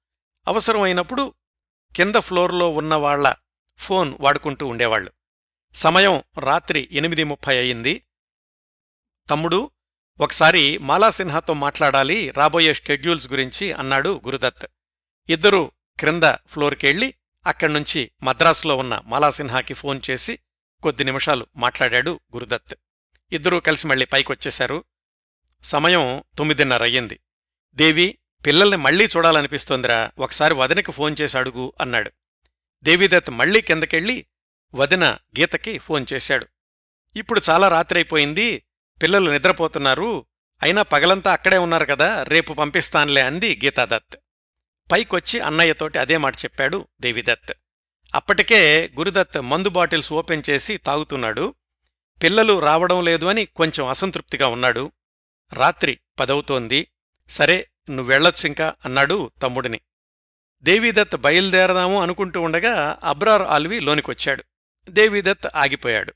అవసరమైనప్పుడు 0.47 1.33
కింద 1.95 2.15
ఫ్లోర్లో 2.15 2.69
ఉన్నవాళ్ళ 2.69 3.35
ఫోన్ 3.77 4.15
వాడుకుంటూ 4.19 4.67
ఉండేవాళ్ళు 4.67 5.11
సమయం 5.75 6.23
రాత్రి 6.39 6.89
ఎనిమిది 6.91 7.23
ముప్పై 7.23 7.57
అయింది. 7.57 8.05
తమ్ముడు 9.29 9.71
ఒకసారి 10.19 10.77
మాలాసిన్హాతో 10.77 11.53
మాట్లాడాలి 11.53 12.31
రాబోయే 12.31 12.73
షెడ్యూల్స్ 12.73 13.31
గురించి 13.31 13.73
అన్నాడు 13.73 14.21
గురుదత్. 14.25 14.65
ఇద్దరూ 15.29 15.71
క్రింద 15.99 16.23
ఫ్లోర్కెళ్ళి 16.23 17.13
అక్కడ్నుంచి 17.47 18.11
మద్రాసులో 18.23 18.77
ఉన్న 18.77 19.01
మాలాసిన్హాకి 19.05 19.73
ఫోన్ 19.73 20.01
చేసి 20.09 20.39
కొద్ది 20.83 21.03
నిమిషాలు 21.03 21.47
మాట్లాడాడు 21.55 22.19
గురుదత్. 22.33 22.75
ఇద్దరూ 23.31 23.59
కలిసి 23.59 23.87
మళ్ళీ 23.87 24.05
పైకొచ్చేశారు. 24.05 24.83
సమయం 25.63 26.23
తొమ్మిదిన్నర 26.37 26.83
అయ్యింది. 26.83 27.19
దేవి 27.73 28.18
పిల్లల్ని 28.45 28.77
మళ్ళీ 28.77 29.05
చూడాలనిపిస్తోందిరా. 29.05 30.11
ఒకసారి 30.19 30.53
వదినకి 30.53 30.91
ఫోన్ 30.91 31.15
చేసి 31.21 31.37
అడుగు 31.37 31.73
అన్నాడు. 31.81 32.11
దేవీదత్ 32.83 33.29
మళ్ళీ 33.29 33.61
కిందకెళ్ళి 33.61 34.25
వదిన 34.75 35.17
గీతకి 35.39 35.77
ఫోన్ 35.77 36.05
చేశాడు. 36.13 36.47
ఇప్పుడు 37.15 37.41
చాలా 37.49 37.67
రాత్రైపోయింది. 37.67 38.65
పిల్లలు 39.01 39.31
నిద్రపోతున్నారు. 39.31 40.25
అయినా 40.63 40.81
పగలంతా 40.81 41.33
అక్కడే 41.33 41.57
ఉన్నారు 41.57 41.85
కదా. 41.85 42.23
రేపు 42.23 42.53
పంపిస్తాన్లే 42.53 43.21
అంది 43.21 43.61
గీతాదత్. 43.65 44.15
పైకొచ్చి 44.91 45.39
అన్నయ్యతోటి 45.39 45.99
అదే 45.99 46.17
మాట 46.17 46.35
చెప్పాడు 46.35 46.87
దేవిదత్. 47.01 47.53
అప్పటికే 48.15 48.89
గురుదత్ 48.97 49.41
మందు 49.41 49.69
బాటిల్స్ 49.69 50.13
ఓపెన్ 50.13 50.43
చేసి 50.49 50.77
తాగుతున్నాడు. 50.77 51.55
పిల్లలు 52.23 52.59
రావడం 52.59 53.03
లేదు 53.03 53.25
అని 53.25 53.45
కొంచెం 53.45 53.87
అసంతృప్తిగా 53.87 54.47
ఉన్నాడు. 54.47 54.91
రాత్రి 55.53 55.99
పదవుతోంది. 56.19 56.87
సరే 57.29 57.67
నువ్వెళ్ళొచ్చింకా 57.89 58.73
అన్నాడు 58.85 59.31
తమ్ముడిని. 59.41 59.79
దేవీదత్ 60.63 61.17
బయలుదేరదాము 61.17 62.01
అనుకుంటూ 62.01 62.41
ఉండగా 62.41 62.99
అబ్రార్ 63.03 63.41
ఆల్వి 63.41 63.79
లోనికొచ్చాడు. 63.79 64.43
దేవీదత్ 64.89 65.47
ఆగిపోయాడు. 65.55 66.13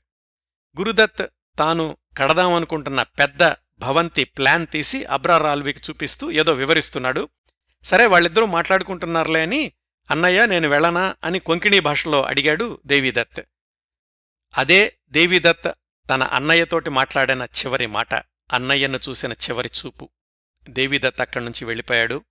గురుదత్ 0.78 1.26
తాను 1.58 1.96
కడదామనుకుంటున్న 2.18 3.02
పెద్ద 3.02 3.44
భవంతి 3.78 4.24
ప్లాన్ 4.24 4.66
తీసి 4.66 5.04
అబ్రార్ 5.04 5.42
ఆల్వికి 5.42 5.80
చూపిస్తూ 5.90 6.30
ఏదో 6.30 6.52
వివరిస్తున్నాడు. 6.52 7.28
సరే 7.84 8.06
వాళ్ళిద్దరూ 8.06 8.46
మాట్లాడుకుంటున్నారులే 8.46 9.42
అని 9.42 9.72
అన్నయ్య 10.10 10.46
నేను 10.46 10.68
వెళ్ళనా 10.68 11.16
అని 11.24 11.38
కొంకిణీ 11.38 11.80
భాషలో 11.80 12.22
అడిగాడు 12.22 12.80
దేవీదత్. 12.86 13.42
అదే 14.58 14.96
దేవీదత్ 15.08 15.72
తన 16.10 16.22
అన్నయ్యతోటి 16.22 16.90
మాట్లాడిన 16.90 17.42
చివరి 17.42 17.86
మాట 17.86 18.14
అన్నయ్యను 18.52 18.98
చూసిన 19.08 19.32
చివరి 19.32 19.70
చూపు. 19.78 20.08
దేవిదత్ 20.68 21.20
అక్కడి 21.20 21.44
నుంచి 21.44 21.64
వెళ్ళిపోయాడు. 21.64 22.24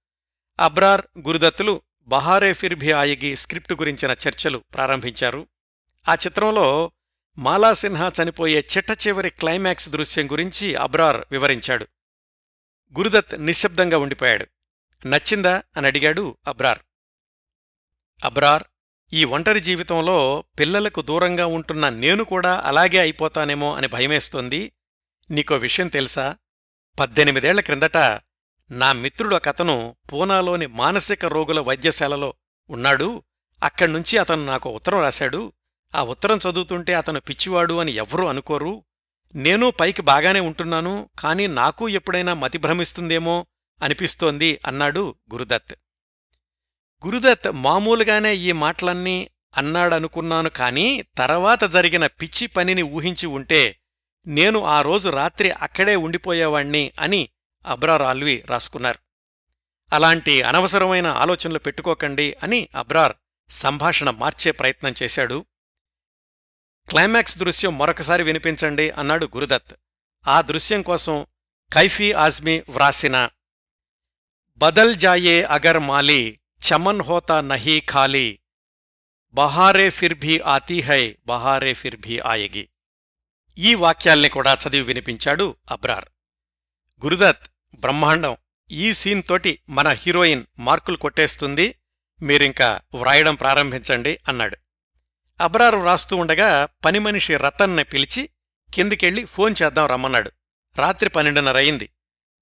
అబ్రార్ 0.60 1.02
గురుదత్తులు 1.28 1.82
బహారే 2.02 2.54
ఫిర్ 2.54 2.76
భీ 2.76 2.92
ఆయగి 2.92 3.36
స్క్రిప్టు 3.36 3.74
గురించిన 3.74 4.12
చర్చలు 4.12 4.58
ప్రారంభించారు. 4.58 5.48
ఆ 6.10 6.14
చిత్రంలో 6.14 6.92
మాలాసిన్హా 7.38 8.12
చనిపోయే 8.24 8.68
చిట్ట 8.78 9.08
చివరి 9.08 9.30
క్లైమాక్స్ 9.30 9.90
దృశ్యం 9.90 10.32
గురించి 10.32 10.76
అబ్రార్ 10.76 11.18
వివరించాడు. 11.32 11.88
గురుదత్ 12.98 13.46
నిశ్శబ్దంగా 13.46 13.98
ఉండిపోయాడు. 13.98 14.48
నచ్చిందా 15.06 15.64
అని 15.78 15.88
అడిగాడు 15.88 16.38
అబ్రార్. 16.48 16.80
అబ్రార్ 18.24 18.64
ఈ 19.14 19.26
ఒంటరి 19.26 19.60
జీవితంలో 19.60 20.44
పిల్లలకు 20.60 21.02
దూరంగా 21.02 21.46
ఉంటున్న 21.46 21.90
నేను 21.90 22.24
కూడా 22.24 22.62
అలాగే 22.66 22.98
అయిపోతానేమో 23.00 23.76
అని 23.76 23.88
భయమేస్తోంది. 23.88 24.72
నీకో 25.32 25.56
విషయం 25.56 25.88
తెలుసా? 25.88 26.36
పద్దెనిమిదేళ్ళ 27.00 27.60
క్రిందట 27.60 27.98
నా 28.72 28.94
మిత్రుడు 28.94 29.36
ఒకతను 29.36 29.96
పూనాలోని 30.14 30.68
మానసిక 30.68 31.26
రోగుల 31.26 31.60
వైద్యశాలలో 31.60 32.34
ఉన్నాడు. 32.70 33.24
అక్కడ్నుంచి 33.64 34.18
అతను 34.18 34.46
నాకు 34.46 34.70
ఉత్తరం 34.70 35.00
రాశాడు. 35.00 35.54
ఆ 35.96 36.04
ఉత్తరం 36.04 36.40
చదువుతుంటే 36.50 36.94
అతను 36.94 37.20
పిచ్చివాడు 37.20 37.74
అని 37.74 37.92
ఎవ్వరూ 37.92 38.28
అనుకోరు. 38.28 38.84
నేను 39.36 39.72
పైకి 39.72 40.02
బాగానే 40.02 40.40
ఉంటున్నాను 40.40 41.10
కాని 41.20 41.48
నాకూ 41.48 41.88
ఎప్పుడైనా 41.88 42.34
మతిభ్రమిస్తుందేమో 42.34 43.46
అనిపిస్తోంది 43.82 44.60
అన్నాడు 44.66 45.16
గురుదత్. 45.34 45.74
గురుదత్ 47.06 47.52
మామూలుగానే 47.52 48.36
ఈ 48.36 48.52
మాటలన్నీ 48.52 49.30
అన్నాడనుకున్నాను 49.58 50.50
కాని 50.50 51.06
తర్వాత 51.18 51.64
జరిగిన 51.64 52.08
పిచ్చి 52.08 52.48
పనిని 52.48 52.82
ఊహించి 52.82 53.26
ఉంటే 53.26 53.80
నేను 54.28 54.64
ఆ 54.64 54.82
రోజు 54.82 55.10
రాత్రి 55.10 55.52
అక్కడే 55.52 55.96
ఉండిపోయేవాణ్ణి 55.96 56.92
అని 57.00 57.30
అబ్రార్ 57.66 58.02
ఆల్వి 58.02 58.44
రాసుకున్నారు. 58.46 59.00
అలాంటి 59.96 60.42
అనవసరమైన 60.42 61.08
ఆలోచనలు 61.08 61.60
పెట్టుకోకండి 61.60 62.36
అని 62.44 62.70
అబ్రార్ 62.76 63.14
సంభాషణ 63.50 64.10
మార్చే 64.10 64.52
ప్రయత్నం 64.52 64.94
చేశాడు. 65.04 65.46
క్లైమాక్స్ 66.90 67.38
దృశ్యం 67.38 67.78
మరొకసారి 67.78 68.24
వినిపించండి 68.24 68.90
అన్నాడు 68.90 69.26
గురుదత్. 69.26 69.74
ఆ 70.28 70.42
దృశ్యం 70.42 70.82
కోసం 70.82 71.26
కైఫీ 71.74 72.12
ఆజ్మీ 72.12 72.60
వ్రాసిన 72.70 73.30
బదల్ 74.58 74.96
జాయే 74.96 75.44
అగర్ 75.44 75.80
మాలి 75.80 76.40
చమన్ 76.70 77.02
హోతా 77.02 77.42
నహీ 77.42 77.80
ఖాళీ 77.80 78.40
బహారే 79.34 79.90
ఫిర్ 79.90 80.14
భీ 80.14 80.40
ఆతీ 80.40 80.82
హై 80.82 81.18
బహారే 81.26 81.74
ఫిర్ 81.74 81.96
భీ 81.96 82.20
ఆయగి. 82.20 82.70
ఈ 83.58 83.76
వాక్యాల్ని 83.76 84.30
కూడా 84.30 84.54
చదివి 84.54 84.84
వినిపించాడు 84.84 85.56
అబ్రార్. 85.72 86.06
గురుదత్ 87.06 87.48
బ్రహ్మాండం 87.76 88.38
ఈ 88.72 88.94
సీన్ 88.94 89.24
తోటి 89.30 89.60
మన 89.70 89.88
హీరోయిన్ 89.88 90.44
మార్కులు 90.60 90.98
కొట్టేస్తుంది 90.98 91.76
మీరింకా 92.22 92.82
వ్రాయడం 92.96 93.36
ప్రారంభించండి 93.36 94.20
అన్నాడు. 94.28 94.58
అబ్రారు 95.42 95.78
వ్రాస్తూ 95.78 96.18
ఉండగా 96.18 96.68
పనిమనిషి 96.86 97.38
రతన్ని 97.38 97.84
పిలిచి 97.84 98.30
కిందికెళ్ళి 98.74 99.26
ఫోన్ 99.26 99.56
చేద్దాం 99.64 99.88
రమ్మన్నాడు. 99.88 100.32
రాత్రి 100.78 101.10
పన్నెండున్నరయింది. 101.10 101.90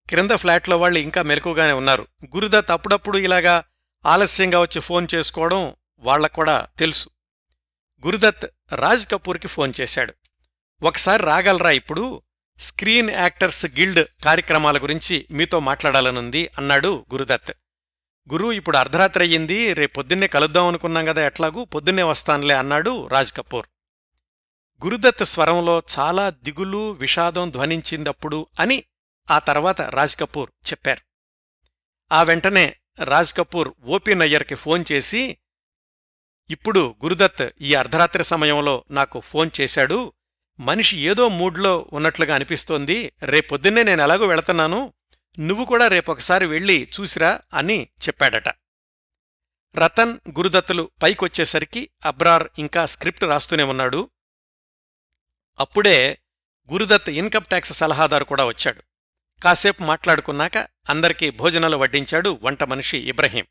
క్రింద 0.10 0.32
ఫ్లాట్లో 0.32 0.78
వాళ్ళు 0.78 1.00
ఇంకా 1.00 1.22
మెలకుగానే 1.22 1.74
ఉన్నారు. 1.74 2.08
గురుదత్ 2.36 2.72
అప్పుడప్పుడు 2.72 3.18
ఇలాగా 3.18 3.64
ఆలస్యంగా 4.06 4.62
వచ్చి 4.62 4.82
ఫోన్ 4.82 5.08
చేసుకోవడం 5.16 5.76
వాళ్ళకూడా 6.00 6.68
తెలుసు. 6.78 7.10
గురుదత్ 8.06 8.76
రాజ్ 8.76 9.12
కపూర్కి 9.12 9.48
ఫోన్ 9.48 9.74
చేశాడు. 9.82 10.14
ఒకసారి 10.84 11.24
రాగలరా 11.24 11.72
ఇప్పుడు? 11.72 12.22
స్క్రీన్ 12.60 13.10
యాక్టర్స్ 13.10 13.66
గిల్డ్ 13.66 14.08
కార్యక్రమాల 14.24 14.78
గురించి 14.78 15.28
మీతో 15.32 15.60
మాట్లాడాలనుంది 15.60 16.50
అన్నాడు 16.58 17.06
గురుదత్. 17.14 17.52
గురు 18.32 18.52
ఇప్పుడు 18.52 18.78
అర్ధరాత్రి 18.78 19.24
అయ్యింది 19.24 19.74
రేపొద్దున్నే 19.74 20.28
కలుద్దాం 20.28 20.68
అనుకున్నాం 20.68 21.06
కదా 21.06 21.26
ఎట్లాగూ? 21.26 21.66
పొద్దున్నే 21.66 22.04
వస్తానులే 22.04 22.56
అన్నాడు 22.56 23.08
రాజ్ 23.08 23.34
కపూర్. 23.34 23.68
గురుదత్ 24.86 25.26
స్వరంలో 25.26 25.84
చాలా 26.00 26.30
దిగులు 26.30 26.92
విషాదం 26.92 27.50
ధ్వనించిందప్పుడు 27.50 28.48
అని 28.60 28.84
ఆ 29.32 29.40
తర్వాత 29.40 29.82
రాజ్ 29.82 30.16
కపూర్ 30.20 30.50
చెప్పారు. 30.72 31.02
ఆ 32.12 32.24
వెంటనే 32.24 32.76
రాజ్ 33.04 33.34
కపూర్ 33.34 33.74
ఓపీ 33.84 34.14
నయ్యర్కి 34.14 34.56
ఫోన్ 34.56 34.86
చేసి 34.92 35.38
ఇప్పుడు 36.50 36.96
గురుదత్ 37.04 37.50
ఈ 37.62 37.74
అర్ధరాత్రి 37.74 38.24
సమయంలో 38.24 38.84
నాకు 38.92 39.20
ఫోన్ 39.20 39.52
చేశాడు 39.62 40.14
మనిషి 40.60 40.98
ఏదో 40.98 41.30
మూడ్లో 41.30 41.90
ఉన్నట్లుగా 41.94 42.36
అనిపిస్తోంది. 42.36 43.12
రేపొద్దున్నే 43.24 43.84
నేను 43.84 44.02
ఎలాగో 44.02 44.28
వెళుతున్నాను. 44.28 44.94
నువ్వు 45.40 45.66
కూడా 45.66 45.88
రేపొకసారి 45.88 46.46
వెళ్ళి 46.46 46.88
చూసిరా 47.00 47.40
అని 47.54 47.84
చెప్పాడట. 47.84 48.50
రతన్ 49.76 50.18
గురుదత్తులు 50.30 50.92
పైకొచ్చేసరికి 51.04 51.90
అబ్రార్ 52.06 52.48
ఇంకా 52.60 52.86
స్క్రిప్ట్ 52.86 53.24
రాస్తూనే 53.24 53.64
ఉన్నాడు. 53.64 54.10
అప్పుడే 55.60 56.18
గురుదత్ 56.72 57.10
ఇన్కమ్ 57.10 57.46
ట్యాక్స్ 57.46 57.74
సలహాదారు 57.74 58.24
కూడా 58.24 58.46
వచ్చాడు. 58.46 58.84
కాసేపు 59.44 59.84
మాట్లాడుకున్నాక 59.84 60.58
అందరికీ 60.90 61.30
భోజనాలు 61.30 61.78
వడ్డించాడు 61.78 62.40
వంట 62.44 62.64
మనిషి 62.64 62.98
ఇబ్రహీం. 62.98 63.46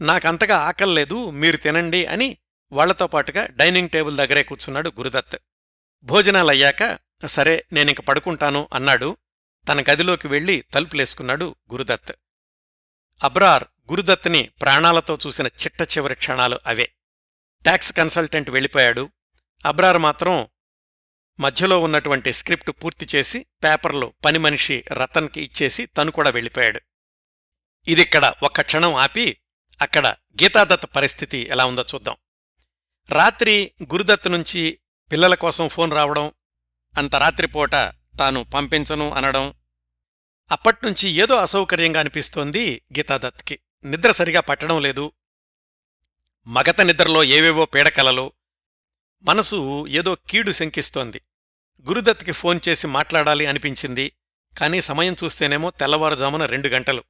నాకంతగా 0.00 0.56
ఆకల్లేదు 0.56 1.30
మీరు 1.30 1.56
తినండి 1.56 2.06
అని 2.06 2.36
వాళ్ళతో 2.72 3.06
పాటుగా 3.06 3.46
డైనింగ్ 3.46 3.88
టేబుల్ 3.88 4.16
దగ్గరే 4.16 4.42
కూర్చున్నాడు 4.42 4.90
గురుదత్. 4.90 5.36
భోజనాలయ్యాక 6.04 6.98
సరే 7.26 7.66
నేనింక 7.72 8.00
పడుకుంటాను 8.00 8.68
అన్నాడు. 8.72 9.16
తన 9.68 9.84
గదిలోకి 9.90 10.28
వెళ్ళి 10.28 10.64
తలుపులేసుకున్నాడు 10.74 11.56
గురుదత్. 11.72 12.12
అబ్రార్ 13.24 13.64
గురుదత్ని 13.90 14.50
ప్రాణాలతో 14.62 15.18
చూసిన 15.26 15.46
చిట్ట 15.46 15.82
చివరి 15.82 16.14
క్షణాలు 16.14 16.60
అవే. 16.66 16.92
ట్యాక్స్ 17.62 17.92
కన్సల్టెంట్ 17.92 18.50
వెళ్ళిపోయాడు. 18.50 19.10
అబ్రార్ 19.66 19.98
మాత్రం 19.98 20.48
మధ్యలో 21.40 21.82
ఉన్నటువంటి 21.82 22.32
స్క్రిప్ట్ 22.32 22.70
పూర్తి 22.70 23.06
చేసి 23.14 23.46
పేపర్లు 23.64 24.12
పని 24.24 24.38
మనిషి 24.38 24.84
రతన్కి 24.92 25.42
ఇచ్చేసి 25.42 25.86
తను 25.86 26.10
కూడా 26.10 26.30
వెళ్ళిపోయాడు. 26.30 26.80
ఇదిక్కడ 27.88 28.34
ఒక్క 28.42 28.60
క్షణం 28.60 28.94
ఆపి 28.94 29.40
అక్కడ 29.80 30.06
గీతాదత్ 30.42 30.96
పరిస్థితి 30.96 31.38
ఎలా 31.38 31.64
ఉందో 31.64 31.84
చూద్దాం. 31.94 32.16
రాత్రి 33.10 33.72
గురుదత్ 33.82 34.30
నుంచి 34.30 34.78
పిల్లల 35.12 35.34
కోసం 35.34 35.68
ఫోన్ 35.68 35.92
రావడం 35.92 36.32
అంత 36.98 37.16
రాత్రిపూట 37.16 37.72
తాను 38.18 38.44
పంపించను 38.44 39.12
అనడం 39.12 39.54
అప్పట్నుంచి 40.50 41.08
ఏదో 41.08 41.36
అసౌకర్యంగా 41.36 42.00
అనిపిస్తోంది 42.00 42.82
గీతాదత్కి. 42.98 43.58
నిద్ర 43.84 44.12
సరిగా 44.12 44.40
పట్టడం 44.40 44.82
లేదు. 44.82 45.12
మగత 46.46 46.80
నిద్రలో 46.80 47.24
ఏవేవో 47.24 47.64
పీడకలలు 47.64 48.32
మనసు 49.22 49.86
ఏదో 49.88 50.14
కీడు 50.14 50.52
శంకిస్తోంది. 50.52 51.20
గురుదత్కి 51.88 52.32
ఫోన్ 52.32 52.60
చేసి 52.68 52.86
మాట్లాడాలి 52.86 53.46
అనిపించింది 53.46 54.12
కానీ 54.58 54.80
సమయం 54.80 55.16
చూస్తేనేమో 55.24 55.70
తెల్లవారుజామున 55.70 56.46
రెండు 56.46 56.68
గంటలు. 56.68 57.04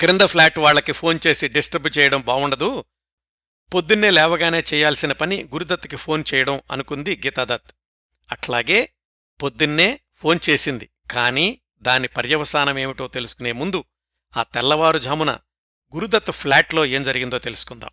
క్రింద 0.00 0.20
ఫ్లాట్ 0.20 0.58
వాళ్ళకి 0.58 0.92
ఫోన్ 0.92 1.18
చేసి 1.26 1.48
డిస్టర్బ్ 1.48 1.98
చేయడం 1.98 2.20
బావుండదు 2.20 2.84
పొద్దున్నే 3.74 4.10
లేవగానే 4.10 4.64
చేయాల్సిన 4.74 5.12
పని 5.12 5.42
గురుదత్కి 5.44 5.96
ఫోన్ 5.96 6.24
చేయడం 6.34 6.60
అనుకుంది 6.70 7.22
గీతాదత్. 7.26 7.70
అట్లాగే 8.32 8.92
పొద్దున్నే 9.42 10.00
ఫోన్ 10.16 10.38
చేసింది. 10.50 10.90
కాని 11.10 11.60
దాని 11.82 12.08
పర్యవసానమేమిటో 12.08 13.08
తెలుసుకునే 13.08 13.52
ముందు 13.52 13.84
ఆ 14.36 14.42
తెల్లవారుజామున 14.42 15.38
గురుదత్ 15.94 16.30
ఫ్లాట్లో 16.30 16.86
ఏం 16.86 17.02
జరిగిందో 17.02 17.38
తెలుసుకుందాం. 17.38 17.90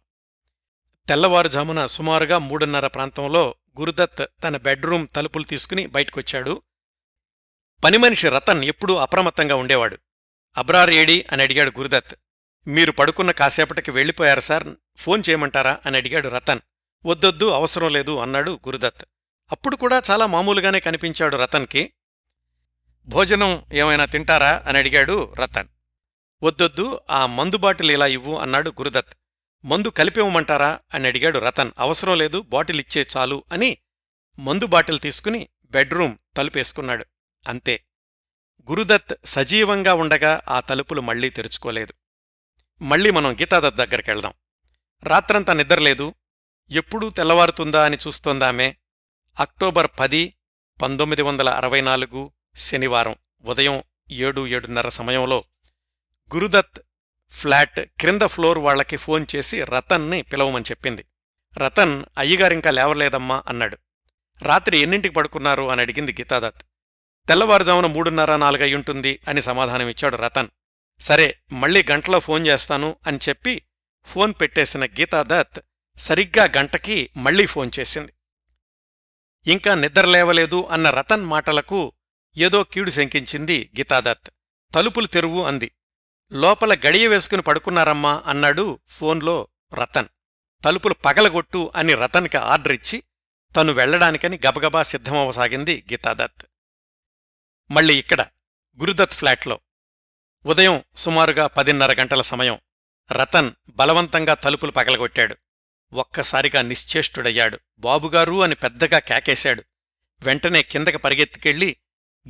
తెల్లవారుజామున 1.08 1.86
సుమారుగా 1.86 2.38
మూడున్నర 2.38 2.88
ప్రాంతంలో 2.88 3.56
గురుదత్ 3.80 4.26
తన 4.44 4.58
బెడ్రూమ్ 4.58 5.08
తలుపులు 5.16 5.44
తీసుకుని 5.44 5.86
బయటకొచ్చాడు. 5.86 6.62
పనిమనిషి 7.84 8.30
రతన్ 8.30 8.64
ఎప్పుడూ 8.64 8.96
అప్రమత్తంగా 8.96 9.56
ఉండేవాడు. 9.56 9.98
అబ్రార్ 10.58 10.90
ఏడి 10.90 11.26
అని 11.32 11.44
అడిగాడు 11.44 11.72
గురుదత్. 11.78 12.16
మీరు 12.68 12.92
పడుకున్న 12.92 13.32
కాసేపటికి 13.32 13.92
వెళ్ళిపోయారు 13.92 14.40
సార్. 14.40 14.68
ఫోన్ 14.98 15.24
చేయమంటారా? 15.30 15.80
అని 15.86 15.98
అడిగాడు 15.98 16.28
రతన్. 16.28 16.60
వద్దొద్దు 17.06 17.50
అవసరం 17.50 17.94
లేదు 17.94 18.18
అన్నాడు 18.18 18.52
గురుదత్. 18.52 19.06
అప్పుడు 19.52 19.76
కూడా 19.76 20.02
చాలా 20.12 20.26
మామూలుగానే 20.26 20.80
కనిపించాడు 20.80 21.38
రతన్కి. 21.38 21.94
భోజనం 23.08 23.64
ఏమైనా 23.74 24.06
తింటారా? 24.06 24.64
అని 24.68 24.78
అడిగాడు 24.78 25.34
రతన్. 25.34 25.68
వద్దొద్దు 26.44 27.00
ఆ 27.10 27.26
మందు 27.26 27.58
బాటిల్ 27.58 27.92
ఇలా 27.92 28.08
ఇవ్వు 28.08 28.38
అన్నాడు 28.38 28.70
గురుదత్. 28.70 29.18
మందు 29.66 29.88
కలిపివ్వమంటారా 29.88 30.80
అని 30.94 31.08
అడిగాడు 31.08 31.40
రతన్. 31.40 31.72
అవసరం 31.80 32.18
లేదు 32.18 32.42
బాటిల్ 32.42 32.80
ఇచ్చే 32.80 33.06
చాలు 33.18 33.44
అని 33.52 33.78
మందు 34.40 34.66
బాటిల్ 34.66 35.00
తీసుకుని 35.00 35.48
బెడ్రూమ్ 35.72 36.18
తలుపేసుకున్నాడు. 36.38 37.06
అంతే. 37.48 37.84
గురుదత్ 38.70 39.14
సజీవంగా 39.26 39.94
ఉండగా 39.94 40.42
ఆ 40.50 40.60
తలుపులు 40.60 41.02
మళ్ళీ 41.02 41.30
తెరుచుకోలేదు. 41.30 41.94
మళ్ళీ 42.84 43.12
మనం 43.12 43.34
గీతాదత్ 43.34 43.76
దగ్గరికెళ్దాం 43.76 44.34
రాత్రంతా 45.04 45.54
నిద్రలేదు 45.54 46.14
ఎప్పుడూ 46.72 47.10
తెల్లవారుతుందా 47.10 47.86
అని 47.86 47.98
చూస్తోందామే. 48.08 48.78
అక్టోబర్ 49.40 49.88
పది 50.00 50.36
పంతొమ్మిది 50.82 51.22
వందల 51.22 51.50
అరవై 51.50 51.82
నాలుగు 51.82 52.32
శనివారం 52.56 53.16
ఉదయం 53.42 53.84
ఏడు 54.12 54.48
ఏడున్నర 54.48 54.90
సమయంలో 54.90 55.44
గురుదత్ 56.36 56.80
ఫ్లాట్ 57.30 57.80
క్రింద 57.80 58.22
ఫ్లోర్ 58.22 58.58
వాళ్ళకి 58.58 58.98
ఫోన్ 58.98 59.26
చేసి 59.36 59.64
రతన్ని 59.64 60.22
పిలవమని 60.22 60.64
చెప్పింది. 60.64 61.06
రతన్ 61.58 62.04
అయ్యగారింకా 62.18 62.72
లేవలేదమ్మా 62.72 63.44
అన్నాడు. 63.48 63.78
రాత్రి 64.42 64.78
ఎన్నింటికి 64.78 65.14
పడుకున్నారు 65.14 65.72
అని 65.72 65.82
అడిగింది 65.82 66.12
గీతాదత్. 66.12 66.62
తెల్లవారుజామున 67.28 67.86
మూడున్నర 67.86 68.36
నాలుగయ్యుంటుంది 68.36 69.20
అని 69.28 69.42
సమాధానమిచ్చాడు 69.42 70.18
రతన్. 70.18 70.48
సరే 71.00 71.40
మళ్ళీ 71.52 71.86
గంటలో 71.92 72.20
ఫోన్ 72.20 72.48
చేస్తాను 72.48 72.96
అని 73.08 73.20
చెప్పి 73.30 73.64
ఫోన్ 74.06 74.34
పెట్టేసిన 74.42 74.86
గీతాదత్ 74.86 75.60
సరిగ్గా 75.98 76.50
గంటకి 76.58 77.10
మళ్ళీ 77.18 77.46
ఫోన్ 77.46 77.72
చేసింది. 77.80 78.14
ఇంకా 79.52 79.76
నిద్రలేవలేదు 79.76 80.68
అన్న 80.72 80.90
రతన్ 80.90 81.26
మాటలకు 81.26 81.94
ఏదో 82.38 82.64
కీడు 82.64 82.90
శంకించింది 82.90 83.72
గీతాదత్. 83.80 84.30
తలుపులు 84.76 85.06
తెరువు 85.06 85.44
అంది. 85.44 85.72
లోపల 86.32 86.74
గడియ 86.74 87.08
వేసుకుని 87.08 87.42
పడుకున్నారమ్మా 87.42 88.24
అన్నాడు 88.26 88.80
ఫోన్లో 88.88 89.48
రతన్. 89.74 90.08
తలుపులు 90.64 90.94
పగలగొట్టు 90.94 91.72
అని 91.76 91.94
రతన్కి 91.94 92.38
ఆర్డర్ 92.38 92.72
ఇచ్చి 92.72 93.04
తను 93.56 93.74
వెళ్ళడానికని 93.74 94.40
గబగబా 94.48 94.84
సిద్ధమవసాగింది 94.84 95.86
గీతాదత్. 95.92 96.46
మళ్ళీ 97.72 98.00
ఇక్కడ 98.00 98.26
గురుదత్ 98.80 99.12
ఫ్లాట్లో. 99.12 99.60
ఉదయం 100.46 100.84
సుమారుగా 100.96 101.48
పదిన్నర 101.48 102.00
గంటల 102.00 102.22
సమయం 102.22 102.60
రతన్ 103.12 103.52
బలవంతంగా 103.70 104.34
తలుపులు 104.34 104.72
పగలగొట్టాడు. 104.72 105.38
ఒక్కసారిగా 105.94 106.62
నిశ్చేష్టుడయ్యాడు. 106.62 107.60
బాబుగారు 107.80 108.44
అని 108.44 108.56
పెద్దగా 108.56 109.00
కేకేశాడు. 109.00 109.64
వెంటనే 110.22 110.64
కిందకి 110.64 110.98
పరిగెత్తుకెళ్ళి 110.98 111.78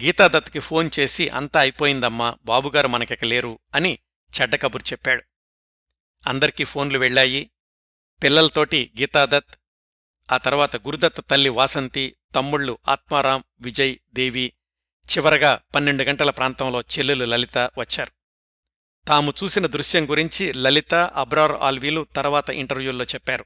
గీతాదత్కి 0.04 0.60
ఫోన్ 0.60 0.90
చేసి 1.00 1.30
అంతా 1.30 1.60
అయిపోయిందమ్మా 1.60 2.36
బాబుగారు 2.46 2.88
మనకిక 2.88 3.26
లేరు 3.26 3.60
అని 3.76 4.00
చెడ్డ 4.42 4.56
కబురు 4.56 4.92
చెప్పాడు. 4.92 5.24
అందరికీ 6.28 6.64
ఫోన్లు 6.64 7.00
వెళ్ళాయి. 7.00 7.52
పిల్లలతోటి 8.24 8.92
గీతాదత్ 9.00 9.56
ఆ 10.32 10.38
తర్వాత 10.38 10.76
గురుదత్త 10.76 11.22
తల్లి 11.22 11.50
వాసంతి 11.50 12.16
తమ్ముళ్ళు 12.36 12.78
ఆత్మారాం 12.88 13.44
విజయ్ 13.60 13.96
దేవి 14.14 14.54
చివరగా 15.04 15.60
పన్నెండు 15.76 16.04
గంటల 16.04 16.30
ప్రాంతంలో 16.30 16.82
చెల్లెలు 16.82 17.26
లలిత 17.26 17.58
వచ్చారు. 17.58 18.12
తాము 19.08 19.34
చూసిన 19.44 19.68
దృశ్యం 19.68 20.10
గురించి 20.10 20.54
లలిత 20.54 20.94
అబ్రార్ 20.96 21.52
ఆల్వీలు 21.52 22.08
తర్వాత 22.16 22.50
ఇంటర్వ్యూల్లో 22.50 23.06
చెప్పారు. 23.06 23.46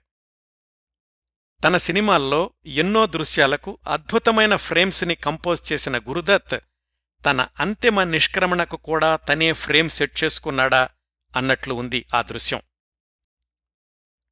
తన 1.64 1.78
సినిమాల్లో 1.78 2.52
ఎన్నో 2.66 3.06
దృశ్యాలకు 3.06 3.78
అద్భుతమైన 3.88 4.56
ఫ్రేమ్స్ని 4.56 5.16
కంపోజ్ 5.16 5.74
చేసిన 5.74 5.98
గురుదత్ 5.98 6.60
తన 7.26 7.48
అంతిమ 7.60 8.04
నిష్క్రమణకు 8.04 8.78
కూడా 8.78 9.16
తనే 9.16 9.54
ఫ్రేమ్ 9.54 9.90
సెట్ 9.90 10.24
చేసుకున్నాడా 10.24 10.90
అన్నట్లు 11.36 11.74
ఉంది 11.74 12.06
ఆ 12.16 12.22
దృశ్యం. 12.22 12.62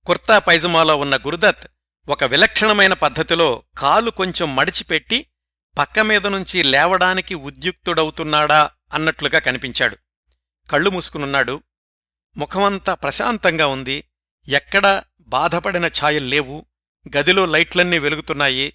కుర్తా 0.05 0.39
పైజమాలో 0.39 0.95
ఉన్న 0.95 1.17
గురుదత్ 1.17 1.67
ఒక 2.09 2.23
విలక్షణమైన 2.23 2.93
పద్ధతిలో 2.93 3.63
కాలు 3.77 4.11
కొంచెం 4.11 4.55
మడిచిపెట్టి 4.55 5.27
పక్కమీద 5.77 6.27
నుంచి 6.27 6.63
లేవడానికి 6.63 7.35
ఉద్యుక్తుడవుతున్నాడా 7.35 8.69
అన్నట్లుగా 8.93 9.39
కనిపించాడు. 9.39 9.97
కళ్ళు 10.71 10.89
మూసుకునున్నాడు. 10.89 11.63
ముఖమంతా 12.37 12.93
ప్రశాంతంగా 12.93 13.67
ఉంది. 13.67 14.03
ఎక్కడా 14.47 15.03
బాధపడిన 15.21 15.85
ఛాయల్లేవు 15.85 16.65
గదిలో 17.17 17.45
లైట్లన్నీ 17.45 17.99
వెలుగుతున్నాయి. 17.99 18.73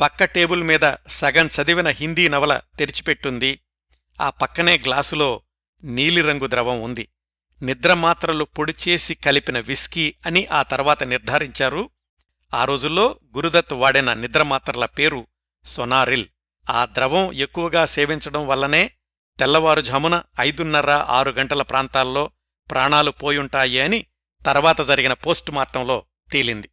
పక్క 0.00 0.24
టేబుల్ 0.24 0.62
మీద 0.62 0.92
సగం 1.08 1.46
చదివిన 1.46 1.88
హిందీ 1.88 2.28
నవల 2.28 2.60
తెరిచిపెట్టుంది. 2.78 3.60
ఆ 4.20 4.30
పక్కనే 4.30 4.78
గ్లాసులో 4.78 5.42
నీలిరంగు 5.84 6.46
ద్రవం 6.46 6.82
ఉంది. 6.82 7.08
నిద్రమాత్రలు 7.62 8.44
పొడిచేసి 8.44 9.14
కలిపిన 9.14 9.58
విస్కీ 9.58 10.14
అని 10.26 10.46
ఆ 10.46 10.62
తర్వాత 10.62 11.02
నిర్ధారించారు. 11.02 11.90
ఆ 12.54 12.64
రోజుల్లో 12.64 13.20
గురుదత్ 13.36 13.72
వాడిన 13.72 14.12
నిద్రమాత్రల 14.12 14.86
పేరు 14.86 15.26
సొనారిల్. 15.64 16.26
ఆ 16.70 16.86
ద్రవం 16.86 17.32
ఎక్కువగా 17.32 17.86
సేవించడం 17.86 18.46
వల్లనే 18.46 18.90
తెల్లవారుఝామున 19.38 20.22
ఐదున్నర 20.40 20.90
ఆరు 20.90 21.30
గంటల 21.30 21.62
ప్రాంతాల్లో 21.62 22.30
ప్రాణాలు 22.70 23.10
పోయుంటాయి 23.10 23.80
అని 23.80 24.06
తర్వాత 24.46 24.80
జరిగిన 24.80 25.12
పోస్టుమార్టంలో 25.12 26.04
తేలింది. 26.32 26.70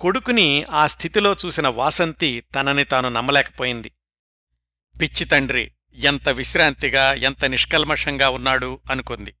కొడుకుని 0.00 0.64
ఆ 0.64 0.86
స్థితిలో 0.86 1.36
చూసిన 1.46 1.68
వాసంతి 1.68 2.40
తనని 2.54 2.84
తాను 2.84 3.08
నమ్మలేకపోయింది. 3.08 3.92
పిచ్చి 5.00 5.24
తండ్రి 5.24 5.72
ఎంత 5.94 6.28
విశ్రాంతిగా 6.28 7.12
ఎంత 7.12 7.44
నిష్కల్మషంగా 7.44 8.28
ఉన్నాడు 8.28 8.80
అనుకుంది. 8.90 9.34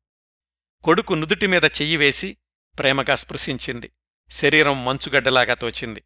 కొడుకు 0.84 1.14
నుదుటిమీద 1.14 1.64
చెయ్యివేసి 1.64 1.82
చెయ్యి 1.82 1.96
వేసి 1.96 2.36
ప్రేమగా 2.78 3.14
స్పృశించింది. 3.14 3.92
శరీరం 4.30 4.84
మంచుగడ్డలాగా 4.84 5.54
తోచింది. 5.54 6.02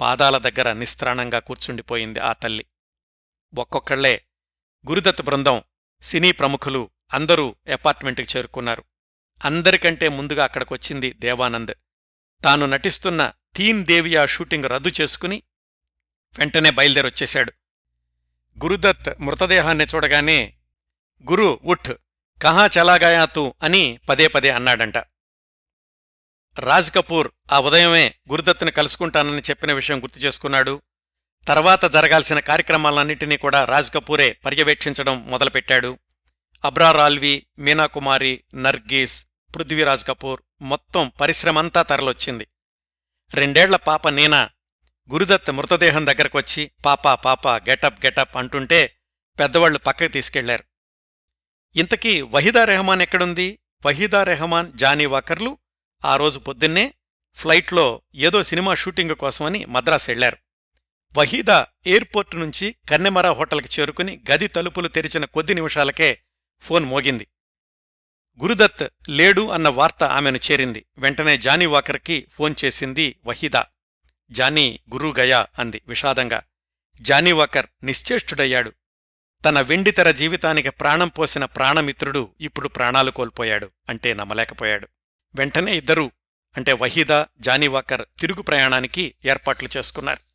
పాదాల 0.00 0.38
దగ్గర 0.38 0.72
నిస్త్రాణంగా 0.72 1.38
కూర్చుండిపోయింది 1.38 2.18
ఆ 2.18 2.32
తల్లి. 2.32 2.66
ఒక్కొక్కళ్ళే 3.54 4.24
గురుదత్ 4.88 5.22
బృందం 5.22 5.62
సినీ 6.02 6.32
ప్రముఖులు 6.32 6.90
అందరూ 7.14 7.56
అపార్ట్మెంట్కి 7.72 8.38
చేరుకున్నారు. 8.38 8.84
అందరికంటే 9.44 10.08
ముందుగా 10.08 10.44
అక్కడికొచ్చింది 10.44 11.12
దేవానంద్. 11.12 11.74
తాను 12.44 12.66
నటిస్తున్న 12.66 13.32
తీన్ 13.56 13.84
దేవియా 13.84 14.26
షూటింగ్ 14.26 14.64
రద్దు 14.64 14.92
చేసుకుని 15.00 15.42
వెంటనే 16.38 16.70
బయలుదేరొచ్చేశాడు. 16.70 17.52
గురుదత్ 18.64 19.20
మృతదేహాన్ని 19.20 19.84
చూడగానే 19.84 20.54
గురు 21.30 21.60
ఉఠ్ 21.64 21.92
కహా 22.42 22.68
చలాగాయాతు 22.78 23.54
అని 23.62 23.98
పదే 24.08 24.28
పదే 24.28 24.50
అన్నాడంట. 24.50 24.98
రాజ్ 26.58 26.94
కపూర్ 26.94 27.30
ఆ 27.52 27.60
ఉదయమే 27.60 28.14
గురుదత్తుని 28.30 28.70
కలుసుకుంటానని 28.70 29.40
చెప్పిన 29.40 29.72
విషయం 29.72 30.02
గుర్తు 30.02 30.18
చేసుకున్నాడు. 30.18 30.82
తర్వాత 31.48 31.84
జరగాల్సిన 31.84 32.38
కార్యక్రమాలన్నింటినీ 32.38 33.36
కూడా 33.36 33.64
రాజ్ 33.64 33.94
కపూరే 33.94 34.32
పర్యవేక్షించడం 34.32 35.30
మొదలుపెట్టాడు. 35.30 35.98
అబ్రార్ 36.64 36.96
మీనాకుమారి 37.58 38.44
నర్గీస్ 38.54 39.26
పృథ్వీరాజ్ 39.54 40.06
కపూర్ 40.06 40.40
మొత్తం 40.60 41.12
పరిశ్రమంతా 41.20 41.82
తరలొచ్చింది. 41.82 42.46
రెండేళ్ళ 43.34 43.76
పాప 43.76 44.08
నీనా 44.08 44.50
గురుదత్ 45.12 45.50
మృతదేహం 45.50 46.06
దగ్గరకొచ్చి 46.06 46.70
పాపా 46.84 47.14
పాపా 47.14 47.56
గెటప్ 47.56 48.06
గెటప్ 48.06 48.36
అంటుంటే 48.36 48.96
పెద్దవాళ్ళు 49.38 49.78
పక్కకి 49.78 50.08
తీసుకెళ్ళారు. 50.08 50.64
ఇంతకీ 51.76 52.20
వహీదా 52.20 52.64
రెహమాన్ 52.64 53.02
ఎక్కడుంది? 53.02 53.58
వహీదా 53.86 54.22
రెహమాన్ 54.22 54.72
జానీ 54.72 55.06
వాకర్లు 55.06 55.58
ఆ 56.04 56.16
రోజు 56.16 56.38
పొద్దున్నే 56.38 56.94
ఫ్లైట్లో 57.34 58.02
ఏదో 58.14 58.42
సినిమా 58.42 58.74
షూటింగ్ 58.74 59.14
కోసమని 59.14 59.64
మద్రాస్ 59.64 60.10
వెళ్ళారు 60.10 60.36
వహీదా 61.16 61.66
ఎయిర్పోర్ట్ 61.86 62.36
నుంచి 62.36 62.76
కన్నెమర 62.90 63.30
హోటల్కి 63.30 63.80
చేరుకుని 63.80 64.20
గది 64.30 64.48
తలుపులు 64.48 64.88
తెరిచిన 64.88 65.24
కొద్ది 65.24 65.54
నిమిషాలకే 65.54 66.20
ఫోన్ 66.60 66.84
మోగింది. 66.84 67.28
గురుదత్ 68.42 68.88
లేడు 69.08 69.48
అన్న 69.50 69.68
వార్త 69.68 70.04
ఆమెను 70.04 70.38
చేరింది. 70.50 70.86
వెంటనే 70.98 71.38
జానీ 71.38 71.66
వాకర్కి 71.66 72.28
ఫోన్ 72.32 72.54
చేసింది 72.64 73.16
వహీదా. 73.26 73.66
జానీ 74.30 74.80
గురుగయా 74.92 75.46
అంది 75.58 75.82
విషాదంగా. 75.88 76.42
Johnnie 77.00 77.32
Walker 77.32 77.66
నిశ్చేష్టుడయ్యాడు. 77.82 78.72
తన 79.44 79.60
వెండితెర 79.60 80.10
జీవితానికి 80.10 80.70
ప్రాణం 80.70 81.08
పోసిన 81.08 81.44
ప్రాణమిత్రుడు 81.44 82.34
ఇప్పుడు 82.40 82.68
ప్రాణాలు 82.68 83.10
కోల్పోయాడు 83.10 83.70
అంటే 83.88 84.14
నమ్మలేకపోయాడు. 84.14 84.88
వెంటనే 85.34 85.76
ఇద్దరూ 85.76 86.10
అంటే 86.56 86.72
వహీదా 86.72 87.26
జానీవాకర్ 87.38 88.04
తిరుగు 88.20 88.42
ప్రయాణానికి 88.42 89.14
ఏర్పాట్లు 89.24 89.68
చేసుకున్నారు. 89.76 90.27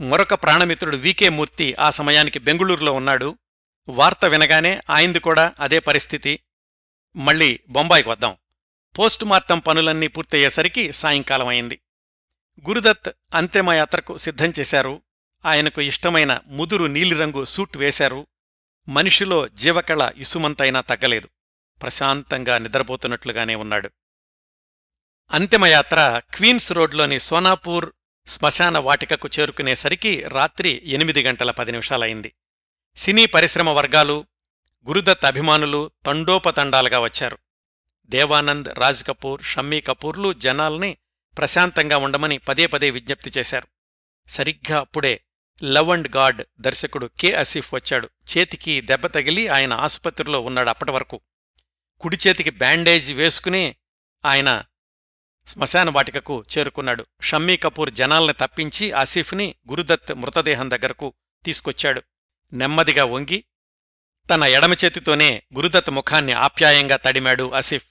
మరొక 0.00 0.34
ప్రాణమిత్రుడు 0.34 0.96
వికే 0.96 1.28
మూర్తి 1.28 1.74
ఆ 1.74 1.90
సమయానికి 1.90 2.38
బెంగుళూరులో 2.38 2.92
ఉన్నాడు. 2.92 3.38
వార్త 3.88 4.24
వినగానే 4.24 4.80
ఆయింది 4.90 5.18
కూడా 5.18 5.54
అదే 5.60 5.78
పరిస్థితి. 5.78 6.40
మళ్ళీ 7.16 7.60
బొంబాయికి 7.68 8.08
వద్దాం. 8.08 8.36
పోస్టుమార్టం 8.98 9.58
పనులన్నీ 9.58 10.06
పూర్తయ్యేసరికి 10.06 10.92
సాయంకాలం 10.92 11.46
అయింది. 11.46 11.80
గురుదత్ 12.68 13.10
అంతిమయాత్రకు 13.34 14.16
సిద్ధం 14.16 14.52
చేశారు. 14.60 15.02
ఆయనకు 15.44 15.80
ఇష్టమైన 15.80 16.40
ముదురు 16.46 16.84
నీలిరంగు 16.84 17.44
సూట్ 17.44 17.76
వేశారు. 17.76 18.26
మనిషిలో 18.88 19.48
జీవకళ 19.48 20.12
ఇసుమంతైనా 20.16 20.80
తగ్గలేదు. 20.80 21.28
ప్రశాంతంగా 21.82 22.58
నిద్రపోతున్నట్లుగానే 22.58 23.54
ఉన్నాడు. 23.54 23.90
అంతిమయాత్ర 25.30 26.22
క్వీన్స్ 26.34 26.72
రోడ్లోని 26.72 27.20
సోనాపూర్ 27.20 27.92
శ్మశాన 28.26 28.78
వాటికకు 28.78 29.28
చేరుకునేసరికి 29.40 30.24
రాత్రి 30.28 30.82
ఎనిమిది 30.84 31.22
గంటల 31.22 31.50
పది 31.50 31.70
నిమిషాలైంది. 31.70 32.32
సినీ 32.96 33.26
పరిశ్రమ 33.26 33.70
వర్గాలు 33.70 34.26
గురుదత్ 34.86 35.24
అభిమానులు 35.24 35.90
తండోపతండాలుగా 36.06 36.98
వచ్చారు. 36.98 37.38
దేవానంద్ 38.06 38.68
రాజ్ 38.78 39.04
కపూర్ 39.04 39.42
షమ్మీ 39.42 39.80
కపూర్లు 39.80 40.32
జనాల్ని 40.32 40.96
ప్రశాంతంగా 41.38 41.96
ఉండమని 41.96 42.38
పదే 42.38 42.66
పదే 42.66 42.90
విజ్ఞప్తి 42.90 43.30
చేశారు. 43.38 43.66
సరిగ్గా 44.28 44.80
అప్పుడే 44.80 45.20
లవ్ 45.64 45.90
అండ్ 45.90 46.16
గాడ్ 46.16 46.42
దర్శకుడు 46.60 47.10
కె 47.20 47.32
అసీఫ్ 47.32 47.74
వచ్చాడు. 47.74 48.10
చేతికి 48.38 48.80
దెబ్బ 48.80 49.06
తగిలి 49.06 49.48
ఆయన 49.48 49.72
ఆసుపత్రిలో 49.72 50.40
ఉన్నాడు 50.40 50.68
అప్పటి 50.68 50.90
వరకు. 50.90 51.20
కుడి 52.00 52.18
చేతికి 52.26 52.50
బ్యాండేజ్ 52.50 53.12
వేసుకుని 53.12 53.74
ఆయన 54.24 54.64
శ్మశాన 55.46 55.90
వాటికకు 55.90 56.44
చేరుకున్నాడు. 56.58 57.06
షమ్మీ 57.22 57.56
కపూర్ 57.56 57.90
జనాల్ని 57.90 58.32
తప్పించి 58.32 58.92
ఆసిఫ్ని 58.92 59.54
గురుదత్ 59.70 60.14
మృతదేహం 60.14 60.70
దగ్గరకు 60.70 61.14
తీసుకొచ్చాడు. 61.44 62.02
నెమ్మదిగా 62.52 63.04
వంగి 63.04 63.44
తన 64.30 64.44
ఎడమ 64.44 64.72
చేతితోనే 64.72 65.42
గురుదత్ 65.54 65.90
ముఖాన్ని 65.90 66.32
ఆప్యాయంగా 66.32 66.96
తడిమాడు 66.96 67.54
ఆసిఫ్. 67.54 67.86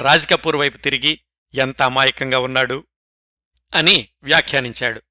రాజ్ 0.00 0.30
కపూర్ 0.30 0.56
వైపు 0.56 0.76
తిరిగి 0.76 1.20
ఎంత 1.54 1.82
అమాయకంగా 1.82 2.38
ఉన్నాడు 2.38 2.86
అని 3.74 4.08
వ్యాఖ్యానించాడు. 4.22 5.02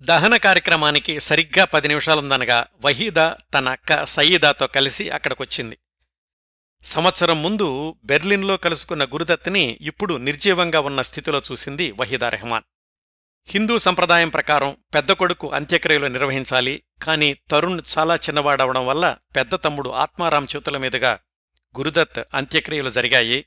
దహన 0.00 0.36
కార్యక్రమానికి 0.36 1.20
సరిగ్గా 1.20 1.64
పది 1.64 1.88
నిమిషాలుందనగా 1.88 2.66
వహీదా 2.84 3.36
తన 3.54 3.68
అక్క 3.68 4.04
సయీదాతో 4.04 4.66
కలిసి 4.66 5.10
అక్కడికొచ్చింది. 5.10 5.78
సంవత్సరం 6.86 7.42
ముందు 7.42 7.96
బెర్లిన్లో 8.04 8.56
కలుసుకున్న 8.56 9.04
గురుదత్ని 9.04 9.78
ఇప్పుడు 9.80 10.14
నిర్జీవంగా 10.14 10.80
ఉన్న 10.80 11.02
స్థితిలో 11.02 11.42
చూసింది 11.52 11.92
వహీదా 11.92 12.28
రెహమాన్. 12.28 12.62
హిందూ 13.48 13.78
సంప్రదాయం 13.78 14.28
ప్రకారం 14.28 14.76
పెద్ద 14.94 15.12
కొడుకు 15.12 15.52
అంత్యక్రియలు 15.52 16.06
నిర్వహించాలి 16.06 16.82
కాని 17.02 17.36
తరుణ్ 17.50 17.80
చాలా 17.98 18.16
చిన్నవాడవడం 18.16 18.86
వల్ల 18.86 19.16
పెద్ద 19.36 19.54
తమ్ముడు 19.54 19.90
ఆత్మారాం 19.90 20.46
చేతుల 20.56 20.76
మీదుగా 20.76 21.18
గురుదత్ 21.78 22.24
అంత్యక్రియలు 22.34 22.90
జరిగాయి. 22.90 23.44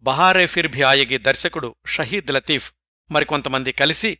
బహారే 0.00 0.46
ఫిర్ 0.46 0.68
భి 0.68 0.82
ఆయగి 0.82 1.18
దర్శకుడు 1.18 1.74
షహీద్ 1.86 2.30
లతీఫ్ 2.30 2.72
మరికొంతమంది 3.10 3.72
కలిసి 3.72 4.18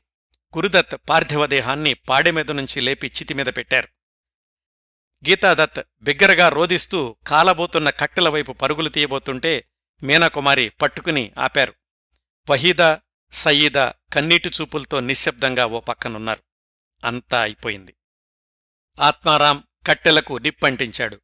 గురుదత్ 0.56 0.96
పార్థివదేహాన్ని 1.08 1.94
పాడెమీద 1.94 2.50
నుంచి 2.50 2.80
లేపి 2.80 3.06
చితిమీద 3.06 3.46
పెట్టారు. 3.46 3.88
గీతాదత్ 5.28 5.80
బిగ్గరగా 6.02 6.48
రోదిస్తూ 6.48 7.16
కాలబోతున్న 7.26 7.90
కట్టెల 7.90 8.28
వైపు 8.28 8.52
పరుగులు 8.52 8.88
తీయబోతుంటే 8.88 9.68
మీనాకుమారి 10.02 10.68
పట్టుకుని 10.68 11.32
ఆపారు. 11.38 11.74
వహీదా 12.50 13.00
సయీదా 13.32 13.94
కన్నీటి 14.12 14.48
చూపులతో 14.48 15.00
నిశ్శబ్దంగా 15.00 15.66
ఓ 15.66 15.80
పక్కనున్నారు. 15.80 16.42
అంతా 17.04 17.40
అయిపోయింది. 17.42 17.94
ఆత్మారాం 19.00 19.64
కట్టెలకు 19.86 20.38
నిప్పంటించాడు. 20.38 21.20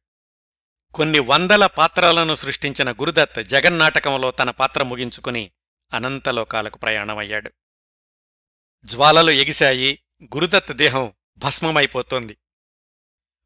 కొన్ని 0.93 1.19
వందల 1.19 1.65
పాత్రలను 1.65 2.35
సృష్టించిన 2.35 2.91
గురుదత్ 2.91 3.43
జగన్నాటకంలో 3.43 4.31
తన 4.31 4.51
పాత్ర 4.51 4.83
ముగించుకుని 4.83 5.51
అనంతలోకాలకు 5.93 6.77
ప్రయాణమయ్యాడు. 6.77 7.51
జ్వాలలు 8.83 9.31
ఎగిశాయి. 9.31 10.03
గురుదత్ 10.23 10.73
దేహం 10.73 11.13
భస్మమైపోతోంది. 11.37 12.37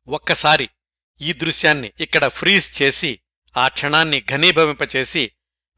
ఒక్కసారి 0.08 0.68
ఈ 1.22 1.32
దృశ్యాన్ని 1.34 1.90
ఇక్కడ 2.06 2.26
ఫ్రీజ్ 2.38 2.68
చేసి 2.78 3.12
ఆ 3.56 3.66
క్షణాన్ని 3.70 4.20
ఘనీభవింపచేసి 4.30 5.24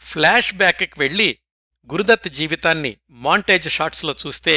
ఫ్లాష్ 0.02 0.52
బ్యాక్కి 0.56 0.96
వెళ్ళి 1.00 1.30
గురుదత్ 1.90 2.30
జీవితాన్ని 2.38 2.92
మాంటేజ్ 3.24 3.68
షాట్స్లో 3.70 4.14
చూస్తే 4.22 4.56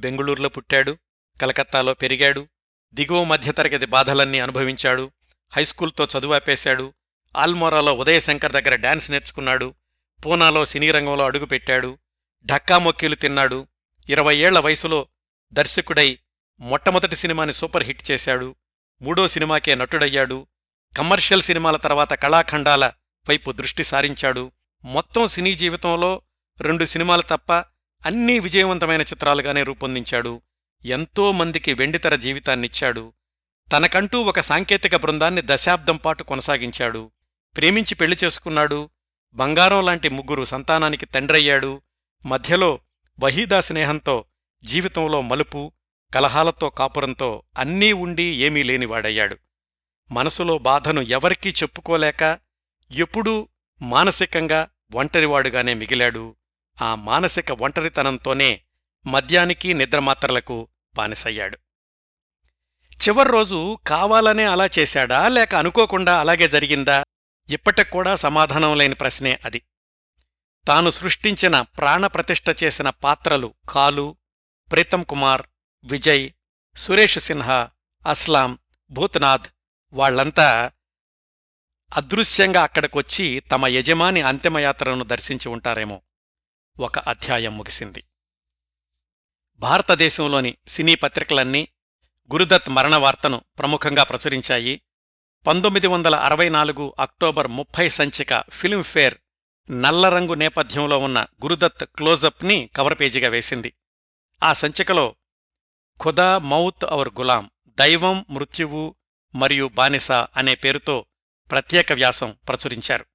బెంగుళూరులో 0.00 0.50
పుట్టాడు 0.56 0.92
కలకత్తాలో 1.40 1.92
పెరిగాడు 1.94 2.42
దిగువ 2.94 3.20
మధ్యతరగతి 3.24 3.86
బాధలన్నీ 3.86 4.38
అనుభవించాడు 4.38 5.04
హైస్కూల్తో 5.52 6.04
చదువాపేశాడు 6.12 6.86
ఆల్మోరాలో 7.34 7.92
ఉదయశంకర్ 8.02 8.56
దగ్గర 8.58 8.74
డాన్స్ 8.76 9.08
నేర్చుకున్నాడు 9.10 9.68
పూనాలో 10.20 10.62
సినీ 10.64 10.88
రంగంలో 10.90 11.24
అడుగుపెట్టాడు 11.26 11.90
ఢక్కా 12.46 12.76
మొక్కీలు 12.78 13.16
తిన్నాడు 13.16 13.58
ఇరవై 14.08 14.34
ఏళ్ళ 14.46 14.58
వయసులో 14.58 14.98
దర్శకుడై 15.52 16.08
మొట్టమొదటి 16.60 17.16
సినిమాని 17.16 17.52
సూపర్ 17.52 17.86
హిట్ 17.88 18.04
చేశాడు 18.10 18.48
మూడో 19.02 19.28
సినిమాకే 19.28 19.74
నటుడయ్యాడు. 19.74 20.46
కమర్షియల్ 20.96 21.42
సినిమాల 21.42 21.76
తర్వాత 21.76 22.14
కళాఖండాల 22.14 22.92
వైపు 23.28 23.52
దృష్టి 23.52 23.84
సారించాడు. 23.84 24.52
మొత్తం 24.84 25.26
సినీ 25.26 25.54
జీవితంలో 25.54 26.22
రెండు 26.60 26.84
సినిమాలు 26.84 27.22
తప్ప 27.22 27.52
అన్నీ 28.06 28.38
విజయవంతమైన 28.38 29.00
చిత్రాలుగానే 29.00 29.62
రూపొందించాడు. 29.62 30.42
ఎంతో 30.84 31.32
మందికి 31.32 31.74
వెండితెర 31.74 32.14
జీవితాన్నిచ్చాడు. 32.14 33.12
తనకంటూ 33.72 34.22
ఒక 34.22 34.40
సాంకేతిక 34.40 34.96
బృందాన్ని 34.96 35.42
దశాబ్దం 35.44 35.96
పాటు 35.96 36.22
కొనసాగించాడు. 36.22 37.10
ప్రేమించి 37.56 37.94
పెళ్ళి 37.94 38.16
చేసుకున్నాడు. 38.24 38.90
బంగారం 39.34 39.84
లాంటి 39.84 40.08
ముగ్గురు 40.08 40.44
సంతానానికి 40.44 41.06
తండ్రయ్యాడు. 41.06 41.82
మధ్యలో 42.26 42.78
వహీదా 43.20 43.60
స్నేహంతో 43.60 44.24
జీవితంలో 44.64 45.20
మలుపు 45.20 45.72
కలహాలతో 46.14 46.70
కాపురంతో 46.70 47.42
అన్నీ 47.58 47.92
ఉండి 47.92 48.22
ఏమీ 48.22 48.62
లేనివాడయ్యాడు. 48.62 49.36
మనసులో 50.10 50.58
బాధను 50.58 51.00
ఎవరికీ 51.00 51.50
చెప్పుకోలేక 51.50 52.38
ఎప్పుడూ 52.90 53.48
మానసికంగా 53.82 54.68
ఒంటరివాడుగానే 54.94 55.74
మిగిలాడు. 55.74 56.36
ఆ 56.82 56.94
మానసిక 56.94 57.52
ఒంటరితనంతోనే 57.52 58.60
మద్యానికి 59.06 59.74
నిద్రమాత్రలకు 59.74 60.68
బానిసయ్యాడు. 60.94 61.58
చివర్రోజు 63.08 63.78
కావాలనే 63.86 64.44
అలా 64.44 64.68
చేశాడా? 64.78 65.28
లేక 65.28 65.54
అనుకోకుండా 65.54 66.20
అలాగే 66.20 66.48
జరిగిందా? 66.48 67.04
ఇప్పటికూడా 67.48 68.14
సమాధానం 68.14 68.78
లేని 68.78 68.94
ప్రశ్నే 68.94 69.40
అది. 69.44 69.62
తాను 70.66 70.90
సృష్టించిన 70.90 71.60
ప్రాణప్రతిష్ఠ 71.60 72.44
చేసిన 72.64 72.90
పాత్రలు 72.90 73.54
కాలు 73.68 74.16
ప్రీతం 74.72 75.02
కుమార్ 75.02 75.42
విజయ్ 75.84 76.30
సురేష్ 76.76 77.18
సిన్హా 77.18 77.70
అస్లాం 78.06 78.58
భూత్నాథ్ 78.90 79.46
వాళ్ళంతా 79.92 80.72
అదృశ్యంగా 81.96 82.62
అక్కడికొచ్చి 82.62 83.40
తమ 83.40 83.66
యజమాని 83.66 84.20
అంతిమయాత్రను 84.20 85.04
దర్శించి 85.04 85.48
ఉంటారేమో. 85.48 86.02
ఒక 86.78 86.98
అధ్యాయం 86.98 87.58
ముగిసింది. 87.58 88.04
భారతదేశంలోని 89.56 90.56
సినీ 90.68 90.94
పత్రికలన్నీ 90.94 91.68
గురుదత్ 92.32 92.68
మరణ 92.68 92.96
వార్తను 92.96 93.44
ప్రముఖంగా 93.58 94.02
ప్రచురించాయి. 94.02 94.82
పంతొమ్మిది 95.46 95.86
వందల 95.86 96.14
అరవై 96.14 96.48
నాలుగు 96.48 96.94
అక్టోబర్ 96.98 97.46
ముప్పై 97.46 97.88
సంచిక 97.88 98.44
ఫిల్మ్ఫేర్ 98.50 99.14
నల్లరంగు 99.70 100.34
నేపథ్యంలో 100.34 100.98
ఉన్న 100.98 101.20
గురుదత్ 101.20 101.84
క్లోజప్ని 101.84 102.70
కవర్ 102.76 103.00
పేజీగా 103.00 103.28
వేసింది. 103.28 103.72
ఆ 104.42 104.52
సంచికలో 104.52 105.16
ఖుదా 106.04 106.38
మౌత్ 106.38 106.84
అవర్ 106.88 107.08
గులాం 107.08 107.50
దైవం 107.68 108.26
మృత్యువు 108.30 108.94
మరియు 109.34 109.70
బానిస 109.74 110.12
అనే 110.12 110.54
పేరుతో 110.54 111.06
ప్రత్యేక 111.50 111.92
వ్యాసం 111.92 112.36
ప్రచురించారు. 112.48 113.06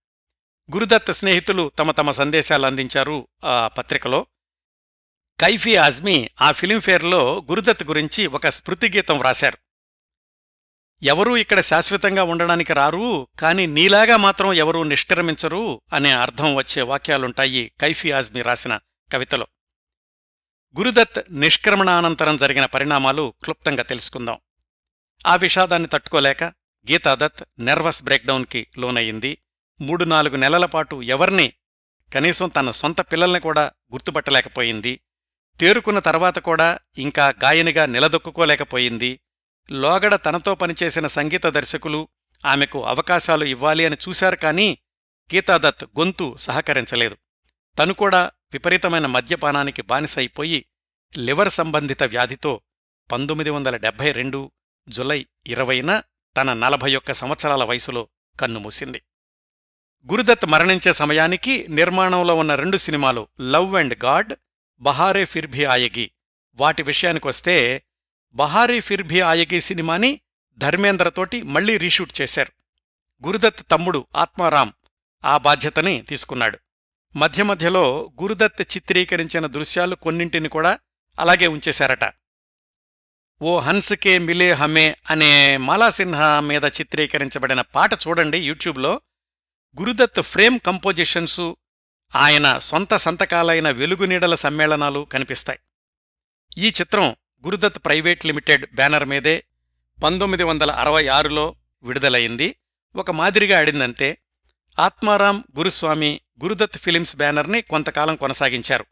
గురుదత్ 0.74 1.14
స్నేహితులు 1.14 1.72
తమ 1.80 1.92
తమ 1.92 2.12
సందేశాలు 2.12 2.66
అందించారు 2.66 3.28
ఆ 3.46 3.68
పత్రికలో. 3.68 4.28
కైఫీ 5.40 5.76
ఆజ్మీ 5.76 6.30
ఆ 6.42 6.52
ఫిలింఫేర్లో 6.52 7.46
గురుదత్ 7.50 7.84
గురించి 7.84 8.28
ఒక 8.28 8.50
స్మృతిగీతం 8.50 9.18
వ్రాశారు. 9.18 9.58
ఎవరూ 11.04 11.38
ఇక్కడ 11.38 11.60
శాశ్వతంగా 11.60 12.24
ఉండడానికి 12.24 12.74
రారు 12.74 13.28
కాని 13.40 13.68
నీలాగా 13.68 14.18
మాత్రం 14.18 14.54
ఎవరూ 14.54 14.84
నిష్క్రమించరు 14.84 15.82
అనే 15.94 16.12
అర్థం 16.12 16.56
వచ్చే 16.56 16.82
వాక్యాలుంటాయి 16.82 17.72
కైఫీ 17.82 18.12
ఆజ్మీ 18.12 18.42
రాసిన 18.42 18.80
కవితలో. 19.14 19.48
గురుదత్ 20.80 21.24
నిష్క్రమణానంతరం 21.32 22.38
జరిగిన 22.38 22.66
పరిణామాలు 22.66 23.34
క్లుప్తంగా 23.44 23.84
తెలుసుకుందాం. 23.84 24.38
ఆ 25.28 25.36
విషాదాన్ని 25.36 25.90
తట్టుకోలేక 25.94 26.44
గీతాదత్ 26.92 27.44
నెర్వస్ 27.60 28.04
బ్రేక్డౌన్కి 28.04 28.68
లోనయ్యింది 28.78 29.38
మూడు 29.82 30.04
నాలుగు 30.04 30.36
నెలల 30.36 30.66
పాటు 30.66 31.02
ఎవర్ని 31.02 31.54
కనీసం 32.14 32.48
తన 32.48 32.72
సొంత 32.72 33.02
పిల్లల్ని 33.02 33.40
కూడా 33.40 33.72
గుర్తుపట్టలేకపోయింది. 33.92 35.00
తేరుకున్న 35.60 36.00
తర్వాత 36.00 36.40
కూడా 36.40 36.80
ఇంకా 36.98 37.34
గాయనిగా 37.44 37.86
నిలదొక్కుకోలేకపోయింది. 37.86 39.20
లోగడ 39.72 40.16
తనతో 40.16 40.56
పనిచేసిన 40.56 41.08
సంగీత 41.08 41.46
దర్శకులు 41.48 42.08
ఆమెకు 42.46 42.86
అవకాశాలు 42.86 43.46
ఇవ్వాలి 43.46 43.86
అని 43.86 43.98
చూశారు 44.10 44.36
కానీ 44.36 44.78
గీతాదత్ 45.36 45.84
గొంతు 45.84 46.36
సహకరించలేదు. 46.40 47.18
తను 47.80 47.94
కూడా 47.94 48.32
విపరీతమైన 48.54 49.06
మద్యపానానికి 49.06 49.82
బానిసైపోయి 49.82 50.66
లివర్ 51.18 51.50
సంబంధిత 51.50 52.04
వ్యాధితో 52.04 52.62
పంతొమ్మిది 53.12 53.50
వందల 53.50 53.78
డెబ్బై 53.78 54.12
రెండు 54.12 54.52
జులై 54.90 55.28
ఇరవైన 55.48 56.04
తన 56.38 56.54
నలభై 56.54 56.96
ఒక్క 56.96 57.12
సంవత్సరాల 57.12 57.64
వయసులో 57.64 58.08
కన్నుమూసింది 58.40 59.02
గురుదత్ 60.12 60.46
మరణించే 60.46 60.94
సమయానికి 60.94 61.66
నిర్మాణంలో 61.70 62.36
ఉన్న 62.36 62.56
రెండు 62.56 62.78
సినిమాలు 62.78 63.28
love 63.42 63.76
and 63.76 64.06
God 64.06 64.34
Bahare 64.80 65.26
Phir Bhi 65.26 65.66
Aayegi. 65.66 66.12
వాటి 66.56 66.84
విషయానికొస్తే 66.84 67.84
బహారే 68.34 68.80
ఫిర్భి 68.82 69.22
ఆయగి 69.22 69.62
సినిమాని 69.62 70.20
ధర్మేంద్రతోటి 70.58 71.42
మళ్ళీ 71.42 71.78
రీషూట్ 71.78 72.22
చేశారు. 72.22 72.52
గురుదత్ 73.26 73.72
తమ్ముడు 73.72 74.08
ఆత్మారాం 74.16 74.74
ఆ 75.26 75.38
బాధ్యతని 75.38 76.02
తీసుకున్నాడు. 76.02 76.60
మధ్య 77.16 77.44
మధ్యలో 77.44 78.12
గురుదత్ 78.22 78.62
చిత్రీకరించిన 78.62 79.46
దృశ్యాలు 79.46 79.96
కొన్నింటిని 79.96 80.50
కూడా 80.50 80.80
అలాగే 81.20 81.48
ఉంచేశారట. 81.48 82.14
ఓ 83.42 83.60
హన్స్కే 83.60 84.18
మిలే 84.18 84.52
హమే 84.52 84.96
అనే 85.10 85.58
మాలా 85.58 85.90
సిన్హా 85.90 86.40
మీద 86.40 86.64
చిత్రీకరించబడిన 86.66 87.62
పాట 87.62 87.94
చూడండి 87.94 88.38
యూట్యూబ్లో. 88.38 89.02
గురుదత్ 89.82 90.22
ఫ్రేమ్ 90.22 90.60
కంపోజిషన్సు 90.60 91.58
ఆయన 92.16 92.58
సొంత 92.58 92.96
సంతకాలైన 92.96 93.70
వెలుగునీడల 93.70 94.36
సమ్మేళనాలు 94.36 95.08
కనిపిస్తాయి. 95.12 95.60
ఈ 96.58 96.68
చిత్రం 96.68 97.16
గురుదత్ 97.46 97.86
ప్రైవేట్ 97.86 98.26
లిమిటెడ్ 98.26 98.76
బ్యానర్ 98.76 99.06
మీదే 99.06 99.44
పంతొమ్మిది 100.04 100.44
వందల 100.44 100.72
అరవై 100.72 101.08
ఆరులో 101.08 101.56
విడుదలయింది 101.84 102.56
ఒక 102.96 103.12
మాదిరిగా 103.12 103.60
ఆడిందంతే. 103.60 104.18
ఆత్మారాం 104.80 105.44
గురుస్వామి 105.58 106.22
గురుదత్ 106.44 106.78
ఫిలిమ్స్ 106.78 107.16
బ్యానర్ని 107.16 107.62
కొంతకాలం 107.62 108.16
కొనసాగించారు. 108.16 108.86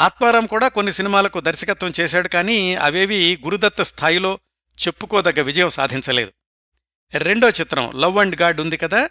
ఆత్మారాం 0.00 0.46
కూడా 0.46 0.68
కొన్ని 0.68 0.92
సినిమాలకు 0.92 1.40
దర్శకత్వం 1.40 1.92
చేశాడు 2.00 2.28
కానీ 2.28 2.74
అవేవి 2.74 3.38
గురుదత్ 3.44 3.84
స్థాయిలో 3.84 4.38
చెప్పుకోదగ్గ 4.86 5.42
విజయం 5.42 5.68
సాధించలేదు. 5.68 6.32
రెండో 7.18 7.50
చిత్రం 7.50 7.92
లవ్ 8.00 8.18
అండ్ 8.18 8.42
గాడ్ 8.42 8.60
ఉంది 8.60 8.76
కదా? 8.76 9.10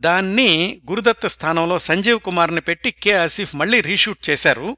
దాన్ని 0.00 0.80
గురుదత్ 0.90 1.28
స్థానంలో 1.28 1.78
సంజీవ్ 1.78 2.20
కుమార్ని 2.20 2.60
పెట్టి 2.60 2.90
కె 2.90 3.12
ఆసిఫ్ 3.12 3.56
మళ్ళీ 3.56 3.80
రీషూట్ 3.80 4.30
చేశారు. 4.30 4.76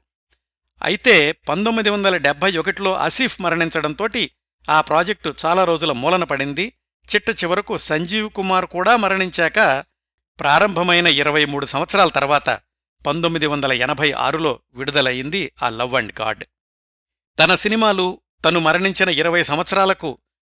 అయితే 0.83 1.31
పంతొమ్మిది 1.31 1.89
వందల 1.89 2.17
డెబ్బై 2.17 2.57
ఒకటిలో 2.57 2.95
ఆసిఫ్ 2.95 3.41
మరణించడంతోటి 3.41 4.31
ఆ 4.69 4.81
ప్రాజెక్టు 4.81 5.33
చాలా 5.45 5.63
రోజుల 5.63 5.91
మూలన 5.91 6.23
పడింది. 6.23 6.73
చిట్ట 7.15 7.29
చివరకు 7.29 7.77
సంజీవ్ 7.77 8.29
కుమార్ 8.29 8.65
కూడా 8.65 8.97
మరణించాక 8.97 9.83
ప్రారంభమైన 10.41 11.07
ఇరవై 11.07 11.45
మూడు 11.45 11.65
సంవత్సరాల 11.65 12.09
తర్వాత 12.09 12.59
పంతొమ్మిది 13.07 13.47
వందల 13.47 13.73
ఎనభై 13.73 14.11
ఆరులో 14.11 14.59
విడుదలయింది 14.73 15.51
ఆ 15.63 15.69
లవ్ 15.69 15.95
అండ్ 15.95 16.21
గాడ్. 16.21 16.43
తన 17.39 17.55
సినిమాలు 17.55 18.21
తను 18.45 18.59
మరణించిన 18.59 19.09
ఇరవై 19.09 19.43
సంవత్సరాలకు 19.43 20.17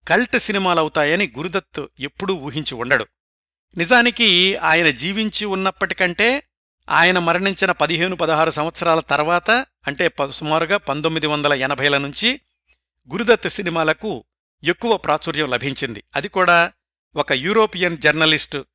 కల్ట్ 0.08 0.40
సినిమాలవుతాయని 0.40 1.34
గురుదత్ 1.38 1.86
ఎప్పుడూ 2.00 2.34
ఊహించి 2.34 2.76
ఉండడు. 2.76 3.08
నిజానికి 3.78 4.56
ఆయన 4.56 4.90
జీవించి 4.90 5.46
ఉన్నప్పటికంటే 5.46 6.44
ఆయన 6.90 7.20
మరణించిన 7.20 7.72
పదిహేను 7.72 8.16
పదహారు 8.16 8.50
సంవత్సరాల 8.50 9.00
తర్వాత 9.00 9.52
అంటే 9.88 10.12
సుమారుగా 10.32 10.78
పంతొమ్మిది 10.78 11.28
వందల 11.28 11.54
ఎనభైల 11.54 11.98
నుంచి 11.98 12.42
గురుదత్ 13.12 13.50
సినిమాలకు 13.50 14.24
ఎక్కువ 14.64 14.98
ప్రాచుర్యం 14.98 15.50
లభించింది. 15.50 16.04
అది 16.16 16.30
కూడా 16.30 16.72
ఒక 17.16 17.32
యూరోపియన్ 17.32 17.98
జర్నలిస్టు 17.98 18.66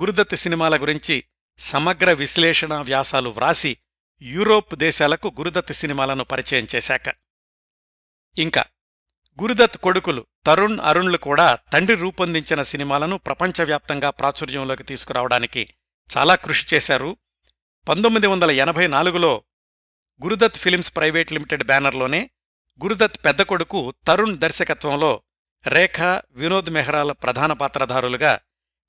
గురుదత్ 0.00 0.36
సినిమాల 0.36 0.82
గురించి 0.82 1.24
సమగ్ర 1.58 2.12
విశ్లేషణ 2.12 2.74
వ్యాసాలు 2.74 3.30
వ్రాసి 3.30 3.76
యూరోప్ 4.22 4.74
దేశాలకు 4.74 5.28
గురుదత్ 5.38 5.72
సినిమాలను 5.72 6.24
పరిచయం 6.24 6.66
చేశాక. 6.74 7.14
ఇంకా 8.38 8.64
గురుదత్ 9.42 9.76
కొడుకులు 9.76 10.26
తరుణ్ 10.46 10.80
అరుణ్లు 10.80 11.16
కూడా 11.16 11.58
తండ్రి 11.72 11.96
రూపొందించిన 11.96 12.62
సినిమాలను 12.62 13.18
ప్రపంచవ్యాప్తంగా 13.18 14.10
ప్రాచుర్యంలోకి 14.10 14.82
తీసుకురావడానికి 14.82 15.74
చాలా 16.18 16.34
కృషి 16.34 16.66
చేశారు. 16.74 17.16
పంతొమ్మిది 17.88 18.26
వందల 18.26 18.50
ఎనభై 18.50 18.86
నాలుగులో 18.86 19.44
గురుదత్ 20.24 20.56
ఫిలిమ్స్ 20.56 20.96
ప్రైవేట్ 20.96 21.32
లిమిటెడ్ 21.32 21.64
బ్యానర్లోనే 21.64 22.30
గురుదత్ 22.84 23.24
పెద్ద 23.24 23.42
కొడుకు 23.42 23.94
తరుణ్ 24.06 24.38
దర్శకత్వంలో 24.38 25.22
రేఖ 25.66 26.00
వినోద్ 26.30 26.70
మెహ్రాల 26.70 27.12
ప్రధాన 27.12 27.52
పాత్రధారులుగా 27.52 28.40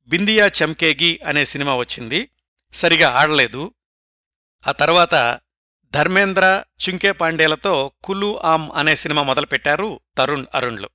బిందియా 0.08 0.48
చమ్కేగి 0.48 1.20
అనే 1.26 1.46
సినిమా 1.46 1.76
వచ్చింది. 1.76 2.30
సరిగా 2.74 3.10
ఆడలేదు. 3.10 3.74
ఆ 4.68 4.72
తర్వాత 4.72 5.40
ధర్మేంద్ర 5.92 6.64
చుంకే 6.90 7.12
పాండేలతో 7.12 7.92
కులు 8.04 8.44
ఆమ్ 8.44 8.72
అనే 8.76 8.96
సినిమా 8.96 9.24
మొదలుపెట్టారు 9.24 10.00
తరుణ్ 10.18 10.46
అరుణ్లు. 10.56 10.90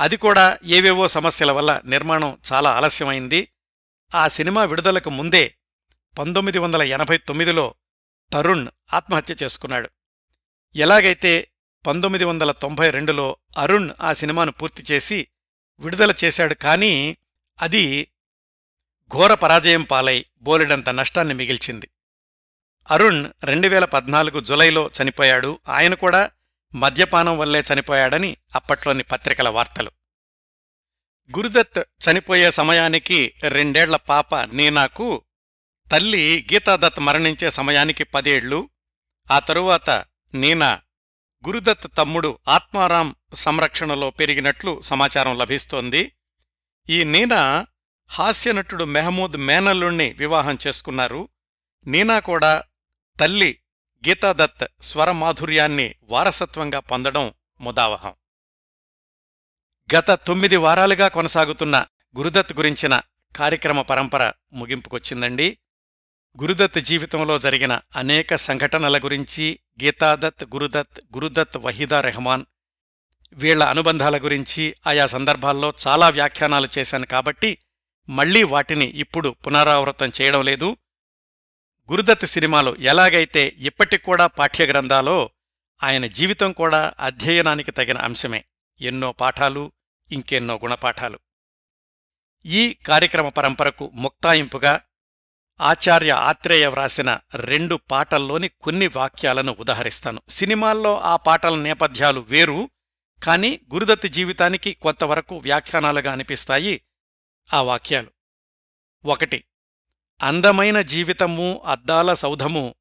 అది 0.00 0.16
కూడా 0.16 0.58
ఏవేవో 0.64 1.08
సమస్యల 1.08 1.52
వల్ల 1.52 1.80
నిర్మాణం 1.84 2.38
చాలా 2.52 2.70
ఆలస్యమైంది. 2.70 3.48
ఆ 4.14 4.28
సినిమా 4.28 4.64
విడుదలకు 4.64 5.10
ముందే 5.10 5.54
పంతొమ్మిది 6.18 6.58
వందల 6.58 6.82
ఎనభై 6.82 7.18
తొమ్మిదిలో 7.18 7.74
తరుణ్ 8.32 8.68
ఆత్మహత్య 8.94 9.34
చేసుకున్నాడు. 9.42 9.90
ఎలాగైతే 10.76 11.50
పంతొమ్మిది 11.86 12.24
వందల 12.24 12.52
తొంభై 12.52 12.90
రెండులో 12.90 13.36
అరుణ్ 13.58 13.90
ఆ 14.00 14.12
సినిమాను 14.12 14.52
పూర్తి 14.52 14.84
చేసి 14.90 15.28
విడుదల 15.80 16.14
చేశాడు 16.24 16.54
కానీ 16.54 17.16
అది 17.62 18.12
ఘోర 19.12 19.34
పరాజయం 19.34 19.82
పాలై 19.82 20.24
బోలెడంత 20.38 20.88
నష్టాన్ని 20.88 21.34
మిగిల్చింది. 21.34 21.90
అరుణ్ 22.90 23.26
రెండు 23.44 23.68
వేల 23.68 23.84
పద్నాలుగు 23.84 24.40
జులైలో 24.40 24.90
చనిపోయాడు. 25.02 25.60
ఆయన 25.68 25.94
కూడా 25.94 26.30
మద్యపానం 26.74 27.38
వల్లే 27.38 27.62
చనిపోయాడని 27.74 28.36
అప్పట్లోని 28.54 29.02
పత్రికల 29.02 29.48
వార్తలు. 29.48 29.90
గురుదత్ 31.36 31.78
చనిపోయే 31.78 32.50
సమయానికి 32.50 33.34
రెండేళ్ళ 33.42 33.96
పాప 33.96 34.36
నీనాకు 34.36 35.22
తల్లి 35.92 36.46
గీతాదత్ 36.52 37.00
మరణించే 37.00 37.50
సమయానికి 37.50 38.04
పదేళ్ళు. 38.04 38.68
ఆ 39.30 39.38
తరువాత 39.38 40.04
నీనా 40.34 40.80
గురుదత్ 41.46 41.96
తమ్ముడు 41.96 42.38
ఆత్మారాం 42.48 43.14
సంరక్షణలో 43.34 44.10
పెరిగినట్లు 44.10 44.80
సమాచారం 44.80 45.38
లభిస్తోంది. 45.38 46.12
ఈ 46.90 47.04
నీనా 47.04 47.66
హాస్యనటుడు 48.08 48.84
మెహమూద్ 48.84 49.36
మేనల్లుణ్ణి 49.36 50.12
వివాహం 50.12 50.58
చేసుకున్నారు. 50.66 51.28
నీనా 51.86 52.18
కూడా 52.18 52.64
తల్లి 53.20 53.58
గీతాదత్ 54.08 54.64
స్వరమాధుర్యాన్ని 54.82 55.94
వారసత్వంగా 56.02 56.80
పొందడం 56.80 57.32
ముదావహం. 57.60 58.14
గత 59.96 60.10
తొమ్మిది 60.10 60.56
వారాలుగా 60.56 61.08
కొనసాగుతున్న 61.08 61.86
గురుదత్ 62.18 62.52
గురించిన 62.52 63.00
కార్యక్రమ 63.36 63.82
పరంపర 63.82 64.32
ముగింపుకొచ్చిందండి. 64.52 65.58
గురుదత్ 66.42 66.78
జీవితంలో 66.78 67.38
జరిగిన 67.38 67.80
అనేక 67.96 68.34
సంఘటనల 68.34 68.98
గురించి 68.98 69.60
గీతాదత్ 69.84 70.44
గురుదత్ 70.44 71.00
గురుదత్ 71.14 71.56
వహీదా 71.56 72.00
రెహమాన్ 72.00 72.44
వీళ్ళ 73.32 73.62
అనుబంధాల 73.62 74.18
గురించి 74.18 74.74
ఆయా 74.86 75.06
సందర్భాల్లో 75.06 75.72
చాలా 75.86 76.08
వ్యాఖ్యానాలు 76.08 76.68
చేశాను 76.78 77.06
కాబట్టి 77.06 77.58
మళ్ళీ 78.08 78.42
వాటిని 78.42 78.84
ఇప్పుడు 78.84 79.28
పునరావృతం 79.28 80.12
చేయడం 80.20 80.44
లేదు. 80.44 80.76
గురుదత్ 81.90 82.26
సినిమాలు 82.26 82.76
ఎలాగైతే 82.80 83.54
ఇప్పటికూడా 83.58 84.26
పాఠ్యగ్రంథాలో 84.26 85.30
ఆయన 85.82 86.06
జీవితం 86.06 86.52
కూడా 86.52 86.92
అధ్యయనానికి 87.00 87.70
తగిన 87.70 87.98
అంశమే. 87.98 88.44
ఎన్నో 88.80 89.12
పాఠాలు 89.12 89.72
ఇంకెన్నో 90.12 90.60
గుణపాఠాలు. 90.62 91.18
ఈ 92.46 92.78
కార్యక్రమ 92.86 93.28
పరంపరకు 93.28 93.90
ముక్తాయింపుగా 93.94 94.80
ఆచార్య 95.60 96.10
ఆత్రేయ 96.10 96.66
వ్రాసిన 96.66 97.18
రెండు 97.34 97.80
పాటల్లోని 97.90 98.48
కొన్ని 98.48 98.86
వాక్యాలను 98.86 99.56
ఉదహరిస్తాను. 99.60 100.22
సినిమాల్లో 100.28 101.00
ఆ 101.00 101.16
పాటల 101.16 101.54
నేపథ్యాలు 101.54 102.20
వేరు 102.20 102.70
కాని 103.22 103.60
గురుదత్తి 103.74 104.08
జీవితానికి 104.08 104.74
కొంతవరకు 104.74 105.36
వ్యాఖ్యానాలుగా 105.36 106.12
అనిపిస్తాయి. 106.12 106.80
ఆ 107.54 107.62
వాక్యాలు. 107.62 108.10
ఒకటి 109.04 109.44
అందమైన 110.22 110.80
జీవితము 110.80 111.62
అద్దాల 111.66 112.14
సౌధము 112.14 112.74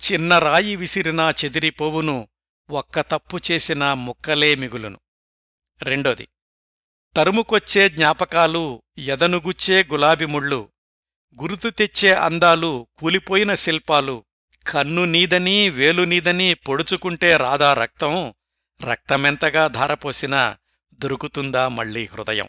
చిన్న 0.00 0.38
రాయి 0.38 0.76
విసిరినా 0.76 1.30
చెదిరిపోవును 1.30 2.28
ఒక్క 2.70 3.00
తప్పు 3.00 3.38
చేసినా 3.50 3.94
ముక్కలే 3.94 4.54
మిగులును. 4.54 5.00
రెండోది 5.82 6.28
తరుముకొచ్చే 7.16 7.88
జ్ఞాపకాలు 7.88 8.82
ఎదనుగుచ్చే 8.98 9.86
గులాబిముళ్ళు 9.92 10.68
గుర్తు 11.42 11.68
తెచ్చే 11.68 12.14
అందాలు 12.14 12.86
కూలిపోయిన 12.96 13.54
శిల్పాలు 13.54 14.24
కన్ను 14.68 15.04
నీదని 15.04 15.70
వేలు 15.70 16.02
నీదని 16.02 16.54
పొడుచుకుంటే 16.54 17.36
రాదా 17.36 17.74
రక్తం 17.74 18.34
రక్తమెంతగా 18.80 19.66
ధారపోసినా 19.66 20.56
దొరుకుతుందా 20.94 21.68
మళ్ళీ 21.68 22.06
హృదయం? 22.06 22.48